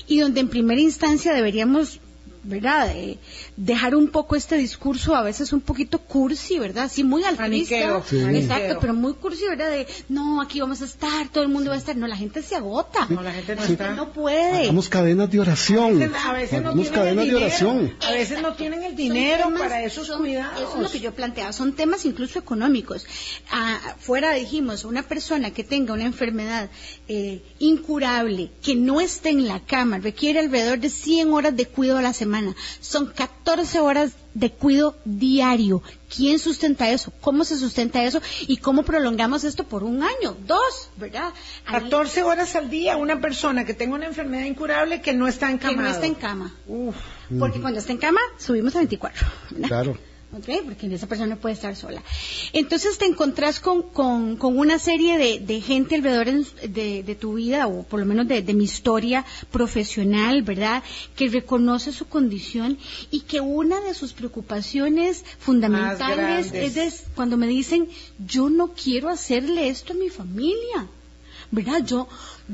y 0.08 0.20
donde 0.20 0.42
en 0.42 0.50
primera 0.50 0.82
instancia 0.82 1.34
deberíamos 1.34 2.00
¿verdad? 2.44 2.92
Eh, 2.96 3.18
dejar 3.58 3.96
un 3.96 4.08
poco 4.10 4.36
este 4.36 4.58
discurso 4.58 5.16
a 5.16 5.22
veces 5.24 5.52
un 5.54 5.62
poquito 5.62 6.00
cursi, 6.00 6.58
¿verdad? 6.60 6.90
Sí, 6.92 7.04
muy 7.04 7.24
altruista. 7.24 8.02
Sí. 8.08 8.18
Exacto, 8.20 8.78
pero 8.80 8.94
muy 8.94 9.14
cursi, 9.14 9.46
¿verdad? 9.48 9.70
De, 9.70 9.88
no, 10.10 10.42
aquí 10.42 10.60
vamos 10.62 10.82
a 10.82 10.86
estar, 10.86 11.28
todo 11.30 11.44
el 11.44 11.50
mundo 11.50 11.70
va 11.70 11.76
a 11.76 11.80
estar. 11.80 11.96
No, 11.96 12.08
la 12.08 12.16
gente 12.16 12.42
se 12.42 12.56
agota. 12.56 13.06
No, 13.10 13.22
la 13.22 13.32
gente 13.34 13.56
no 13.56 13.62
La 13.62 13.68
gente 13.68 13.84
está. 13.84 13.96
no 13.96 14.12
puede. 14.14 14.64
Hagamos 14.64 14.88
cadenas 14.90 15.30
de 15.30 15.40
oración. 15.40 16.14
A 16.16 16.34
veces 16.34 16.62
no 16.64 16.74
tienen 16.74 16.94
cadenas 16.94 17.24
el 17.26 17.30
de 17.32 17.36
oración. 17.36 17.94
A 18.08 18.12
veces 18.12 18.42
no 18.42 18.54
tienen 18.54 18.84
el 18.84 18.96
dinero 18.96 19.46
temas- 19.46 19.60
para 19.60 19.84
esos 19.84 20.08
son- 20.08 20.20
cuidados. 20.22 20.60
Eso 20.62 20.76
es 20.78 20.82
lo 20.84 20.90
que 20.90 21.00
yo 21.00 21.14
planteaba. 21.14 21.52
Son 21.54 21.74
temas 21.74 22.06
incluso 22.06 22.40
económicos. 22.40 23.06
Ah, 23.52 23.80
fuera 24.00 24.32
dijimos, 24.34 24.86
una 24.86 25.04
persona 25.04 25.52
que 25.52 25.64
tenga 25.64 25.94
una 25.94 26.06
enfermedad 26.06 26.70
eh, 27.08 27.42
incurable, 27.60 28.52
que 28.64 28.76
no 28.76 29.02
esté 29.02 29.30
en 29.30 29.48
la 29.48 29.60
cama, 29.60 29.98
requiere 29.98 30.40
alrededor 30.40 30.80
de 30.80 30.90
100 30.90 31.34
horas 31.34 31.56
de 31.56 31.66
cuidado 31.66 32.00
a 32.00 32.02
la 32.02 32.14
semana. 32.14 32.29
Son 32.80 33.08
14 33.08 33.80
horas 33.80 34.12
de 34.34 34.52
cuidado 34.52 34.96
diario. 35.06 35.82
¿Quién 36.16 36.40
sustenta 36.40 36.90
eso? 36.90 37.12
¿Cómo 37.22 37.44
se 37.44 37.58
sustenta 37.58 38.04
eso? 38.04 38.22
¿Y 38.48 38.58
cómo 38.58 38.84
prolongamos 38.84 39.44
esto 39.44 39.64
por 39.64 39.84
un 39.84 40.02
año? 40.04 40.36
Dos, 40.46 40.90
¿verdad? 40.98 41.34
Ahí- 41.66 41.82
14 41.84 42.24
horas 42.24 42.56
al 42.56 42.70
día 42.70 42.98
una 42.98 43.20
persona 43.20 43.66
que 43.66 43.74
tenga 43.74 43.96
una 43.96 44.06
enfermedad 44.08 44.46
incurable 44.46 45.02
que 45.02 45.14
no 45.14 45.28
está 45.28 45.50
en 45.52 45.60
que 45.60 45.76
no 45.76 45.88
está 45.88 46.06
en 46.06 46.16
cama. 46.16 46.54
Uf. 46.68 46.96
Porque 47.38 47.60
cuando 47.62 47.80
está 47.80 47.92
en 47.92 47.98
cama, 48.00 48.22
subimos 48.38 48.76
a 48.76 48.80
24. 48.80 49.28
¿verdad? 49.52 49.68
Claro. 49.68 49.98
¿Ok? 50.32 50.64
Porque 50.66 50.94
esa 50.94 51.08
persona 51.08 51.36
no 51.36 51.42
puede 51.42 51.56
estar 51.56 51.76
sola. 51.76 52.04
Entonces 52.54 52.98
te 52.98 53.06
encontrás 53.06 53.60
con, 53.60 53.84
con, 53.84 54.38
con 54.38 54.58
una 54.58 54.80
serie 54.80 55.18
de, 55.18 55.40
de 55.40 55.62
gente 55.62 55.96
alrededor 55.96 56.46
de, 56.46 57.04
de 57.04 57.16
tu 57.16 57.34
vida, 57.34 57.68
o 57.68 57.84
por 57.84 58.00
lo 58.00 58.06
menos 58.06 58.28
de, 58.28 58.42
de 58.42 58.54
mi 58.54 58.66
historia 58.66 59.26
profesional, 59.52 60.42
¿verdad? 60.44 60.84
Que 61.16 61.30
reconoce 61.30 61.92
su 61.92 62.08
condición 62.08 62.78
y 63.12 63.22
que 63.22 63.42
una 63.42 63.80
de 63.82 63.94
sus 63.94 64.14
preocupaciones 64.14 65.24
fundamentales 65.40 66.54
es, 66.54 66.78
es 66.78 67.04
cuando 67.16 67.38
me 67.38 67.48
dicen, 67.48 67.88
yo 68.26 68.50
no 68.50 68.74
quiero 68.74 69.10
hacerle 69.10 69.70
esto 69.70 69.94
a 69.94 69.96
mi 69.96 70.10
familia. 70.10 70.88
¿Verdad? 71.52 71.84
Yo, 71.86 72.08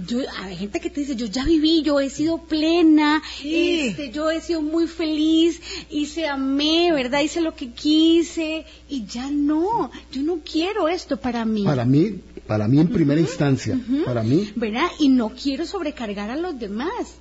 yo, 0.07 0.19
hay 0.41 0.55
gente 0.55 0.79
que 0.79 0.89
te 0.89 1.01
dice, 1.01 1.15
yo 1.15 1.25
ya 1.25 1.43
viví, 1.43 1.81
yo 1.81 1.99
he 1.99 2.09
sido 2.09 2.37
plena, 2.37 3.21
este, 3.43 4.11
yo 4.11 4.31
he 4.31 4.41
sido 4.41 4.61
muy 4.61 4.87
feliz, 4.87 5.61
hice 5.89 6.27
amé, 6.27 6.91
¿verdad? 6.93 7.21
Hice 7.21 7.41
lo 7.41 7.55
que 7.55 7.71
quise 7.71 8.65
y 8.89 9.05
ya 9.05 9.29
no, 9.29 9.91
yo 10.11 10.21
no 10.21 10.39
quiero 10.39 10.87
esto 10.87 11.17
para 11.17 11.45
mí. 11.45 11.63
Para 11.63 11.85
mí, 11.85 12.19
para 12.47 12.67
mí 12.67 12.79
en 12.79 12.89
primera 12.89 13.19
instancia, 13.19 13.79
para 14.05 14.23
mí. 14.23 14.51
¿Verdad? 14.55 14.87
Y 14.99 15.09
no 15.09 15.29
quiero 15.29 15.65
sobrecargar 15.65 16.29
a 16.29 16.35
los 16.35 16.57
demás 16.57 17.17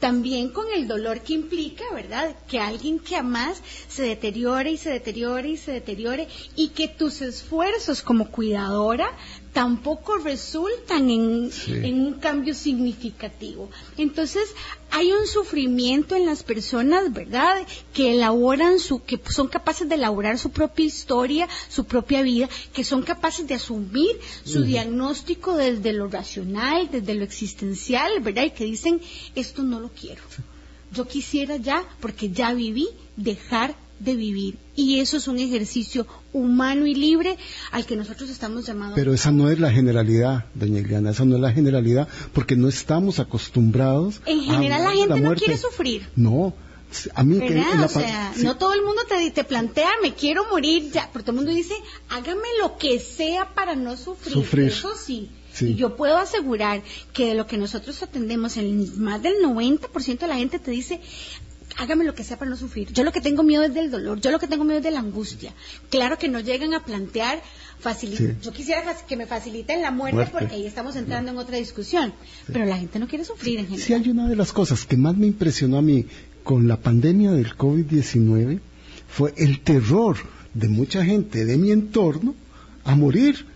también 0.00 0.50
con 0.50 0.66
el 0.74 0.86
dolor 0.86 1.20
que 1.20 1.34
implica, 1.34 1.84
¿verdad? 1.92 2.36
Que 2.46 2.60
alguien 2.60 2.98
que 3.00 3.16
amas 3.16 3.60
se 3.88 4.02
deteriore 4.02 4.70
y 4.70 4.76
se 4.76 4.90
deteriore 4.90 5.50
y 5.50 5.56
se 5.56 5.72
deteriore 5.72 6.28
y 6.54 6.68
que 6.68 6.88
tus 6.88 7.20
esfuerzos 7.20 8.02
como 8.02 8.30
cuidadora 8.30 9.10
tampoco 9.52 10.18
resultan 10.18 11.10
en, 11.10 11.50
un 11.84 12.14
cambio 12.14 12.54
significativo. 12.54 13.70
Entonces, 13.96 14.54
hay 14.90 15.12
un 15.12 15.26
sufrimiento 15.26 16.14
en 16.14 16.26
las 16.26 16.42
personas, 16.42 17.12
¿verdad? 17.12 17.66
Que 17.92 18.12
elaboran 18.12 18.78
su, 18.78 19.02
que 19.02 19.20
son 19.28 19.48
capaces 19.48 19.88
de 19.88 19.96
elaborar 19.96 20.38
su 20.38 20.50
propia 20.50 20.86
historia, 20.86 21.48
su 21.68 21.84
propia 21.84 22.22
vida, 22.22 22.48
que 22.72 22.84
son 22.84 23.02
capaces 23.02 23.46
de 23.46 23.54
asumir 23.54 24.18
su 24.44 24.62
diagnóstico 24.62 25.56
desde 25.56 25.92
lo 25.92 26.08
racional, 26.08 26.88
desde 26.90 27.14
lo 27.14 27.24
existencial, 27.24 28.20
¿verdad? 28.20 28.44
Y 28.44 28.50
que 28.50 28.64
dicen, 28.64 29.00
esto 29.34 29.62
no 29.62 29.80
lo 29.80 29.88
quiero. 29.88 30.22
Yo 30.92 31.06
quisiera 31.06 31.56
ya, 31.56 31.84
porque 32.00 32.30
ya 32.30 32.54
viví, 32.54 32.88
dejar 33.16 33.74
de 33.98 34.16
vivir. 34.16 34.58
Y 34.74 35.00
eso 35.00 35.16
es 35.16 35.28
un 35.28 35.38
ejercicio 35.38 36.06
humano 36.32 36.86
y 36.86 36.94
libre 36.94 37.36
al 37.72 37.86
que 37.86 37.96
nosotros 37.96 38.30
estamos 38.30 38.66
llamados. 38.66 38.94
Pero 38.94 39.12
esa 39.12 39.30
no 39.30 39.50
es 39.50 39.58
la 39.58 39.70
generalidad, 39.70 40.46
doña 40.54 40.80
Eliana, 40.80 41.10
esa 41.10 41.24
no 41.24 41.36
es 41.36 41.42
la 41.42 41.52
generalidad, 41.52 42.08
porque 42.32 42.56
no 42.56 42.68
estamos 42.68 43.18
acostumbrados. 43.18 44.20
En 44.26 44.42
general 44.42 44.84
la 44.84 44.92
gente 44.92 45.20
no 45.20 45.34
quiere 45.34 45.58
sufrir. 45.58 46.08
No. 46.16 46.54
A 47.14 47.22
mí 47.22 47.38
que 47.38 47.60
o 47.60 47.88
sea, 47.88 48.32
no 48.38 48.56
todo 48.56 48.72
el 48.72 48.82
mundo 48.82 49.02
te, 49.06 49.30
te, 49.30 49.44
plantea, 49.44 49.90
me 50.00 50.14
quiero 50.14 50.48
morir 50.50 50.90
ya, 50.90 51.10
pero 51.12 51.22
todo 51.22 51.32
el 51.32 51.44
mundo 51.44 51.52
dice, 51.52 51.74
hágame 52.08 52.48
lo 52.62 52.78
que 52.78 52.98
sea 52.98 53.54
para 53.54 53.74
no 53.74 53.94
sufrir. 53.94 54.68
Eso 54.68 54.94
sí. 54.96 55.28
Y 55.60 55.74
yo 55.74 55.96
puedo 55.96 56.16
asegurar 56.16 56.82
que 57.12 57.26
de 57.26 57.34
lo 57.34 57.46
que 57.46 57.58
nosotros 57.58 58.02
atendemos, 58.02 58.56
en 58.56 59.02
más 59.02 59.22
del 59.22 59.34
90% 59.42 60.18
de 60.18 60.26
la 60.26 60.36
gente 60.36 60.58
te 60.58 60.70
dice, 60.70 61.00
hágame 61.78 62.04
lo 62.04 62.14
que 62.14 62.24
sea 62.24 62.38
para 62.38 62.50
no 62.50 62.56
sufrir. 62.56 62.92
Yo 62.92 63.04
lo 63.04 63.12
que 63.12 63.20
tengo 63.20 63.42
miedo 63.42 63.62
es 63.62 63.72
del 63.72 63.90
dolor, 63.90 64.20
yo 64.20 64.30
lo 64.30 64.38
que 64.38 64.48
tengo 64.48 64.64
miedo 64.64 64.78
es 64.78 64.84
de 64.84 64.90
la 64.90 65.00
angustia. 65.00 65.54
Claro 65.90 66.18
que 66.18 66.28
no 66.28 66.40
llegan 66.40 66.74
a 66.74 66.84
plantear 66.84 67.40
Yo 68.42 68.52
quisiera 68.52 68.82
que 69.06 69.16
me 69.16 69.26
faciliten 69.26 69.82
la 69.82 69.92
muerte, 69.92 70.28
porque 70.32 70.56
ahí 70.56 70.66
estamos 70.66 70.96
entrando 70.96 71.30
en 71.30 71.38
otra 71.38 71.56
discusión. 71.56 72.12
Pero 72.46 72.64
la 72.64 72.76
gente 72.76 72.98
no 72.98 73.06
quiere 73.06 73.24
sufrir 73.24 73.60
en 73.60 73.66
general. 73.66 73.86
Sí, 73.86 73.94
hay 73.94 74.10
una 74.10 74.28
de 74.28 74.34
las 74.34 74.52
cosas 74.52 74.84
que 74.84 74.96
más 74.96 75.16
me 75.16 75.28
impresionó 75.28 75.78
a 75.78 75.82
mí 75.82 76.06
con 76.42 76.66
la 76.66 76.76
pandemia 76.78 77.30
del 77.30 77.56
COVID-19 77.56 78.58
fue 79.06 79.32
el 79.36 79.60
terror 79.60 80.16
de 80.54 80.68
mucha 80.68 81.04
gente 81.04 81.44
de 81.44 81.56
mi 81.56 81.70
entorno 81.70 82.34
a 82.84 82.96
morir. 82.96 83.46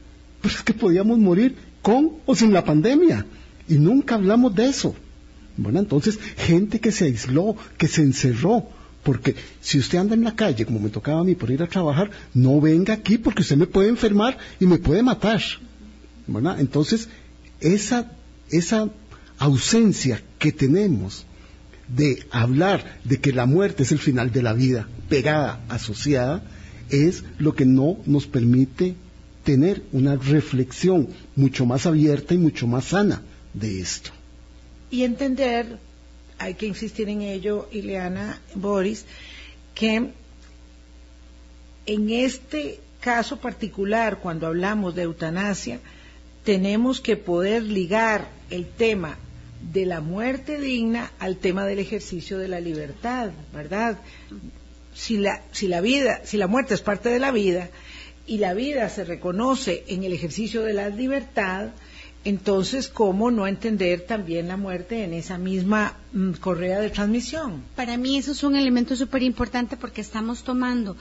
Pero 0.40 0.54
es 0.54 0.62
que 0.62 0.72
podíamos 0.72 1.18
morir 1.18 1.56
con 1.82 2.12
o 2.24 2.34
sin 2.36 2.52
la 2.52 2.64
pandemia. 2.64 3.26
Y 3.68 3.74
nunca 3.74 4.14
hablamos 4.14 4.54
de 4.54 4.66
eso. 4.66 4.94
Bueno, 5.56 5.80
entonces, 5.80 6.18
gente 6.36 6.80
que 6.80 6.92
se 6.92 7.06
aisló, 7.06 7.56
que 7.76 7.88
se 7.88 8.02
encerró, 8.02 8.68
porque 9.02 9.34
si 9.60 9.78
usted 9.78 9.98
anda 9.98 10.14
en 10.14 10.24
la 10.24 10.34
calle, 10.34 10.64
como 10.64 10.78
me 10.78 10.90
tocaba 10.90 11.20
a 11.20 11.24
mí 11.24 11.34
por 11.34 11.50
ir 11.50 11.62
a 11.62 11.68
trabajar, 11.68 12.10
no 12.34 12.60
venga 12.60 12.94
aquí 12.94 13.18
porque 13.18 13.42
usted 13.42 13.56
me 13.56 13.66
puede 13.66 13.88
enfermar 13.88 14.38
y 14.60 14.66
me 14.66 14.78
puede 14.78 15.02
matar. 15.02 15.42
¿Verdad? 16.26 16.60
Entonces, 16.60 17.08
esa, 17.60 18.12
esa 18.50 18.90
ausencia 19.38 20.22
que 20.38 20.52
tenemos 20.52 21.26
de 21.88 22.24
hablar 22.30 23.00
de 23.04 23.20
que 23.20 23.32
la 23.32 23.44
muerte 23.44 23.82
es 23.82 23.92
el 23.92 23.98
final 23.98 24.30
de 24.30 24.42
la 24.42 24.52
vida, 24.52 24.88
pegada, 25.08 25.60
asociada, 25.68 26.42
es 26.88 27.24
lo 27.38 27.54
que 27.54 27.66
no 27.66 27.98
nos 28.06 28.26
permite 28.26 28.94
tener 29.44 29.82
una 29.92 30.14
reflexión 30.14 31.08
mucho 31.34 31.66
más 31.66 31.86
abierta 31.86 32.34
y 32.34 32.38
mucho 32.38 32.66
más 32.66 32.84
sana 32.84 33.22
de 33.52 33.80
esto 33.80 34.12
y 34.92 35.04
entender, 35.04 35.78
hay 36.38 36.52
que 36.52 36.66
insistir 36.66 37.08
en 37.08 37.22
ello, 37.22 37.66
Ileana, 37.72 38.38
Boris, 38.54 39.06
que 39.74 40.10
en 41.86 42.10
este 42.10 42.78
caso 43.00 43.38
particular, 43.38 44.18
cuando 44.18 44.46
hablamos 44.46 44.94
de 44.94 45.02
eutanasia, 45.02 45.80
tenemos 46.44 47.00
que 47.00 47.16
poder 47.16 47.62
ligar 47.62 48.28
el 48.50 48.66
tema 48.68 49.16
de 49.72 49.86
la 49.86 50.02
muerte 50.02 50.60
digna 50.60 51.10
al 51.18 51.38
tema 51.38 51.64
del 51.64 51.78
ejercicio 51.78 52.36
de 52.36 52.48
la 52.48 52.60
libertad, 52.60 53.30
¿verdad? 53.54 53.98
Si 54.92 55.16
la, 55.16 55.42
si 55.52 55.68
la 55.68 55.80
vida, 55.80 56.20
si 56.24 56.36
la 56.36 56.48
muerte 56.48 56.74
es 56.74 56.82
parte 56.82 57.08
de 57.08 57.18
la 57.18 57.30
vida 57.30 57.70
y 58.26 58.38
la 58.38 58.52
vida 58.52 58.90
se 58.90 59.04
reconoce 59.04 59.84
en 59.88 60.04
el 60.04 60.12
ejercicio 60.12 60.62
de 60.62 60.74
la 60.74 60.90
libertad, 60.90 61.70
entonces, 62.24 62.88
¿cómo 62.88 63.32
no 63.32 63.48
entender 63.48 64.02
también 64.06 64.46
la 64.46 64.56
muerte 64.56 65.02
en 65.02 65.12
esa 65.12 65.38
misma 65.38 65.96
mm, 66.12 66.32
correa 66.34 66.78
de 66.78 66.90
transmisión? 66.90 67.64
Para 67.74 67.96
mí 67.96 68.16
eso 68.16 68.30
es 68.30 68.44
un 68.44 68.54
elemento 68.54 68.94
súper 68.94 69.24
importante 69.24 69.76
porque 69.76 70.00
estamos 70.00 70.44
tomando 70.44 70.96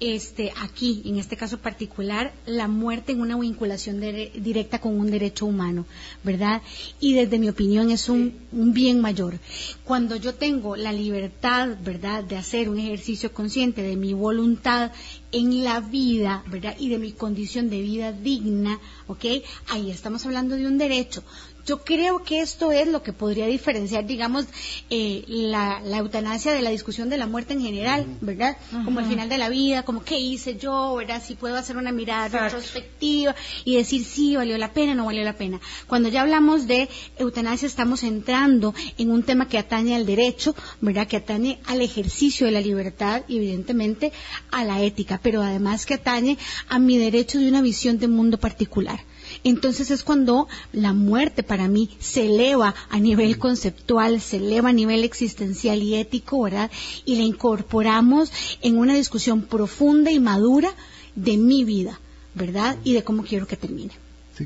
este, 0.00 0.52
aquí, 0.60 1.02
en 1.06 1.16
este 1.18 1.36
caso 1.36 1.56
particular, 1.58 2.34
la 2.44 2.68
muerte 2.68 3.12
en 3.12 3.22
una 3.22 3.38
vinculación 3.38 4.00
directa 4.00 4.78
con 4.78 4.98
un 4.98 5.10
derecho 5.10 5.46
humano, 5.46 5.86
¿verdad? 6.22 6.60
Y 7.00 7.14
desde 7.14 7.38
mi 7.38 7.48
opinión 7.48 7.90
es 7.90 8.10
un, 8.10 8.34
un, 8.52 8.74
bien 8.74 9.00
mayor. 9.00 9.38
Cuando 9.84 10.16
yo 10.16 10.34
tengo 10.34 10.76
la 10.76 10.92
libertad, 10.92 11.70
¿verdad?, 11.82 12.22
de 12.22 12.36
hacer 12.36 12.68
un 12.68 12.78
ejercicio 12.78 13.32
consciente 13.32 13.80
de 13.80 13.96
mi 13.96 14.12
voluntad 14.12 14.92
en 15.36 15.64
la 15.64 15.80
vida, 15.80 16.42
¿verdad? 16.46 16.76
Y 16.78 16.88
de 16.88 16.98
mi 16.98 17.12
condición 17.12 17.68
de 17.68 17.82
vida 17.82 18.12
digna, 18.12 18.80
¿ok? 19.06 19.24
Ahí 19.68 19.90
estamos 19.90 20.24
hablando 20.24 20.56
de 20.56 20.66
un 20.66 20.78
derecho. 20.78 21.22
Yo 21.66 21.82
creo 21.82 22.22
que 22.22 22.40
esto 22.42 22.70
es 22.70 22.86
lo 22.86 23.02
que 23.02 23.12
podría 23.12 23.46
diferenciar, 23.46 24.06
digamos, 24.06 24.46
eh, 24.88 25.24
la, 25.26 25.82
eutanasia 25.96 26.52
de 26.52 26.62
la 26.62 26.70
discusión 26.70 27.10
de 27.10 27.16
la 27.16 27.26
muerte 27.26 27.54
en 27.54 27.60
general, 27.60 28.06
¿verdad? 28.20 28.56
Como 28.84 29.00
el 29.00 29.06
final 29.06 29.28
de 29.28 29.36
la 29.36 29.48
vida, 29.48 29.82
como 29.82 30.04
qué 30.04 30.16
hice 30.16 30.56
yo, 30.56 30.94
¿verdad? 30.94 31.20
Si 31.26 31.34
puedo 31.34 31.56
hacer 31.56 31.76
una 31.76 31.90
mirada 31.90 32.28
retrospectiva 32.28 33.34
y 33.64 33.76
decir 33.76 34.04
sí, 34.04 34.36
valió 34.36 34.56
la 34.58 34.72
pena, 34.72 34.94
no 34.94 35.06
valió 35.06 35.24
la 35.24 35.32
pena. 35.32 35.60
Cuando 35.88 36.08
ya 36.08 36.22
hablamos 36.22 36.68
de 36.68 36.88
eutanasia 37.18 37.66
estamos 37.66 38.04
entrando 38.04 38.72
en 38.96 39.10
un 39.10 39.24
tema 39.24 39.48
que 39.48 39.58
atañe 39.58 39.96
al 39.96 40.06
derecho, 40.06 40.54
¿verdad? 40.80 41.08
Que 41.08 41.16
atañe 41.16 41.58
al 41.66 41.80
ejercicio 41.80 42.46
de 42.46 42.52
la 42.52 42.60
libertad 42.60 43.22
y 43.26 43.38
evidentemente 43.38 44.12
a 44.52 44.64
la 44.64 44.80
ética, 44.82 45.18
pero 45.20 45.42
además 45.42 45.84
que 45.84 45.94
atañe 45.94 46.38
a 46.68 46.78
mi 46.78 46.96
derecho 46.96 47.40
de 47.40 47.48
una 47.48 47.60
visión 47.60 47.98
de 47.98 48.06
mundo 48.06 48.38
particular 48.38 49.00
entonces 49.48 49.90
es 49.90 50.02
cuando 50.02 50.48
la 50.72 50.92
muerte 50.92 51.42
para 51.42 51.68
mí 51.68 51.90
se 51.98 52.26
eleva 52.26 52.74
a 52.90 52.98
nivel 52.98 53.38
conceptual, 53.38 54.20
se 54.20 54.38
eleva 54.38 54.70
a 54.70 54.72
nivel 54.72 55.04
existencial 55.04 55.82
y 55.82 55.94
ético, 55.96 56.42
¿verdad? 56.42 56.70
Y 57.04 57.16
la 57.16 57.22
incorporamos 57.22 58.32
en 58.62 58.76
una 58.78 58.94
discusión 58.94 59.42
profunda 59.42 60.10
y 60.10 60.20
madura 60.20 60.70
de 61.14 61.36
mi 61.36 61.64
vida, 61.64 62.00
¿verdad? 62.34 62.76
Y 62.84 62.94
de 62.94 63.04
cómo 63.04 63.22
quiero 63.22 63.46
que 63.46 63.56
termine. 63.56 63.92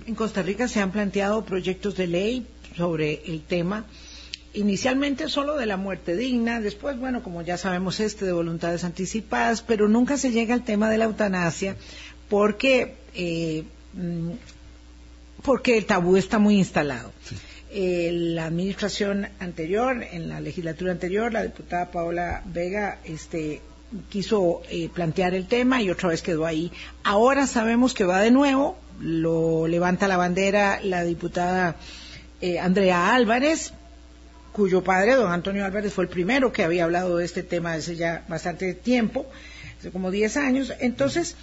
En 0.07 0.15
Costa 0.15 0.43
Rica 0.43 0.69
se 0.69 0.81
han 0.81 0.93
planteado 0.93 1.45
proyectos 1.45 1.97
de 1.97 2.07
ley 2.07 2.47
sobre 2.77 3.23
el 3.27 3.43
tema 3.43 3.87
inicialmente 4.53 5.29
solo 5.29 5.57
de 5.57 5.67
la 5.67 5.77
muerte 5.77 6.17
digna, 6.17 6.61
después, 6.61 6.99
bueno, 6.99 7.23
como 7.23 7.43
ya 7.43 7.57
sabemos, 7.57 8.01
este 8.01 8.25
de 8.25 8.33
voluntades 8.33 8.85
anticipadas, 8.85 9.63
pero 9.63 9.89
nunca 9.89 10.17
se 10.17 10.33
llega 10.33 10.55
al 10.55 10.65
tema 10.65 10.91
de 10.91 10.99
la 10.99 11.05
eutanasia 11.05 11.77
porque 12.29 12.97
eh, 13.15 13.65
mm, 13.95 14.31
porque 15.43 15.79
el 15.79 15.87
tabú 15.87 16.17
está 16.17 16.39
muy 16.39 16.57
instalado. 16.57 17.13
Eh, 17.73 18.11
la 18.13 18.47
administración 18.47 19.29
anterior, 19.39 20.05
en 20.11 20.29
la 20.29 20.41
legislatura 20.41 20.93
anterior, 20.93 21.33
la 21.33 21.45
diputada 21.45 21.91
Paola 21.91 22.43
Vega 22.45 22.99
este, 23.05 23.61
quiso 24.09 24.63
eh, 24.69 24.89
plantear 24.93 25.35
el 25.35 25.47
tema 25.47 25.81
y 25.81 25.91
otra 25.91 26.09
vez 26.09 26.23
quedó 26.23 26.47
ahí. 26.47 26.73
Ahora 27.05 27.47
sabemos 27.47 27.95
que 27.95 28.05
va 28.05 28.21
de 28.21 28.33
nuevo, 28.33 28.77
lo 29.01 29.69
levanta 29.69 30.09
la 30.09 30.17
bandera 30.17 30.81
la 30.83 31.05
diputada 31.05 31.77
eh, 32.41 32.59
Andrea 32.59 33.15
Álvarez, 33.15 33.73
cuyo 34.53 34.83
padre, 34.83 35.15
don 35.15 35.31
Antonio 35.31 35.65
Álvarez, 35.65 35.93
fue 35.93 36.05
el 36.05 36.11
primero 36.11 36.53
que 36.53 36.65
había 36.65 36.85
hablado 36.85 37.19
de 37.19 37.25
este 37.25 37.43
tema 37.43 37.75
hace 37.75 37.97
ya 37.97 38.25
bastante 38.29 38.75
tiempo, 38.75 39.27
hace 39.79 39.91
como 39.91 40.11
10 40.11 40.37
años. 40.39 40.73
Entonces, 40.81 41.37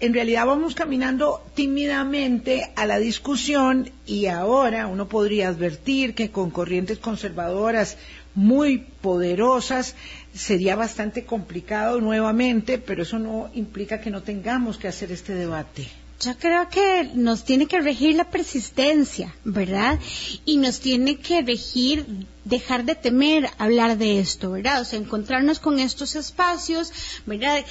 en 0.00 0.14
realidad 0.14 0.46
vamos 0.46 0.74
caminando 0.74 1.44
tímidamente 1.54 2.72
a 2.74 2.86
la 2.86 2.98
discusión 2.98 3.90
y 4.06 4.26
ahora 4.26 4.86
uno 4.86 5.08
podría 5.08 5.48
advertir 5.48 6.14
que 6.14 6.30
con 6.30 6.50
corrientes 6.50 6.98
conservadoras 6.98 7.98
muy 8.34 8.78
poderosas 8.78 9.94
sería 10.34 10.76
bastante 10.76 11.24
complicado 11.24 12.00
nuevamente, 12.00 12.78
pero 12.78 13.02
eso 13.02 13.18
no 13.18 13.50
implica 13.54 14.00
que 14.00 14.10
no 14.10 14.22
tengamos 14.22 14.78
que 14.78 14.88
hacer 14.88 15.12
este 15.12 15.34
debate. 15.34 15.88
Yo 16.20 16.36
creo 16.36 16.68
que 16.68 17.10
nos 17.14 17.44
tiene 17.44 17.66
que 17.66 17.80
regir 17.80 18.14
la 18.14 18.28
persistencia, 18.28 19.34
¿verdad? 19.42 19.98
Y 20.44 20.58
nos 20.58 20.78
tiene 20.80 21.16
que 21.16 21.40
regir 21.40 22.04
dejar 22.44 22.84
de 22.84 22.94
temer 22.94 23.48
hablar 23.56 23.96
de 23.96 24.20
esto, 24.20 24.50
¿verdad? 24.50 24.82
O 24.82 24.84
sea, 24.84 24.98
encontrarnos 24.98 25.60
con 25.60 25.78
estos 25.78 26.16
espacios, 26.16 26.92
¿verdad? 27.24 27.64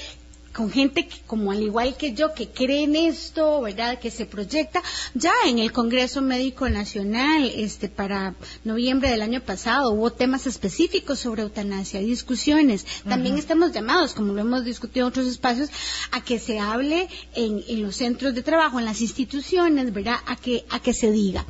Con 0.54 0.72
gente 0.72 1.08
que, 1.08 1.22
como 1.28 1.52
al 1.52 1.62
igual 1.62 1.96
que 1.98 2.14
yo, 2.14 2.34
que 2.34 2.50
cree 2.50 2.84
en 2.84 2.96
esto, 2.96 3.62
¿verdad? 3.62 4.00
Que 4.00 4.12
se 4.12 4.26
proyecta. 4.26 4.82
Ya 5.14 5.32
en 5.46 5.60
el 5.60 5.72
Congreso 5.72 6.22
Médico 6.22 6.68
Nacional, 6.70 7.52
este, 7.56 7.90
para 7.90 8.36
noviembre 8.64 9.10
del 9.10 9.22
año 9.22 9.42
pasado, 9.42 9.92
hubo 9.92 10.12
temas 10.12 10.48
específicos 10.48 11.20
sobre 11.20 11.44
eutanasia, 11.44 12.00
discusiones. 12.00 12.86
También 13.08 13.38
estamos 13.38 13.72
llamados, 13.72 14.14
como 14.14 14.34
lo 14.34 14.42
hemos 14.42 14.66
discutido 14.66 15.06
en 15.06 15.10
otros 15.10 15.28
espacios, 15.28 15.70
a 16.12 16.24
que 16.24 16.40
se 16.40 16.60
hable 16.60 17.08
en, 17.36 17.64
en 17.68 17.82
los 17.84 17.96
centros 17.98 18.34
de 18.34 18.42
trabajo, 18.42 18.80
en 18.80 18.86
las 18.86 19.02
instituciones, 19.02 19.94
¿verdad? 19.94 20.16
A 20.26 20.36
que, 20.36 20.66
a 20.70 20.80
que 20.80 20.94
se 20.94 21.12
diga. 21.12 21.46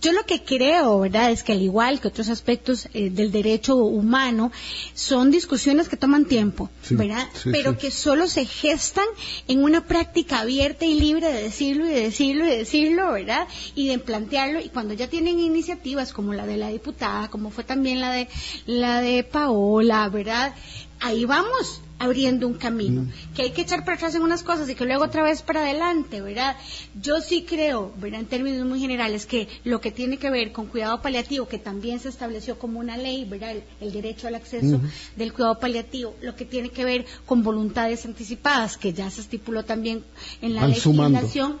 Yo 0.00 0.12
lo 0.12 0.24
que 0.24 0.44
creo, 0.44 1.00
¿verdad? 1.00 1.30
Es 1.32 1.42
que 1.42 1.52
al 1.52 1.62
igual 1.62 2.00
que 2.00 2.08
otros 2.08 2.28
aspectos 2.28 2.88
eh, 2.94 3.10
del 3.10 3.32
derecho 3.32 3.76
humano, 3.76 4.52
son 4.94 5.30
discusiones 5.30 5.88
que 5.88 5.96
toman 5.96 6.24
tiempo, 6.26 6.70
Sí, 6.82 6.94
¿verdad? 6.94 7.26
sí, 7.34 7.50
Pero 7.52 7.72
sí. 7.72 7.78
que 7.78 7.90
solo 7.90 8.27
se 8.28 8.44
gestan 8.44 9.06
en 9.46 9.62
una 9.62 9.86
práctica 9.86 10.40
abierta 10.40 10.84
y 10.84 10.98
libre 10.98 11.32
de 11.32 11.42
decirlo 11.42 11.86
y 11.86 11.90
de 11.90 12.02
decirlo 12.02 12.46
y 12.46 12.50
de 12.50 12.58
decirlo, 12.58 13.12
¿verdad? 13.12 13.48
Y 13.74 13.88
de 13.88 13.98
plantearlo. 13.98 14.60
Y 14.60 14.68
cuando 14.68 14.94
ya 14.94 15.08
tienen 15.08 15.38
iniciativas 15.38 16.12
como 16.12 16.34
la 16.34 16.46
de 16.46 16.56
la 16.56 16.68
diputada, 16.68 17.28
como 17.28 17.50
fue 17.50 17.64
también 17.64 18.00
la 18.00 18.12
de 18.12 18.28
la 18.66 19.00
de 19.00 19.24
Paola, 19.24 20.08
¿verdad? 20.08 20.54
Ahí 21.00 21.24
vamos 21.24 21.80
abriendo 21.98 22.46
un 22.46 22.54
camino, 22.54 23.06
que 23.34 23.42
hay 23.42 23.50
que 23.50 23.62
echar 23.62 23.84
para 23.84 23.96
atrás 23.96 24.14
en 24.14 24.22
unas 24.22 24.44
cosas 24.44 24.68
y 24.68 24.76
que 24.76 24.84
luego 24.84 25.04
otra 25.04 25.22
vez 25.22 25.42
para 25.42 25.62
adelante, 25.62 26.20
¿verdad? 26.20 26.56
Yo 27.00 27.20
sí 27.20 27.42
creo, 27.42 27.92
¿verdad? 27.98 28.20
En 28.20 28.26
términos 28.26 28.64
muy 28.66 28.78
generales, 28.78 29.26
que 29.26 29.48
lo 29.64 29.80
que 29.80 29.90
tiene 29.90 30.16
que 30.16 30.30
ver 30.30 30.52
con 30.52 30.66
cuidado 30.66 31.02
paliativo, 31.02 31.48
que 31.48 31.58
también 31.58 31.98
se 31.98 32.08
estableció 32.08 32.58
como 32.58 32.78
una 32.78 32.96
ley, 32.96 33.24
¿verdad? 33.24 33.50
El, 33.50 33.64
el 33.80 33.92
derecho 33.92 34.28
al 34.28 34.36
acceso 34.36 34.80
del 35.16 35.32
cuidado 35.32 35.58
paliativo, 35.58 36.14
lo 36.22 36.36
que 36.36 36.44
tiene 36.44 36.70
que 36.70 36.84
ver 36.84 37.04
con 37.26 37.42
voluntades 37.42 38.04
anticipadas, 38.06 38.76
que 38.76 38.92
ya 38.92 39.10
se 39.10 39.20
estipuló 39.20 39.64
también 39.64 40.04
en 40.40 40.54
la 40.54 40.62
Van 40.62 40.70
legislación, 40.70 41.58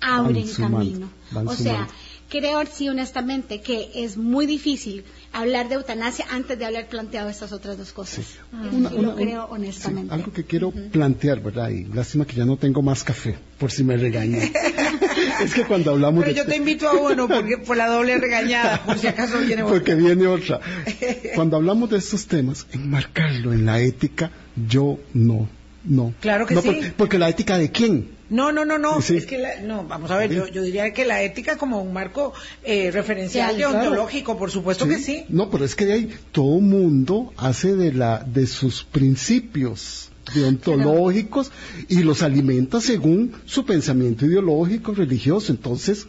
abren 0.00 0.48
sumando, 0.48 0.78
camino. 0.78 1.10
o 1.48 1.54
sea, 1.54 1.86
creo 2.28 2.64
sí 2.66 2.88
honestamente 2.88 3.60
que 3.60 3.90
es 3.94 4.16
muy 4.16 4.46
difícil 4.46 5.04
hablar 5.40 5.68
de 5.68 5.74
eutanasia 5.76 6.24
antes 6.30 6.58
de 6.58 6.64
haber 6.64 6.86
planteado 6.88 7.28
estas 7.28 7.52
otras 7.52 7.76
dos 7.78 7.92
cosas. 7.92 8.24
Una- 8.52 8.70
sí 8.90 8.94
una- 8.96 9.08
lo 9.08 9.16
creo 9.16 9.42
sí, 9.42 9.48
honestamente. 9.50 10.14
algo 10.14 10.32
que 10.32 10.44
quiero 10.44 10.70
plantear, 10.70 11.40
¿verdad? 11.40 11.68
Y 11.70 11.84
lástima 11.84 12.26
que 12.26 12.34
ya 12.36 12.44
no 12.44 12.56
tengo 12.56 12.82
más 12.82 13.04
café, 13.04 13.36
por 13.58 13.70
si 13.70 13.84
me 13.84 13.96
regañan. 13.96 14.40
es 15.42 15.54
que 15.54 15.64
cuando 15.64 15.90
hablamos 15.92 16.24
Pero 16.24 16.34
de 16.34 16.40
yo 16.40 16.46
te 16.46 16.56
invito 16.56 16.88
a 16.88 16.94
uno 16.94 17.28
porque, 17.28 17.58
por 17.66 17.76
la 17.76 17.86
doble 17.88 18.18
regañada, 18.18 18.82
por 18.84 18.98
si 18.98 19.06
acaso 19.06 19.38
viene 19.40 19.62
otro. 19.62 19.76
porque 19.76 19.94
viene 19.94 20.26
otra. 20.26 20.60
Cuando 21.34 21.56
hablamos 21.56 21.90
de 21.90 21.98
estos 21.98 22.26
temas, 22.26 22.66
enmarcarlo 22.72 23.52
en 23.52 23.66
la 23.66 23.80
ética, 23.80 24.30
yo 24.68 24.98
no, 25.14 25.48
no. 25.84 26.14
Claro 26.20 26.46
que 26.46 26.54
No, 26.54 26.62
sí. 26.62 26.68
por- 26.68 26.92
porque 26.94 27.18
la 27.18 27.28
ética 27.28 27.58
de 27.58 27.70
quién? 27.70 28.15
No, 28.28 28.50
no, 28.52 28.64
no, 28.64 28.78
no. 28.78 29.00
Sí. 29.00 29.16
Es 29.16 29.26
que 29.26 29.38
la- 29.38 29.60
no, 29.60 29.84
vamos 29.84 30.10
a 30.10 30.16
ver, 30.16 30.32
yo, 30.32 30.48
yo 30.48 30.62
diría 30.62 30.92
que 30.92 31.04
la 31.04 31.22
ética 31.22 31.56
como 31.56 31.80
un 31.80 31.92
marco 31.92 32.32
eh, 32.64 32.90
referencial 32.90 33.54
Claro. 33.56 33.72
deontológico, 33.78 34.36
por 34.36 34.50
supuesto 34.50 34.88
que 34.88 34.98
sí. 34.98 35.24
No, 35.28 35.48
pero 35.50 35.64
es 35.64 35.74
que 35.76 35.86
de 35.86 35.92
ahí 35.92 36.14
todo 36.32 36.60
mundo 36.60 37.32
hace 37.36 37.74
de 37.76 37.92
la 37.92 38.18
de 38.24 38.46
sus 38.46 38.82
principios 38.82 40.10
deontológicos 40.34 41.52
y 41.88 42.02
los 42.02 42.22
alimenta 42.22 42.80
según 42.80 43.32
su 43.44 43.64
pensamiento 43.64 44.26
ideológico, 44.26 44.92
religioso. 44.94 45.52
Entonces, 45.52 46.06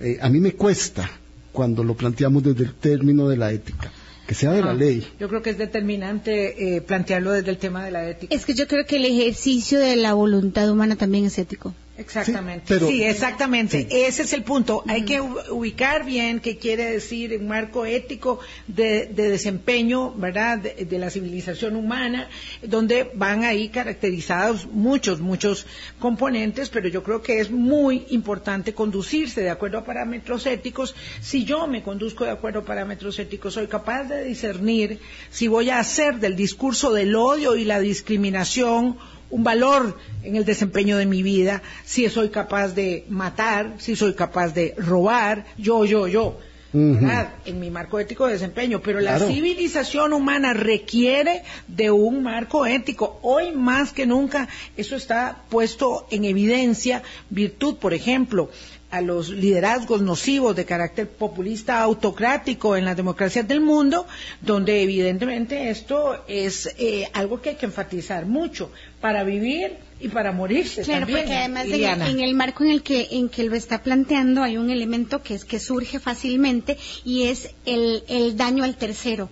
eh, 0.00 0.18
a 0.20 0.28
mí 0.28 0.40
me 0.40 0.52
cuesta 0.54 1.08
cuando 1.52 1.84
lo 1.84 1.94
planteamos 1.96 2.42
desde 2.42 2.64
el 2.64 2.74
término 2.74 3.28
de 3.28 3.36
la 3.36 3.52
ética, 3.52 3.92
que 4.30 4.36
sea 4.36 4.52
de 4.52 4.62
la 4.62 4.70
Ah, 4.70 4.74
ley. 4.74 5.04
Yo 5.18 5.28
creo 5.28 5.42
que 5.42 5.50
es 5.50 5.58
determinante 5.58 6.76
eh, 6.76 6.80
plantearlo 6.82 7.32
desde 7.32 7.50
el 7.50 7.58
tema 7.58 7.84
de 7.84 7.90
la 7.90 8.08
ética. 8.08 8.32
Es 8.32 8.44
que 8.46 8.54
yo 8.54 8.68
creo 8.68 8.86
que 8.86 8.94
el 8.94 9.04
ejercicio 9.04 9.80
de 9.80 9.96
la 9.96 10.14
voluntad 10.14 10.70
humana 10.70 10.94
también 10.94 11.24
es 11.24 11.36
ético. 11.36 11.74
Exactamente. 12.00 12.66
Sí, 12.66 12.74
pero- 12.74 12.88
sí, 12.88 13.04
exactamente. 13.04 13.82
Sí. 13.82 13.88
Ese 13.90 14.22
es 14.22 14.32
el 14.32 14.42
punto. 14.42 14.82
Hay 14.88 15.04
que 15.04 15.20
ubicar 15.20 16.04
bien 16.04 16.40
qué 16.40 16.56
quiere 16.56 16.84
decir 16.90 17.36
un 17.38 17.46
marco 17.48 17.84
ético 17.84 18.40
de, 18.66 19.06
de 19.06 19.28
desempeño, 19.28 20.12
¿verdad?, 20.14 20.58
de, 20.58 20.86
de 20.86 20.98
la 20.98 21.10
civilización 21.10 21.76
humana, 21.76 22.28
donde 22.62 23.10
van 23.14 23.44
ahí 23.44 23.68
caracterizados 23.68 24.66
muchos, 24.66 25.20
muchos 25.20 25.66
componentes, 25.98 26.68
pero 26.70 26.88
yo 26.88 27.02
creo 27.02 27.22
que 27.22 27.40
es 27.40 27.50
muy 27.50 28.06
importante 28.10 28.72
conducirse 28.72 29.42
de 29.42 29.50
acuerdo 29.50 29.78
a 29.78 29.84
parámetros 29.84 30.46
éticos. 30.46 30.94
Si 31.20 31.44
yo 31.44 31.66
me 31.66 31.82
conduzco 31.82 32.24
de 32.24 32.30
acuerdo 32.30 32.60
a 32.60 32.64
parámetros 32.64 33.18
éticos, 33.18 33.54
soy 33.54 33.66
capaz 33.66 34.04
de 34.04 34.24
discernir 34.24 34.98
si 35.30 35.48
voy 35.48 35.70
a 35.70 35.78
hacer 35.78 36.18
del 36.18 36.34
discurso 36.36 36.92
del 36.92 37.14
odio 37.14 37.56
y 37.56 37.64
la 37.64 37.78
discriminación 37.80 38.96
un 39.30 39.44
valor 39.44 39.96
en 40.22 40.36
el 40.36 40.44
desempeño 40.44 40.96
de 40.96 41.06
mi 41.06 41.22
vida, 41.22 41.62
si 41.84 42.08
soy 42.08 42.30
capaz 42.30 42.74
de 42.74 43.04
matar, 43.08 43.74
si 43.78 43.96
soy 43.96 44.14
capaz 44.14 44.54
de 44.54 44.74
robar, 44.76 45.46
yo, 45.56 45.84
yo, 45.84 46.06
yo. 46.06 46.38
En 46.72 47.58
mi 47.58 47.68
marco 47.68 47.98
ético 47.98 48.26
de 48.26 48.34
desempeño. 48.34 48.80
Pero 48.80 49.00
la 49.00 49.18
civilización 49.18 50.12
humana 50.12 50.52
requiere 50.52 51.42
de 51.66 51.90
un 51.90 52.22
marco 52.22 52.64
ético. 52.64 53.18
Hoy 53.22 53.52
más 53.52 53.92
que 53.92 54.06
nunca 54.06 54.48
eso 54.76 54.94
está 54.94 55.42
puesto 55.48 56.06
en 56.10 56.24
evidencia, 56.24 57.02
virtud, 57.28 57.76
por 57.76 57.92
ejemplo, 57.92 58.50
a 58.90 59.00
los 59.00 59.28
liderazgos 59.28 60.02
nocivos 60.02 60.56
de 60.56 60.64
carácter 60.64 61.08
populista 61.08 61.80
autocrático 61.80 62.76
en 62.76 62.84
las 62.84 62.96
democracias 62.96 63.46
del 63.46 63.60
mundo, 63.60 64.06
donde 64.40 64.82
evidentemente 64.82 65.70
esto 65.70 66.24
es 66.26 66.74
eh, 66.78 67.08
algo 67.12 67.40
que 67.40 67.50
hay 67.50 67.56
que 67.56 67.66
enfatizar 67.66 68.26
mucho 68.26 68.70
para 69.00 69.22
vivir 69.24 69.76
y 70.00 70.08
para 70.08 70.32
morirse 70.32 70.82
Claro, 70.82 71.00
también. 71.00 71.20
porque 71.20 71.36
además 71.36 71.64
en 71.66 71.70
el, 71.70 71.76
Iliana. 71.76 72.08
en 72.08 72.20
el 72.20 72.34
marco 72.34 72.64
en 72.64 72.70
el 72.70 72.82
que 72.82 73.08
en 73.12 73.28
que 73.28 73.44
lo 73.44 73.54
está 73.54 73.82
planteando 73.82 74.42
hay 74.42 74.56
un 74.56 74.70
elemento 74.70 75.22
que 75.22 75.34
es 75.34 75.44
que 75.44 75.60
surge 75.60 76.00
fácilmente 76.00 76.78
y 77.04 77.24
es 77.24 77.50
el, 77.66 78.02
el 78.08 78.36
daño 78.36 78.64
al 78.64 78.76
tercero. 78.76 79.28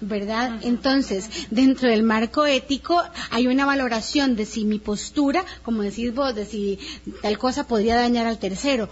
¿Verdad? 0.00 0.60
Entonces, 0.62 1.28
dentro 1.50 1.88
del 1.88 2.02
marco 2.02 2.46
ético 2.46 3.00
hay 3.30 3.46
una 3.46 3.64
valoración 3.66 4.34
de 4.36 4.44
si 4.46 4.64
mi 4.64 4.78
postura, 4.78 5.44
como 5.62 5.82
decís 5.82 6.14
vos, 6.14 6.34
de 6.34 6.46
si 6.46 6.78
tal 7.22 7.38
cosa 7.38 7.66
podría 7.66 7.96
dañar 7.96 8.26
al 8.26 8.38
tercero. 8.38 8.88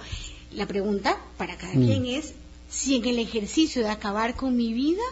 La 0.52 0.66
pregunta 0.66 1.16
para 1.36 1.56
cada 1.56 1.74
Mm. 1.74 1.86
quien 1.86 2.06
es 2.06 2.34
si 2.68 2.96
en 2.96 3.04
el 3.06 3.18
ejercicio 3.18 3.82
de 3.82 3.88
acabar 3.90 4.34
con 4.36 4.56
mi 4.56 4.72
vida 4.72 5.02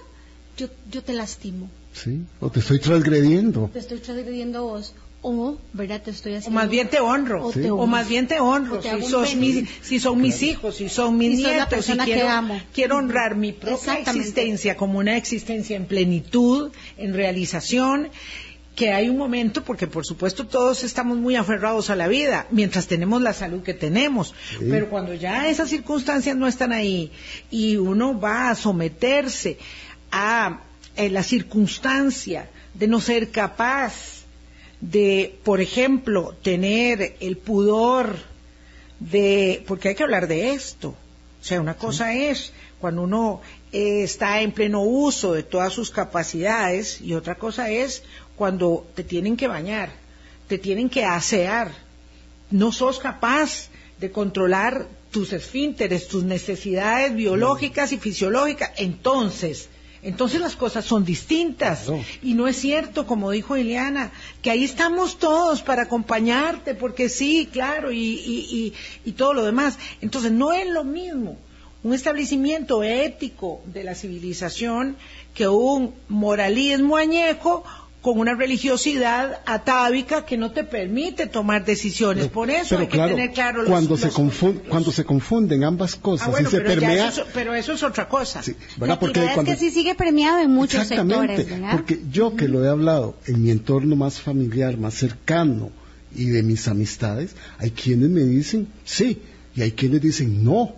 yo, 0.56 0.68
yo 0.90 1.02
te 1.02 1.12
lastimo, 1.12 1.70
¿Sí? 1.92 2.20
O 2.40 2.50
te 2.50 2.60
estoy 2.60 2.78
transgrediendo. 2.80 3.70
te 3.72 3.78
estoy 3.80 3.98
transgrediendo 3.98 4.62
vos 4.64 4.94
o, 5.20 5.58
¿verdad? 5.72 6.00
Te 6.02 6.10
estoy 6.12 6.34
O 6.34 6.38
haciendo 6.38 6.60
más 6.60 6.70
bien 6.70 6.88
te 6.88 7.00
honro, 7.00 7.46
o 7.46 7.52
Sí. 7.52 7.60
te 7.62 7.70
o 7.70 7.86
más 7.86 8.08
bien 8.08 8.28
te 8.28 8.38
honro, 8.40 8.76
O 8.76 8.78
te 8.78 9.00
si, 9.02 9.08
sos 9.10 9.34
mis- 9.34 9.68
si 9.82 9.98
son 9.98 10.20
mis 10.20 10.42
hijos, 10.42 10.76
si 10.76 10.88
son 10.88 11.16
mis 11.18 11.36
Si 11.38 11.44
nietos, 11.44 11.84
si 11.84 11.92
que 11.98 12.04
quiero, 12.04 12.28
amo. 12.28 12.60
quiero 12.72 12.96
honrar 12.98 13.34
mi 13.34 13.52
propia 13.52 13.94
existencia 13.98 14.76
como 14.76 14.98
una 15.00 15.16
existencia 15.16 15.76
en 15.76 15.86
plenitud, 15.86 16.70
en 16.96 17.14
realización, 17.14 18.10
que 18.76 18.92
hay 18.92 19.08
un 19.08 19.18
momento, 19.18 19.64
porque 19.64 19.88
por 19.88 20.06
supuesto 20.06 20.46
todos 20.46 20.84
estamos 20.84 21.18
muy 21.18 21.34
aferrados 21.34 21.90
a 21.90 21.96
la 21.96 22.06
vida, 22.06 22.46
mientras 22.52 22.86
tenemos 22.86 23.20
la 23.20 23.32
salud 23.32 23.64
que 23.64 23.74
tenemos, 23.74 24.34
Sí. 24.50 24.66
pero 24.70 24.88
cuando 24.88 25.14
ya 25.14 25.48
esas 25.48 25.68
circunstancias 25.68 26.36
no 26.36 26.46
están 26.46 26.70
ahí 26.72 27.10
y 27.50 27.74
uno 27.76 28.20
va 28.20 28.50
a 28.50 28.54
someterse 28.54 29.58
a 30.12 30.60
eh, 30.96 31.10
la 31.10 31.24
circunstancia 31.24 32.48
de 32.74 32.86
no 32.86 33.00
ser 33.00 33.30
capaz 33.30 34.17
de, 34.80 35.38
por 35.44 35.60
ejemplo, 35.60 36.34
tener 36.42 37.16
el 37.20 37.36
pudor 37.36 38.16
de, 39.00 39.64
porque 39.66 39.88
hay 39.88 39.94
que 39.94 40.02
hablar 40.02 40.28
de 40.28 40.52
esto. 40.52 40.94
O 41.40 41.44
sea, 41.44 41.60
una 41.60 41.74
cosa 41.74 42.14
es 42.14 42.52
cuando 42.80 43.02
uno 43.02 43.40
eh, 43.72 44.02
está 44.02 44.40
en 44.40 44.52
pleno 44.52 44.82
uso 44.82 45.34
de 45.34 45.42
todas 45.42 45.72
sus 45.72 45.90
capacidades 45.90 47.00
y 47.00 47.14
otra 47.14 47.36
cosa 47.36 47.70
es 47.70 48.02
cuando 48.36 48.86
te 48.94 49.04
tienen 49.04 49.36
que 49.36 49.48
bañar, 49.48 49.90
te 50.46 50.58
tienen 50.58 50.88
que 50.88 51.04
asear, 51.04 51.72
no 52.50 52.72
sos 52.72 52.98
capaz 52.98 53.68
de 53.98 54.10
controlar 54.10 54.86
tus 55.10 55.32
esfínteres, 55.32 56.08
tus 56.08 56.24
necesidades 56.24 57.14
biológicas 57.14 57.92
y 57.92 57.98
fisiológicas. 57.98 58.70
Entonces, 58.76 59.68
entonces 60.02 60.40
las 60.40 60.56
cosas 60.56 60.84
son 60.84 61.04
distintas. 61.04 61.84
Claro. 61.84 62.02
Y 62.22 62.34
no 62.34 62.48
es 62.48 62.56
cierto, 62.56 63.06
como 63.06 63.30
dijo 63.30 63.56
Ileana, 63.56 64.12
que 64.42 64.50
ahí 64.50 64.64
estamos 64.64 65.18
todos 65.18 65.62
para 65.62 65.82
acompañarte, 65.82 66.74
porque 66.74 67.08
sí, 67.08 67.48
claro, 67.50 67.92
y, 67.92 67.98
y, 67.98 68.74
y, 69.04 69.08
y 69.08 69.12
todo 69.12 69.34
lo 69.34 69.44
demás. 69.44 69.78
Entonces 70.00 70.32
no 70.32 70.52
es 70.52 70.68
lo 70.68 70.84
mismo 70.84 71.36
un 71.82 71.94
establecimiento 71.94 72.82
ético 72.82 73.62
de 73.66 73.84
la 73.84 73.94
civilización 73.94 74.96
que 75.34 75.46
un 75.46 75.94
moralismo 76.08 76.96
añejo 76.96 77.64
con 78.12 78.20
una 78.20 78.34
religiosidad 78.34 79.40
atávica 79.44 80.24
que 80.24 80.36
no 80.38 80.50
te 80.52 80.64
permite 80.64 81.26
tomar 81.26 81.64
decisiones. 81.64 82.28
Por 82.28 82.50
eso 82.50 82.68
pero 82.70 82.80
hay 82.80 82.86
que 82.86 82.92
claro, 82.96 83.14
tener 83.14 83.32
claro 83.32 83.58
los, 83.62 83.68
cuando, 83.70 83.96
se 83.96 84.06
los- 84.06 84.16
confun- 84.16 84.60
cuando 84.68 84.90
se 84.92 85.04
confunden 85.04 85.64
ambas 85.64 85.94
cosas 85.96 86.28
Ah, 86.28 86.30
bueno, 86.30 86.48
y 86.48 86.52
se 86.52 86.60
permea... 86.60 87.08
eso, 87.08 87.22
es- 87.22 87.28
pero 87.34 87.54
eso 87.54 87.72
es 87.74 87.82
otra 87.82 88.08
cosa. 88.08 88.42
Sí, 88.42 88.52
La 88.52 88.80
¿verdad? 88.80 88.98
Porque 89.00 89.20
cuando- 89.34 89.52
es 89.52 89.58
que 89.58 89.64
sí 89.64 89.70
sigue 89.70 89.94
premiado 89.94 90.38
en 90.40 90.50
muchos 90.50 90.80
Exactamente, 90.82 91.36
sectores, 91.36 91.60
¿verdad? 91.60 91.76
porque 91.76 92.00
yo 92.10 92.34
que 92.34 92.48
lo 92.48 92.64
he 92.64 92.68
hablado 92.68 93.16
en 93.26 93.42
mi 93.42 93.50
entorno 93.50 93.94
más 93.96 94.20
familiar, 94.20 94.76
más 94.78 94.94
cercano 94.94 95.70
y 96.16 96.26
de 96.26 96.42
mis 96.42 96.66
amistades, 96.68 97.34
hay 97.58 97.70
quienes 97.72 98.08
me 98.08 98.22
dicen 98.22 98.68
sí 98.84 99.20
y 99.54 99.62
hay 99.62 99.72
quienes 99.72 100.00
dicen 100.00 100.42
no, 100.44 100.74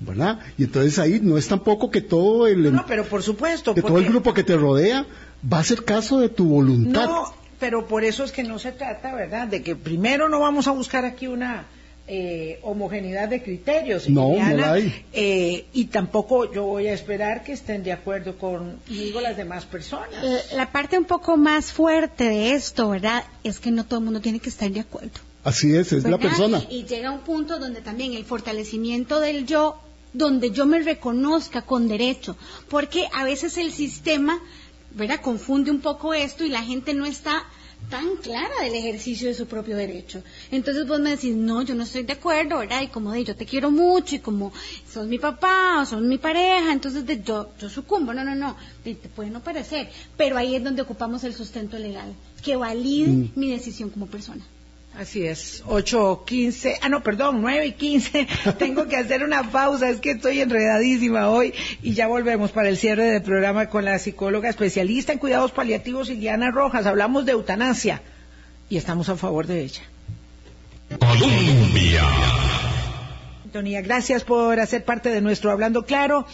¿verdad? 0.00 0.40
Y 0.58 0.64
entonces 0.64 0.98
ahí 0.98 1.20
no 1.22 1.38
es 1.38 1.48
tampoco 1.48 1.90
que 1.90 2.00
todo 2.00 2.46
el, 2.46 2.72
No, 2.74 2.84
pero 2.86 3.04
por 3.04 3.22
supuesto. 3.22 3.74
que 3.74 3.82
todo 3.82 3.98
el 3.98 4.04
grupo 4.06 4.34
que 4.34 4.42
te 4.44 4.56
rodea 4.56 5.06
va 5.52 5.58
a 5.58 5.60
hacer 5.60 5.84
caso 5.84 6.18
de 6.20 6.28
tu 6.28 6.46
voluntad. 6.46 7.06
No, 7.06 7.34
pero 7.60 7.86
por 7.86 8.04
eso 8.04 8.24
es 8.24 8.32
que 8.32 8.42
no 8.42 8.58
se 8.58 8.72
trata, 8.72 9.14
¿verdad? 9.14 9.46
De 9.48 9.62
que 9.62 9.76
primero 9.76 10.28
no 10.28 10.40
vamos 10.40 10.66
a 10.68 10.72
buscar 10.72 11.04
aquí 11.04 11.26
una 11.26 11.66
eh, 12.08 12.60
homogeneidad 12.62 13.28
de 13.28 13.42
criterios. 13.42 14.08
No, 14.08 14.32
no 14.38 14.56
la 14.56 14.72
hay. 14.74 15.04
eh, 15.12 15.66
y 15.72 15.86
tampoco 15.86 16.52
yo 16.52 16.62
voy 16.64 16.86
a 16.86 16.92
esperar 16.92 17.42
que 17.42 17.52
estén 17.52 17.82
de 17.82 17.92
acuerdo 17.92 18.38
conmigo 18.38 19.20
las 19.20 19.36
demás 19.36 19.64
personas. 19.64 20.22
La- 20.22 20.56
La 20.56 20.70
parte 20.72 20.96
un 20.98 21.04
poco 21.04 21.36
más 21.36 21.72
fuerte 21.72 22.24
de 22.24 22.52
esto, 22.52 22.90
¿verdad? 22.90 23.24
Es 23.42 23.58
que 23.58 23.70
no 23.72 23.84
todo 23.84 23.98
el 23.98 24.04
mundo 24.04 24.20
tiene 24.20 24.38
que 24.38 24.48
estar 24.50 24.70
de 24.70 24.80
acuerdo. 24.80 25.18
Así 25.42 25.74
es, 25.76 25.92
es 25.92 26.02
la 26.04 26.10
¿verdad? 26.10 26.20
persona. 26.28 26.62
Y 26.70 26.84
llega 26.84 27.10
un 27.10 27.20
punto 27.20 27.58
donde 27.58 27.80
también 27.80 28.12
el 28.14 28.24
fortalecimiento 28.24 29.18
del 29.20 29.46
yo, 29.46 29.80
donde 30.12 30.50
yo 30.50 30.64
me 30.66 30.78
reconozca 30.80 31.62
con 31.62 31.88
derecho, 31.88 32.36
porque 32.68 33.06
a 33.14 33.24
veces 33.24 33.56
el 33.58 33.72
sistema, 33.72 34.40
¿verdad? 34.96 35.20
Confunde 35.20 35.70
un 35.70 35.80
poco 35.80 36.12
esto 36.14 36.44
y 36.44 36.48
la 36.48 36.62
gente 36.62 36.94
no 36.94 37.06
está 37.06 37.44
tan 37.90 38.16
clara 38.16 38.62
del 38.62 38.74
ejercicio 38.74 39.28
de 39.28 39.34
su 39.34 39.46
propio 39.46 39.76
derecho. 39.76 40.22
Entonces 40.50 40.88
vos 40.88 40.98
me 40.98 41.10
decís, 41.10 41.36
no, 41.36 41.62
yo 41.62 41.74
no 41.74 41.84
estoy 41.84 42.02
de 42.04 42.14
acuerdo, 42.14 42.58
¿verdad? 42.58 42.80
Y 42.82 42.88
como 42.88 43.12
de, 43.12 43.22
yo 43.22 43.36
te 43.36 43.44
quiero 43.46 43.70
mucho 43.70 44.14
y 44.16 44.18
como 44.20 44.52
sos 44.90 45.06
mi 45.06 45.18
papá 45.18 45.80
o 45.82 45.86
sos 45.86 46.00
mi 46.00 46.16
pareja, 46.18 46.72
entonces 46.72 47.06
de, 47.06 47.22
yo, 47.22 47.50
yo 47.60 47.68
sucumbo. 47.68 48.14
No, 48.14 48.24
no, 48.24 48.34
no, 48.34 48.56
te, 48.82 48.94
te 48.94 49.08
puede 49.08 49.30
no 49.30 49.40
parecer, 49.40 49.90
pero 50.16 50.36
ahí 50.38 50.56
es 50.56 50.64
donde 50.64 50.82
ocupamos 50.82 51.22
el 51.24 51.34
sustento 51.34 51.78
legal, 51.78 52.12
que 52.42 52.56
valide 52.56 53.12
Mm. 53.12 53.30
mi 53.36 53.50
decisión 53.50 53.90
como 53.90 54.06
persona. 54.06 54.44
Así 54.98 55.26
es, 55.26 55.62
8, 55.66 56.24
15, 56.26 56.78
ah 56.80 56.88
no, 56.88 57.02
perdón, 57.02 57.42
9 57.42 57.66
y 57.66 57.72
15. 57.72 58.26
Tengo 58.58 58.88
que 58.88 58.96
hacer 58.96 59.22
una 59.22 59.50
pausa, 59.50 59.90
es 59.90 60.00
que 60.00 60.12
estoy 60.12 60.40
enredadísima 60.40 61.28
hoy 61.28 61.52
y 61.82 61.92
ya 61.92 62.06
volvemos 62.06 62.50
para 62.50 62.70
el 62.70 62.78
cierre 62.78 63.04
del 63.04 63.22
programa 63.22 63.68
con 63.68 63.84
la 63.84 63.98
psicóloga 63.98 64.48
especialista 64.48 65.12
en 65.12 65.18
cuidados 65.18 65.52
paliativos, 65.52 66.08
Iliana 66.08 66.50
Rojas. 66.50 66.86
Hablamos 66.86 67.26
de 67.26 67.32
eutanasia 67.32 68.00
y 68.70 68.78
estamos 68.78 69.10
a 69.10 69.16
favor 69.16 69.46
de 69.46 69.64
ella. 69.64 69.82
Colombia. 70.98 72.02
Antonia, 73.44 73.82
gracias 73.82 74.24
por 74.24 74.58
hacer 74.58 74.82
parte 74.86 75.10
de 75.10 75.20
nuestro 75.20 75.50
Hablando 75.50 75.84
Claro. 75.84 76.26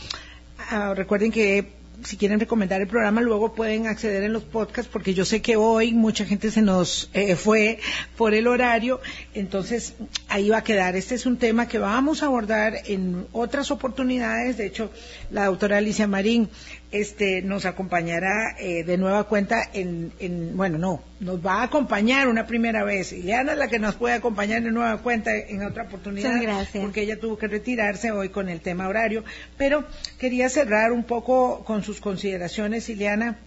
Ah, 0.71 0.95
recuerden 0.95 1.33
que 1.33 1.82
si 2.05 2.17
quieren 2.17 2.41
recomendar 2.41 2.81
el 2.81 2.87
programa, 2.87 3.21
luego 3.21 3.55
pueden 3.55 3.87
acceder 3.87 4.23
en 4.23 4.33
los 4.33 4.43
podcasts, 4.43 4.91
porque 4.93 5.15
yo 5.15 5.25
sé 5.25 5.43
que 5.43 5.57
hoy 5.57 5.93
mucha 5.93 6.25
gente 6.25 6.51
se 6.51 6.63
nos 6.63 7.11
eh, 7.13 7.37
fue 7.37 7.79
por 8.17 8.35
el 8.35 8.47
horario, 8.47 9.01
entonces 9.35 9.95
ahí 10.29 10.49
va 10.49 10.59
a 10.59 10.65
quedar. 10.65 10.97
Este 10.97 11.15
es 11.15 11.27
un 11.27 11.37
tema 11.37 11.69
que 11.69 11.79
vamos 11.79 12.23
a 12.23 12.27
abordar 12.27 12.75
en 12.87 13.27
otras 13.33 13.71
oportunidades. 13.71 14.57
De 14.57 14.67
hecho, 14.67 14.91
la 15.31 15.47
doctora 15.47 15.79
Alicia 15.79 16.07
Marín 16.07 16.49
este, 16.93 17.41
nos 17.41 17.65
acompañará 17.65 18.55
eh, 18.59 18.85
de 18.85 18.99
nueva 18.99 19.25
cuenta 19.25 19.63
en, 19.73 20.13
en, 20.19 20.55
bueno, 20.57 20.77
no, 20.77 21.03
nos 21.21 21.45
va 21.45 21.61
a 21.61 21.63
acompañar 21.65 22.29
una 22.29 22.47
primera 22.47 22.85
vez. 22.85 23.13
Ileana 23.13 23.53
es 23.53 23.59
la 23.59 23.69
que 23.69 23.79
nos 23.79 23.95
puede 23.95 24.15
acompañar 24.15 24.63
de 24.63 24.71
nueva 24.71 24.99
cuenta 24.99 25.35
en 25.35 25.65
otra 25.65 25.85
oportunidad. 25.85 26.41
Gracias. 26.41 26.83
Porque 26.83 27.03
ella 27.03 27.19
tuvo 27.19 27.39
que 27.39 27.49
retirarse 27.49 28.13
hoy 28.13 28.29
con 28.29 28.51
el 28.51 28.61
tema 28.61 28.89
horario. 28.89 29.25
Pero 29.57 29.85
quería 30.19 30.51
cerrar 30.51 30.93
un 30.93 31.05
poco 31.05 31.65
con 31.65 31.83
sus 31.83 31.99
consideraciones, 32.01 32.89
Ileana, 32.91 33.39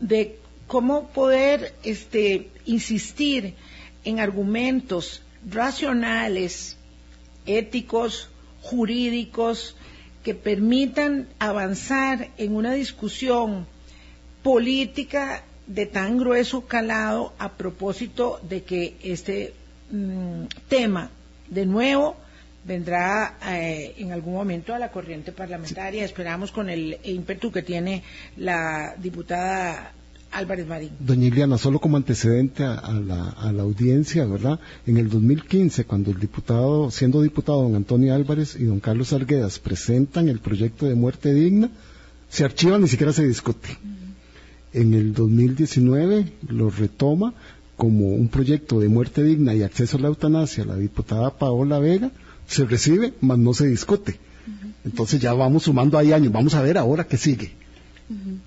de 0.00 0.36
cómo 0.66 1.08
poder 1.08 1.72
este, 1.84 2.50
insistir 2.66 3.54
en 4.04 4.20
argumentos 4.20 5.22
racionales, 5.48 6.76
éticos, 7.46 8.28
jurídicos, 8.60 9.76
que 10.26 10.34
permitan 10.34 11.28
avanzar 11.38 12.30
en 12.36 12.56
una 12.56 12.72
discusión 12.72 13.64
política 14.42 15.44
de 15.68 15.86
tan 15.86 16.18
grueso 16.18 16.66
calado 16.66 17.32
a 17.38 17.52
propósito 17.52 18.40
de 18.42 18.64
que 18.64 18.96
este 19.04 19.54
mm, 19.92 20.46
tema, 20.68 21.10
de 21.46 21.64
nuevo, 21.64 22.16
vendrá 22.64 23.38
eh, 23.46 23.94
en 23.98 24.10
algún 24.10 24.34
momento 24.34 24.74
a 24.74 24.80
la 24.80 24.90
corriente 24.90 25.30
parlamentaria. 25.30 26.04
Esperamos 26.04 26.50
con 26.50 26.70
el 26.70 26.98
ímpetu 27.04 27.52
que 27.52 27.62
tiene 27.62 28.02
la 28.36 28.96
diputada 28.98 29.92
Álvarez 30.36 30.66
Marín. 30.66 30.90
Doña 31.00 31.26
Iliana, 31.26 31.56
solo 31.56 31.80
como 31.80 31.96
antecedente 31.96 32.62
a, 32.64 32.74
a 32.74 32.92
la, 32.92 33.30
a 33.30 33.52
la 33.52 33.62
audiencia, 33.62 34.26
¿verdad? 34.26 34.60
En 34.86 34.98
el 34.98 35.08
2015, 35.08 35.84
cuando 35.84 36.10
el 36.10 36.20
diputado, 36.20 36.90
siendo 36.90 37.22
diputado 37.22 37.62
don 37.62 37.74
Antonio 37.74 38.14
Álvarez 38.14 38.56
y 38.58 38.64
don 38.64 38.80
Carlos 38.80 39.12
Arguedas 39.12 39.58
presentan 39.58 40.28
el 40.28 40.40
proyecto 40.40 40.86
de 40.86 40.94
muerte 40.94 41.32
digna, 41.32 41.70
se 42.28 42.44
archiva, 42.44 42.78
ni 42.78 42.88
siquiera 42.88 43.12
se 43.12 43.26
discute. 43.26 43.78
En 44.72 44.92
el 44.92 45.14
2019 45.14 46.32
lo 46.48 46.68
retoma 46.68 47.32
como 47.76 48.10
un 48.10 48.28
proyecto 48.28 48.80
de 48.80 48.88
muerte 48.88 49.22
digna 49.22 49.54
y 49.54 49.62
acceso 49.62 49.96
a 49.96 50.00
la 50.00 50.08
eutanasia 50.08 50.64
la 50.64 50.76
diputada 50.76 51.38
Paola 51.38 51.78
Vega, 51.78 52.10
se 52.46 52.64
recibe, 52.64 53.14
mas 53.20 53.38
no 53.38 53.54
se 53.54 53.66
discute. 53.66 54.18
Entonces 54.84 55.20
ya 55.20 55.32
vamos 55.32 55.64
sumando 55.64 55.98
ahí 55.98 56.12
años, 56.12 56.32
vamos 56.32 56.54
a 56.54 56.62
ver 56.62 56.78
ahora 56.78 57.06
qué 57.06 57.16
sigue. 57.16 57.52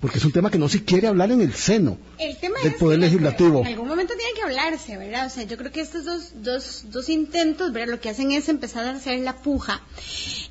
Porque 0.00 0.18
es 0.18 0.24
un 0.24 0.32
tema 0.32 0.50
que 0.50 0.58
no 0.58 0.68
se 0.68 0.84
quiere 0.84 1.06
hablar 1.06 1.30
en 1.32 1.42
el 1.42 1.52
seno 1.52 1.98
El 2.18 2.36
tema 2.38 2.58
del 2.62 2.72
es 2.72 2.78
Poder 2.78 2.98
que 2.98 3.06
Legislativo. 3.06 3.60
En 3.60 3.66
algún 3.66 3.88
momento 3.88 4.14
tiene 4.16 4.32
que 4.34 4.42
hablarse, 4.42 4.96
¿verdad? 4.96 5.26
O 5.26 5.30
sea, 5.30 5.42
yo 5.42 5.58
creo 5.58 5.70
que 5.70 5.82
estos 5.82 6.06
dos, 6.06 6.32
dos, 6.36 6.84
dos 6.88 7.08
intentos, 7.10 7.70
¿verdad? 7.72 7.92
Lo 7.92 8.00
que 8.00 8.08
hacen 8.08 8.32
es 8.32 8.48
empezar 8.48 8.86
a 8.86 8.92
hacer 8.92 9.20
la 9.20 9.36
puja. 9.36 9.82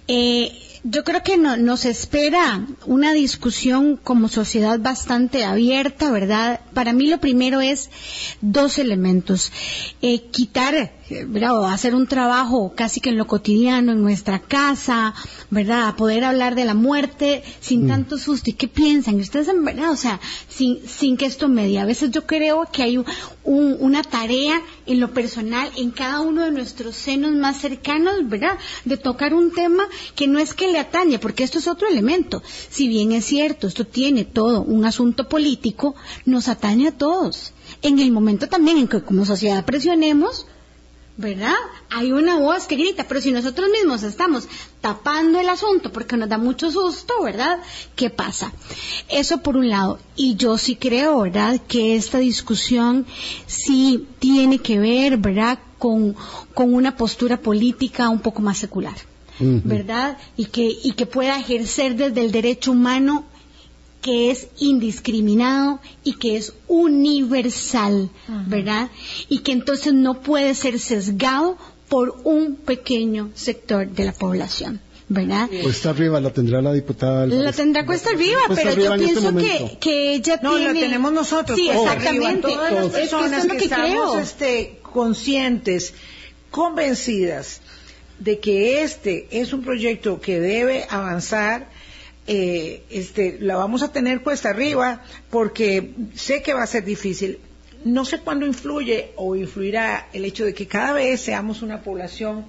Eh, 0.08 0.79
yo 0.84 1.04
creo 1.04 1.24
que 1.24 1.38
no- 1.38 1.58
nos 1.58 1.84
espera 1.86 2.66
una 2.86 3.14
discusión 3.14 3.98
como 3.98 4.30
sociedad 4.30 4.80
bastante 4.80 5.44
abierta, 5.44 6.10
¿verdad? 6.12 6.62
Para 6.74 6.94
mí 6.94 7.08
lo 7.08 7.20
primero 7.20 7.60
es 7.62 7.90
dos 8.42 8.78
elementos. 8.80 9.52
Eh, 10.02 10.28
quitar, 10.32 10.76
eh, 10.76 11.26
¿verdad? 11.28 11.58
O 11.60 11.66
hacer 11.68 11.96
un 11.96 12.08
trabajo 12.08 12.74
casi 12.76 13.02
que 13.02 13.10
en 13.10 13.18
lo 13.18 13.28
cotidiano, 13.28 13.92
en 13.92 14.02
nuestra 14.02 14.40
casa, 14.40 15.14
¿verdad? 15.50 15.96
Poder 15.96 16.24
hablar 16.24 16.56
de 16.56 16.64
la 16.66 16.74
muerte 16.76 17.44
sin 17.60 17.88
tanto 17.88 18.18
susto. 18.18 18.50
¿Y 18.50 18.54
qué 18.54 18.68
piensan? 18.70 19.20
Ustedes, 19.20 19.50
en 19.50 19.66
verdad, 19.66 19.92
o 19.92 19.98
sea, 19.98 20.20
sin, 20.48 20.80
sin 20.88 21.18
que 21.18 21.26
esto 21.26 21.50
medie. 21.50 21.80
A 21.80 21.86
veces 21.86 22.12
yo 22.12 22.26
creo 22.26 22.68
que 22.72 22.84
hay 22.84 22.98
un- 22.98 23.06
un- 23.44 23.76
una 23.80 24.02
tarea 24.04 24.62
en 24.86 25.00
lo 25.00 25.14
personal, 25.14 25.70
en 25.76 25.92
cada 25.92 26.22
uno 26.22 26.46
de 26.46 26.52
nuestros 26.52 26.96
senos 26.96 27.32
más 27.34 27.58
cercanos, 27.60 28.14
¿verdad? 28.30 28.58
De 28.86 28.96
tocar 28.98 29.34
un 29.34 29.52
tema 29.52 29.84
que 30.16 30.28
no 30.28 30.40
es 30.40 30.54
que 30.54 30.69
le 30.72 30.80
atañe, 30.80 31.20
porque 31.20 31.44
esto 31.44 31.60
es 31.60 31.68
otro 31.68 31.88
elemento. 31.88 32.42
Si 32.70 32.88
bien 32.88 33.12
es 33.12 33.26
cierto, 33.26 33.68
esto 33.68 33.86
tiene 33.86 34.26
todo 34.26 34.62
un 34.62 34.86
asunto 34.86 35.28
político, 35.28 35.96
nos 36.26 36.48
atañe 36.48 36.88
a 36.88 36.98
todos. 36.98 37.54
En 37.82 38.00
el 38.00 38.12
momento 38.12 38.48
también 38.48 38.78
en 38.78 38.88
que 38.88 39.02
como 39.02 39.26
sociedad 39.26 39.66
presionemos, 39.66 40.46
¿verdad? 41.20 41.56
Hay 41.90 42.14
una 42.14 42.40
voz 42.40 42.66
que 42.66 42.78
grita, 42.78 43.06
pero 43.06 43.20
si 43.20 43.34
nosotros 43.34 43.70
mismos 43.70 44.04
estamos 44.04 44.48
tapando 44.80 45.38
el 45.38 45.50
asunto 45.50 45.92
porque 45.92 46.16
nos 46.16 46.30
da 46.30 46.38
mucho 46.38 46.72
susto, 46.72 47.14
¿verdad? 47.22 47.60
¿Qué 47.98 48.10
pasa? 48.10 48.54
Eso 49.10 49.40
por 49.40 49.58
un 49.58 49.68
lado. 49.68 50.00
Y 50.16 50.36
yo 50.36 50.58
sí 50.58 50.78
creo, 50.78 51.20
¿verdad? 51.20 51.60
Que 51.68 51.98
esta 51.98 52.20
discusión 52.20 53.06
sí 53.48 54.08
tiene 54.20 54.60
que 54.60 54.80
ver, 54.80 55.18
¿verdad? 55.18 55.60
Con, 55.78 56.16
con 56.54 56.74
una 56.74 56.96
postura 56.96 57.42
política 57.42 58.08
un 58.08 58.22
poco 58.22 58.42
más 58.42 58.58
secular, 58.58 58.96
¿verdad? 59.40 60.18
Y 60.38 60.46
que, 60.46 60.68
y 60.84 60.92
que 60.94 61.06
pueda 61.06 61.40
ejercer 61.40 61.96
desde 61.96 62.22
el 62.26 62.32
derecho 62.32 62.72
humano 62.72 63.26
que 64.02 64.32
es 64.32 64.48
indiscriminado 64.60 65.80
y 66.04 66.14
que 66.14 66.38
es 66.38 66.54
universal, 66.68 68.10
¿verdad? 68.48 68.90
Y 69.28 69.40
que 69.40 69.52
entonces 69.52 69.94
no 69.94 70.22
puede 70.22 70.56
ser 70.56 70.80
sesgado 70.80 71.58
por 71.90 72.22
un 72.24 72.56
pequeño 72.56 73.32
sector 73.34 73.90
de 73.90 74.06
la 74.06 74.14
población, 74.14 74.80
¿verdad? 75.10 75.50
Cuesta 75.64 75.90
arriba 75.90 76.22
la 76.22 76.32
tendrá 76.32 76.62
la 76.62 76.72
diputada 76.72 77.24
Álvarez. 77.24 77.44
La 77.44 77.52
tendrá 77.52 77.86
cuesta 77.86 78.12
arriba, 78.12 78.40
Cuesta 78.48 78.64
pero 78.72 78.74
arriba 78.76 78.98
yo 78.98 79.04
este 79.04 79.06
pienso 79.20 79.38
que, 79.38 79.60
momento. 79.60 79.80
que 79.82 80.14
ella 80.14 80.40
No, 80.44 80.56
tiene... 80.56 80.74
la 80.74 80.80
tenemos 80.80 81.12
nosotros. 81.12 81.58
Sí, 81.58 81.70
exactamente. 81.70 82.48
arriba, 82.48 82.70
Todas 82.70 82.74
las 82.74 82.86
que 82.86 82.92
personas 82.92 83.40
es 83.40 83.46
lo 83.46 83.52
que, 83.52 83.58
que 83.58 83.64
estamos 83.66 83.90
creo. 83.90 84.20
este, 84.20 84.80
conscientes, 84.84 85.94
convencidas 86.52 87.62
de 88.20 88.40
que 88.40 88.84
este 88.84 89.28
es 89.32 89.54
un 89.54 89.64
proyecto 89.64 90.20
que 90.22 90.40
debe 90.40 90.86
avanzar, 90.90 91.70
eh, 92.28 92.84
este, 92.90 93.38
la 93.40 93.56
vamos 93.56 93.82
a 93.82 93.92
tener 93.92 94.22
cuesta 94.22 94.50
arriba 94.50 95.02
porque 95.30 95.94
sé 96.14 96.44
que 96.44 96.54
va 96.54 96.64
a 96.64 96.68
ser 96.68 96.84
difícil. 96.84 97.40
No 97.86 98.06
sé 98.06 98.20
cuándo 98.20 98.46
influye 98.46 99.12
o 99.16 99.36
influirá 99.36 100.10
el 100.14 100.26
hecho 100.26 100.46
de 100.46 100.54
que 100.54 100.68
cada 100.68 100.94
vez 100.94 101.22
seamos 101.22 101.62
una 101.62 101.82
población 101.82 102.46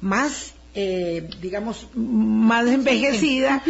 más, 0.00 0.54
eh, 0.74 1.28
digamos, 1.42 1.88
más 1.94 2.68
envejecida, 2.68 3.62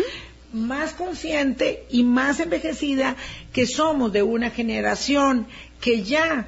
más 0.52 0.92
consciente 0.92 1.86
y 1.90 2.04
más 2.04 2.40
envejecida 2.40 3.16
que 3.52 3.66
somos 3.66 4.12
de 4.12 4.22
una 4.22 4.50
generación 4.50 5.46
que 5.80 6.02
ya 6.02 6.46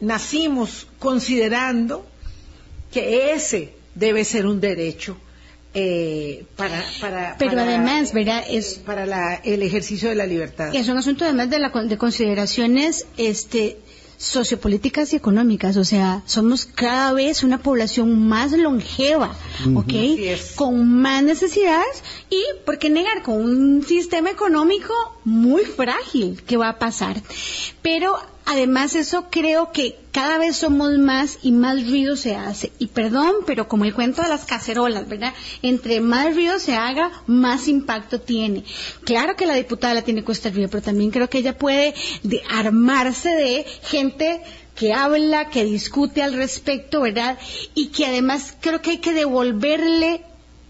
nacimos 0.00 0.86
considerando 0.98 2.06
que 2.90 3.32
ese 3.32 3.77
debe 3.98 4.24
ser 4.24 4.46
un 4.46 4.60
derecho 4.60 5.16
eh, 5.74 6.46
para, 6.56 6.82
para, 7.00 7.36
Pero 7.38 7.50
para, 7.52 7.62
además, 7.64 8.12
¿verdad? 8.12 8.42
eh, 8.48 8.56
Es, 8.58 8.74
para 8.78 9.04
la- 9.06 9.34
el 9.36 9.62
ejercicio 9.62 10.08
de 10.08 10.14
la 10.14 10.26
libertad. 10.26 10.74
es 10.74 10.88
un 10.88 10.96
asunto 10.96 11.24
además 11.24 11.50
de, 11.50 11.58
la, 11.58 11.68
de 11.70 11.98
consideraciones 11.98 13.06
este, 13.18 13.76
sociopolíticas 14.16 15.12
y 15.12 15.16
económicas. 15.16 15.76
O 15.76 15.84
sea, 15.84 16.22
somos 16.26 16.64
cada 16.64 17.12
vez 17.12 17.42
una 17.42 17.58
población 17.62 18.28
más 18.28 18.52
longeva, 18.52 19.36
¿ok? 19.74 19.92
Con 20.56 21.00
más 21.02 21.22
necesidades 21.22 22.02
y, 22.30 22.42
¿por 22.64 22.78
qué 22.78 22.88
negar? 22.90 23.22
Con 23.22 23.36
un 23.44 23.82
sistema 23.84 24.30
económico 24.30 24.92
muy 25.24 25.64
frágil 25.64 26.42
que 26.46 26.56
va 26.56 26.70
a 26.70 26.78
pasar. 26.78 27.16
Pero 27.82 28.16
además 28.48 28.94
eso 28.94 29.26
creo 29.30 29.72
que 29.72 29.98
cada 30.10 30.38
vez 30.38 30.56
somos 30.56 30.96
más 30.98 31.38
y 31.42 31.52
más 31.52 31.86
ruido 31.88 32.16
se 32.16 32.34
hace. 32.34 32.72
Y 32.78 32.86
perdón, 32.88 33.34
pero 33.46 33.68
como 33.68 33.84
el 33.84 33.94
cuento 33.94 34.22
de 34.22 34.28
las 34.28 34.46
cacerolas, 34.46 35.06
¿verdad? 35.08 35.34
Entre 35.62 36.00
más 36.00 36.34
ruido 36.34 36.58
se 36.58 36.74
haga, 36.74 37.10
más 37.26 37.68
impacto 37.68 38.20
tiene. 38.20 38.64
Claro 39.04 39.36
que 39.36 39.46
la 39.46 39.54
diputada 39.54 39.94
la 39.94 40.02
tiene 40.02 40.24
cuesta 40.24 40.48
arriba, 40.48 40.68
pero 40.70 40.82
también 40.82 41.10
creo 41.10 41.28
que 41.28 41.38
ella 41.38 41.56
puede 41.58 41.94
de- 42.22 42.42
armarse 42.50 43.28
de 43.28 43.64
gente 43.82 44.40
que 44.74 44.94
habla, 44.94 45.50
que 45.50 45.64
discute 45.64 46.22
al 46.22 46.32
respecto, 46.34 47.00
¿verdad? 47.02 47.38
Y 47.74 47.88
que 47.88 48.06
además 48.06 48.54
creo 48.60 48.80
que 48.80 48.92
hay 48.92 48.98
que 48.98 49.12
devolverle 49.12 50.22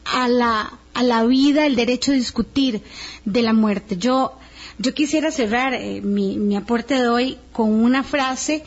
a 0.04 0.28
la, 0.28 0.78
a 0.94 1.02
la 1.02 1.24
vida 1.24 1.66
el 1.66 1.76
derecho 1.76 2.12
a 2.12 2.14
discutir 2.14 2.82
de 3.24 3.42
la 3.42 3.52
muerte. 3.52 3.98
Yo, 3.98 4.37
yo 4.78 4.94
quisiera 4.94 5.30
cerrar 5.30 5.74
eh, 5.74 6.00
mi, 6.00 6.38
mi 6.38 6.56
aporte 6.56 6.94
de 6.94 7.08
hoy 7.08 7.38
con 7.52 7.72
una 7.72 8.04
frase 8.04 8.62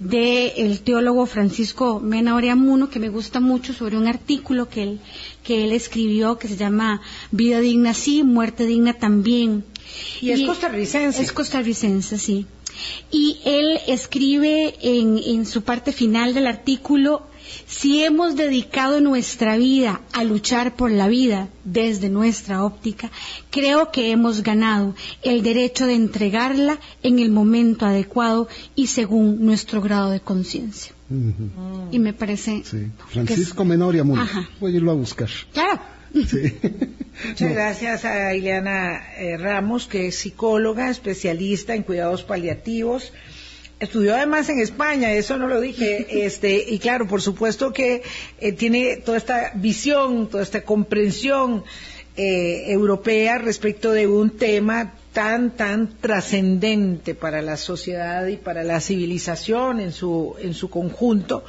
del 0.00 0.80
teólogo 0.80 1.26
Francisco 1.26 2.00
Mena 2.00 2.34
Oreamuno 2.34 2.90
que 2.90 2.98
me 2.98 3.08
gusta 3.08 3.38
mucho 3.38 3.72
sobre 3.72 3.96
un 3.96 4.08
artículo 4.08 4.68
que 4.68 4.82
él, 4.82 5.00
que 5.44 5.64
él 5.64 5.72
escribió 5.72 6.38
que 6.38 6.48
se 6.48 6.56
llama 6.56 7.00
Vida 7.30 7.60
digna 7.60 7.94
sí, 7.94 8.24
muerte 8.24 8.66
digna 8.66 8.94
también. 8.94 9.64
Y 10.20 10.30
es 10.30 10.42
costarricense. 10.42 11.22
Es 11.22 11.32
costarricense, 11.32 12.18
sí. 12.18 12.46
Y 13.10 13.38
él 13.44 13.78
escribe 13.86 14.74
en, 14.82 15.18
en 15.18 15.46
su 15.46 15.62
parte 15.62 15.92
final 15.92 16.34
del 16.34 16.46
artículo, 16.46 17.26
si 17.66 18.02
hemos 18.04 18.36
dedicado 18.36 19.00
nuestra 19.00 19.56
vida 19.56 20.00
a 20.12 20.24
luchar 20.24 20.74
por 20.76 20.90
la 20.90 21.08
vida 21.08 21.48
desde 21.64 22.08
nuestra 22.08 22.64
óptica, 22.64 23.10
creo 23.50 23.90
que 23.90 24.10
hemos 24.10 24.42
ganado 24.42 24.94
el 25.22 25.42
derecho 25.42 25.86
de 25.86 25.94
entregarla 25.94 26.78
en 27.02 27.18
el 27.18 27.30
momento 27.30 27.86
adecuado 27.86 28.48
y 28.74 28.86
según 28.88 29.44
nuestro 29.44 29.80
grado 29.80 30.10
de 30.10 30.20
conciencia. 30.20 30.92
Y 31.90 31.98
me 31.98 32.12
parece... 32.14 32.62
Sí. 32.64 32.70
que 32.78 32.84
es- 32.86 32.92
Francisco 33.26 33.64
Menoria. 33.64 34.02
Voy 34.02 34.72
a 34.72 34.76
irlo 34.76 34.92
a 34.92 34.94
buscar. 34.94 35.28
Claro. 35.52 35.80
Sí. 36.14 36.54
Muchas 37.28 37.48
No. 37.48 37.54
gracias 37.54 38.04
a 38.04 38.34
Ileana 38.34 39.00
eh, 39.18 39.36
Ramos, 39.36 39.86
que 39.86 40.08
es 40.08 40.18
psicóloga, 40.18 40.90
especialista 40.90 41.74
en 41.74 41.82
cuidados 41.82 42.22
paliativos. 42.22 43.12
Estudió 43.82 44.14
además 44.14 44.48
en 44.48 44.60
España, 44.60 45.10
eso 45.10 45.36
no 45.38 45.48
lo 45.48 45.60
dije, 45.60 46.06
este, 46.24 46.64
y 46.68 46.78
claro, 46.78 47.08
por 47.08 47.20
supuesto 47.20 47.72
que 47.72 48.04
eh, 48.38 48.52
tiene 48.52 48.98
toda 48.98 49.18
esta 49.18 49.50
visión, 49.56 50.28
toda 50.28 50.44
esta 50.44 50.62
comprensión 50.62 51.64
eh, 52.16 52.66
europea 52.68 53.38
respecto 53.38 53.90
de 53.90 54.06
un 54.06 54.30
tema 54.30 54.94
tan, 55.12 55.56
tan 55.56 55.98
trascendente 55.98 57.16
para 57.16 57.42
la 57.42 57.56
sociedad 57.56 58.24
y 58.28 58.36
para 58.36 58.62
la 58.62 58.80
civilización 58.80 59.80
en 59.80 59.90
su, 59.90 60.36
en 60.38 60.54
su 60.54 60.70
conjunto. 60.70 61.44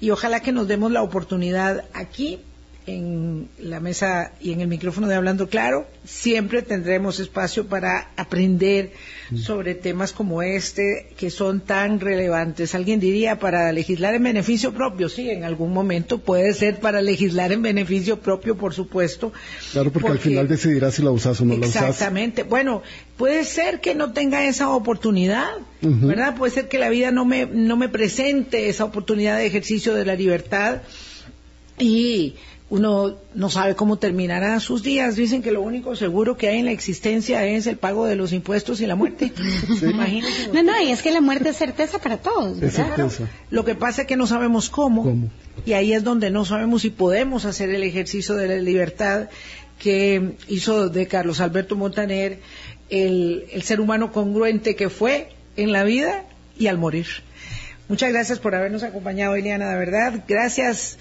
Y 0.00 0.08
ojalá 0.08 0.40
que 0.40 0.52
nos 0.52 0.68
demos 0.68 0.92
la 0.92 1.02
oportunidad 1.02 1.84
aquí 1.92 2.40
en 2.86 3.48
la 3.58 3.80
mesa 3.80 4.32
y 4.40 4.52
en 4.52 4.60
el 4.60 4.68
micrófono 4.68 5.08
de 5.08 5.16
Hablando 5.16 5.48
Claro, 5.48 5.86
siempre 6.04 6.62
tendremos 6.62 7.18
espacio 7.18 7.66
para 7.66 8.10
aprender 8.16 8.92
sobre 9.34 9.74
temas 9.74 10.12
como 10.12 10.40
este 10.42 11.08
que 11.16 11.30
son 11.30 11.60
tan 11.60 11.98
relevantes. 11.98 12.76
Alguien 12.76 13.00
diría 13.00 13.40
para 13.40 13.72
legislar 13.72 14.14
en 14.14 14.22
beneficio 14.22 14.72
propio, 14.72 15.08
sí, 15.08 15.30
en 15.30 15.42
algún 15.42 15.72
momento 15.72 16.18
puede 16.18 16.54
ser 16.54 16.78
para 16.78 17.02
legislar 17.02 17.50
en 17.50 17.62
beneficio 17.62 18.20
propio, 18.20 18.56
por 18.56 18.72
supuesto. 18.72 19.32
Claro, 19.72 19.90
porque, 19.90 20.08
al 20.08 20.18
final 20.18 20.46
decidirá 20.46 20.92
si 20.92 21.02
la 21.02 21.10
usas 21.10 21.40
o 21.40 21.44
no 21.44 21.56
la 21.56 21.66
usas. 21.66 21.90
Exactamente. 21.90 22.44
Bueno, 22.44 22.82
puede 23.16 23.44
ser 23.44 23.80
que 23.80 23.96
no 23.96 24.12
tenga 24.12 24.46
esa 24.46 24.70
oportunidad. 24.70 25.50
¿verdad? 25.82 26.36
Puede 26.36 26.52
ser 26.52 26.68
que 26.68 26.78
la 26.78 26.88
vida 26.88 27.12
no 27.12 27.24
me, 27.24 27.46
no 27.46 27.76
me 27.76 27.88
presente 27.88 28.68
esa 28.68 28.84
oportunidad 28.84 29.36
de 29.36 29.46
ejercicio 29.46 29.94
de 29.94 30.04
la 30.04 30.16
libertad 30.16 30.82
y 31.78 32.34
uno 32.68 33.16
no 33.34 33.48
sabe 33.48 33.76
cómo 33.76 33.96
terminará 33.98 34.58
sus 34.58 34.82
días. 34.82 35.14
Dicen 35.14 35.40
que 35.40 35.52
lo 35.52 35.62
único 35.62 35.94
seguro 35.94 36.36
que 36.36 36.48
hay 36.48 36.58
en 36.58 36.64
la 36.64 36.72
existencia 36.72 37.44
es 37.46 37.66
el 37.68 37.76
pago 37.76 38.06
de 38.06 38.16
los 38.16 38.32
impuestos 38.32 38.80
y 38.80 38.86
la 38.86 38.96
muerte. 38.96 39.32
Imagínense. 39.82 40.48
No, 40.52 40.62
no, 40.64 40.80
y 40.82 40.90
es 40.90 41.02
que 41.02 41.12
la 41.12 41.20
muerte 41.20 41.50
es 41.50 41.56
certeza 41.56 41.98
para 42.00 42.16
todos. 42.16 42.60
Es 42.60 42.76
¿verdad? 42.76 42.96
certeza. 42.96 43.30
Lo 43.50 43.64
que 43.64 43.76
pasa 43.76 44.02
es 44.02 44.08
que 44.08 44.16
no 44.16 44.26
sabemos 44.26 44.68
cómo, 44.68 45.04
¿Cómo? 45.04 45.30
y 45.64 45.74
ahí 45.74 45.92
es 45.92 46.02
donde 46.02 46.30
no 46.30 46.44
sabemos 46.44 46.82
si 46.82 46.90
podemos 46.90 47.44
hacer 47.44 47.70
el 47.70 47.84
ejercicio 47.84 48.34
de 48.34 48.48
la 48.48 48.56
libertad 48.56 49.28
que 49.78 50.36
hizo 50.48 50.88
de 50.88 51.06
Carlos 51.06 51.40
Alberto 51.40 51.76
Montaner 51.76 52.40
el, 52.90 53.44
el 53.52 53.62
ser 53.62 53.80
humano 53.80 54.10
congruente 54.10 54.74
que 54.74 54.88
fue 54.88 55.28
en 55.56 55.70
la 55.70 55.84
vida 55.84 56.24
y 56.58 56.66
al 56.66 56.78
morir. 56.78 57.06
Muchas 57.88 58.12
gracias 58.12 58.40
por 58.40 58.56
habernos 58.56 58.82
acompañado, 58.82 59.36
Eliana, 59.36 59.70
de 59.70 59.76
verdad. 59.76 60.24
Gracias. 60.26 60.98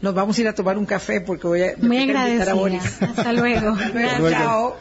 Nos 0.00 0.14
vamos 0.14 0.38
a 0.38 0.40
ir 0.40 0.48
a 0.48 0.54
tomar 0.54 0.78
un 0.78 0.86
café 0.86 1.20
porque 1.20 1.46
voy 1.46 1.62
a, 1.62 1.74
Muy 1.78 1.98
invitar 1.98 2.16
a 2.16 2.30
agradecida. 2.30 2.54
Boris. 2.54 3.02
Hasta 3.02 3.32
luego. 3.32 3.70
Hasta 3.80 4.18
luego. 4.18 4.30
Chao. 4.30 4.76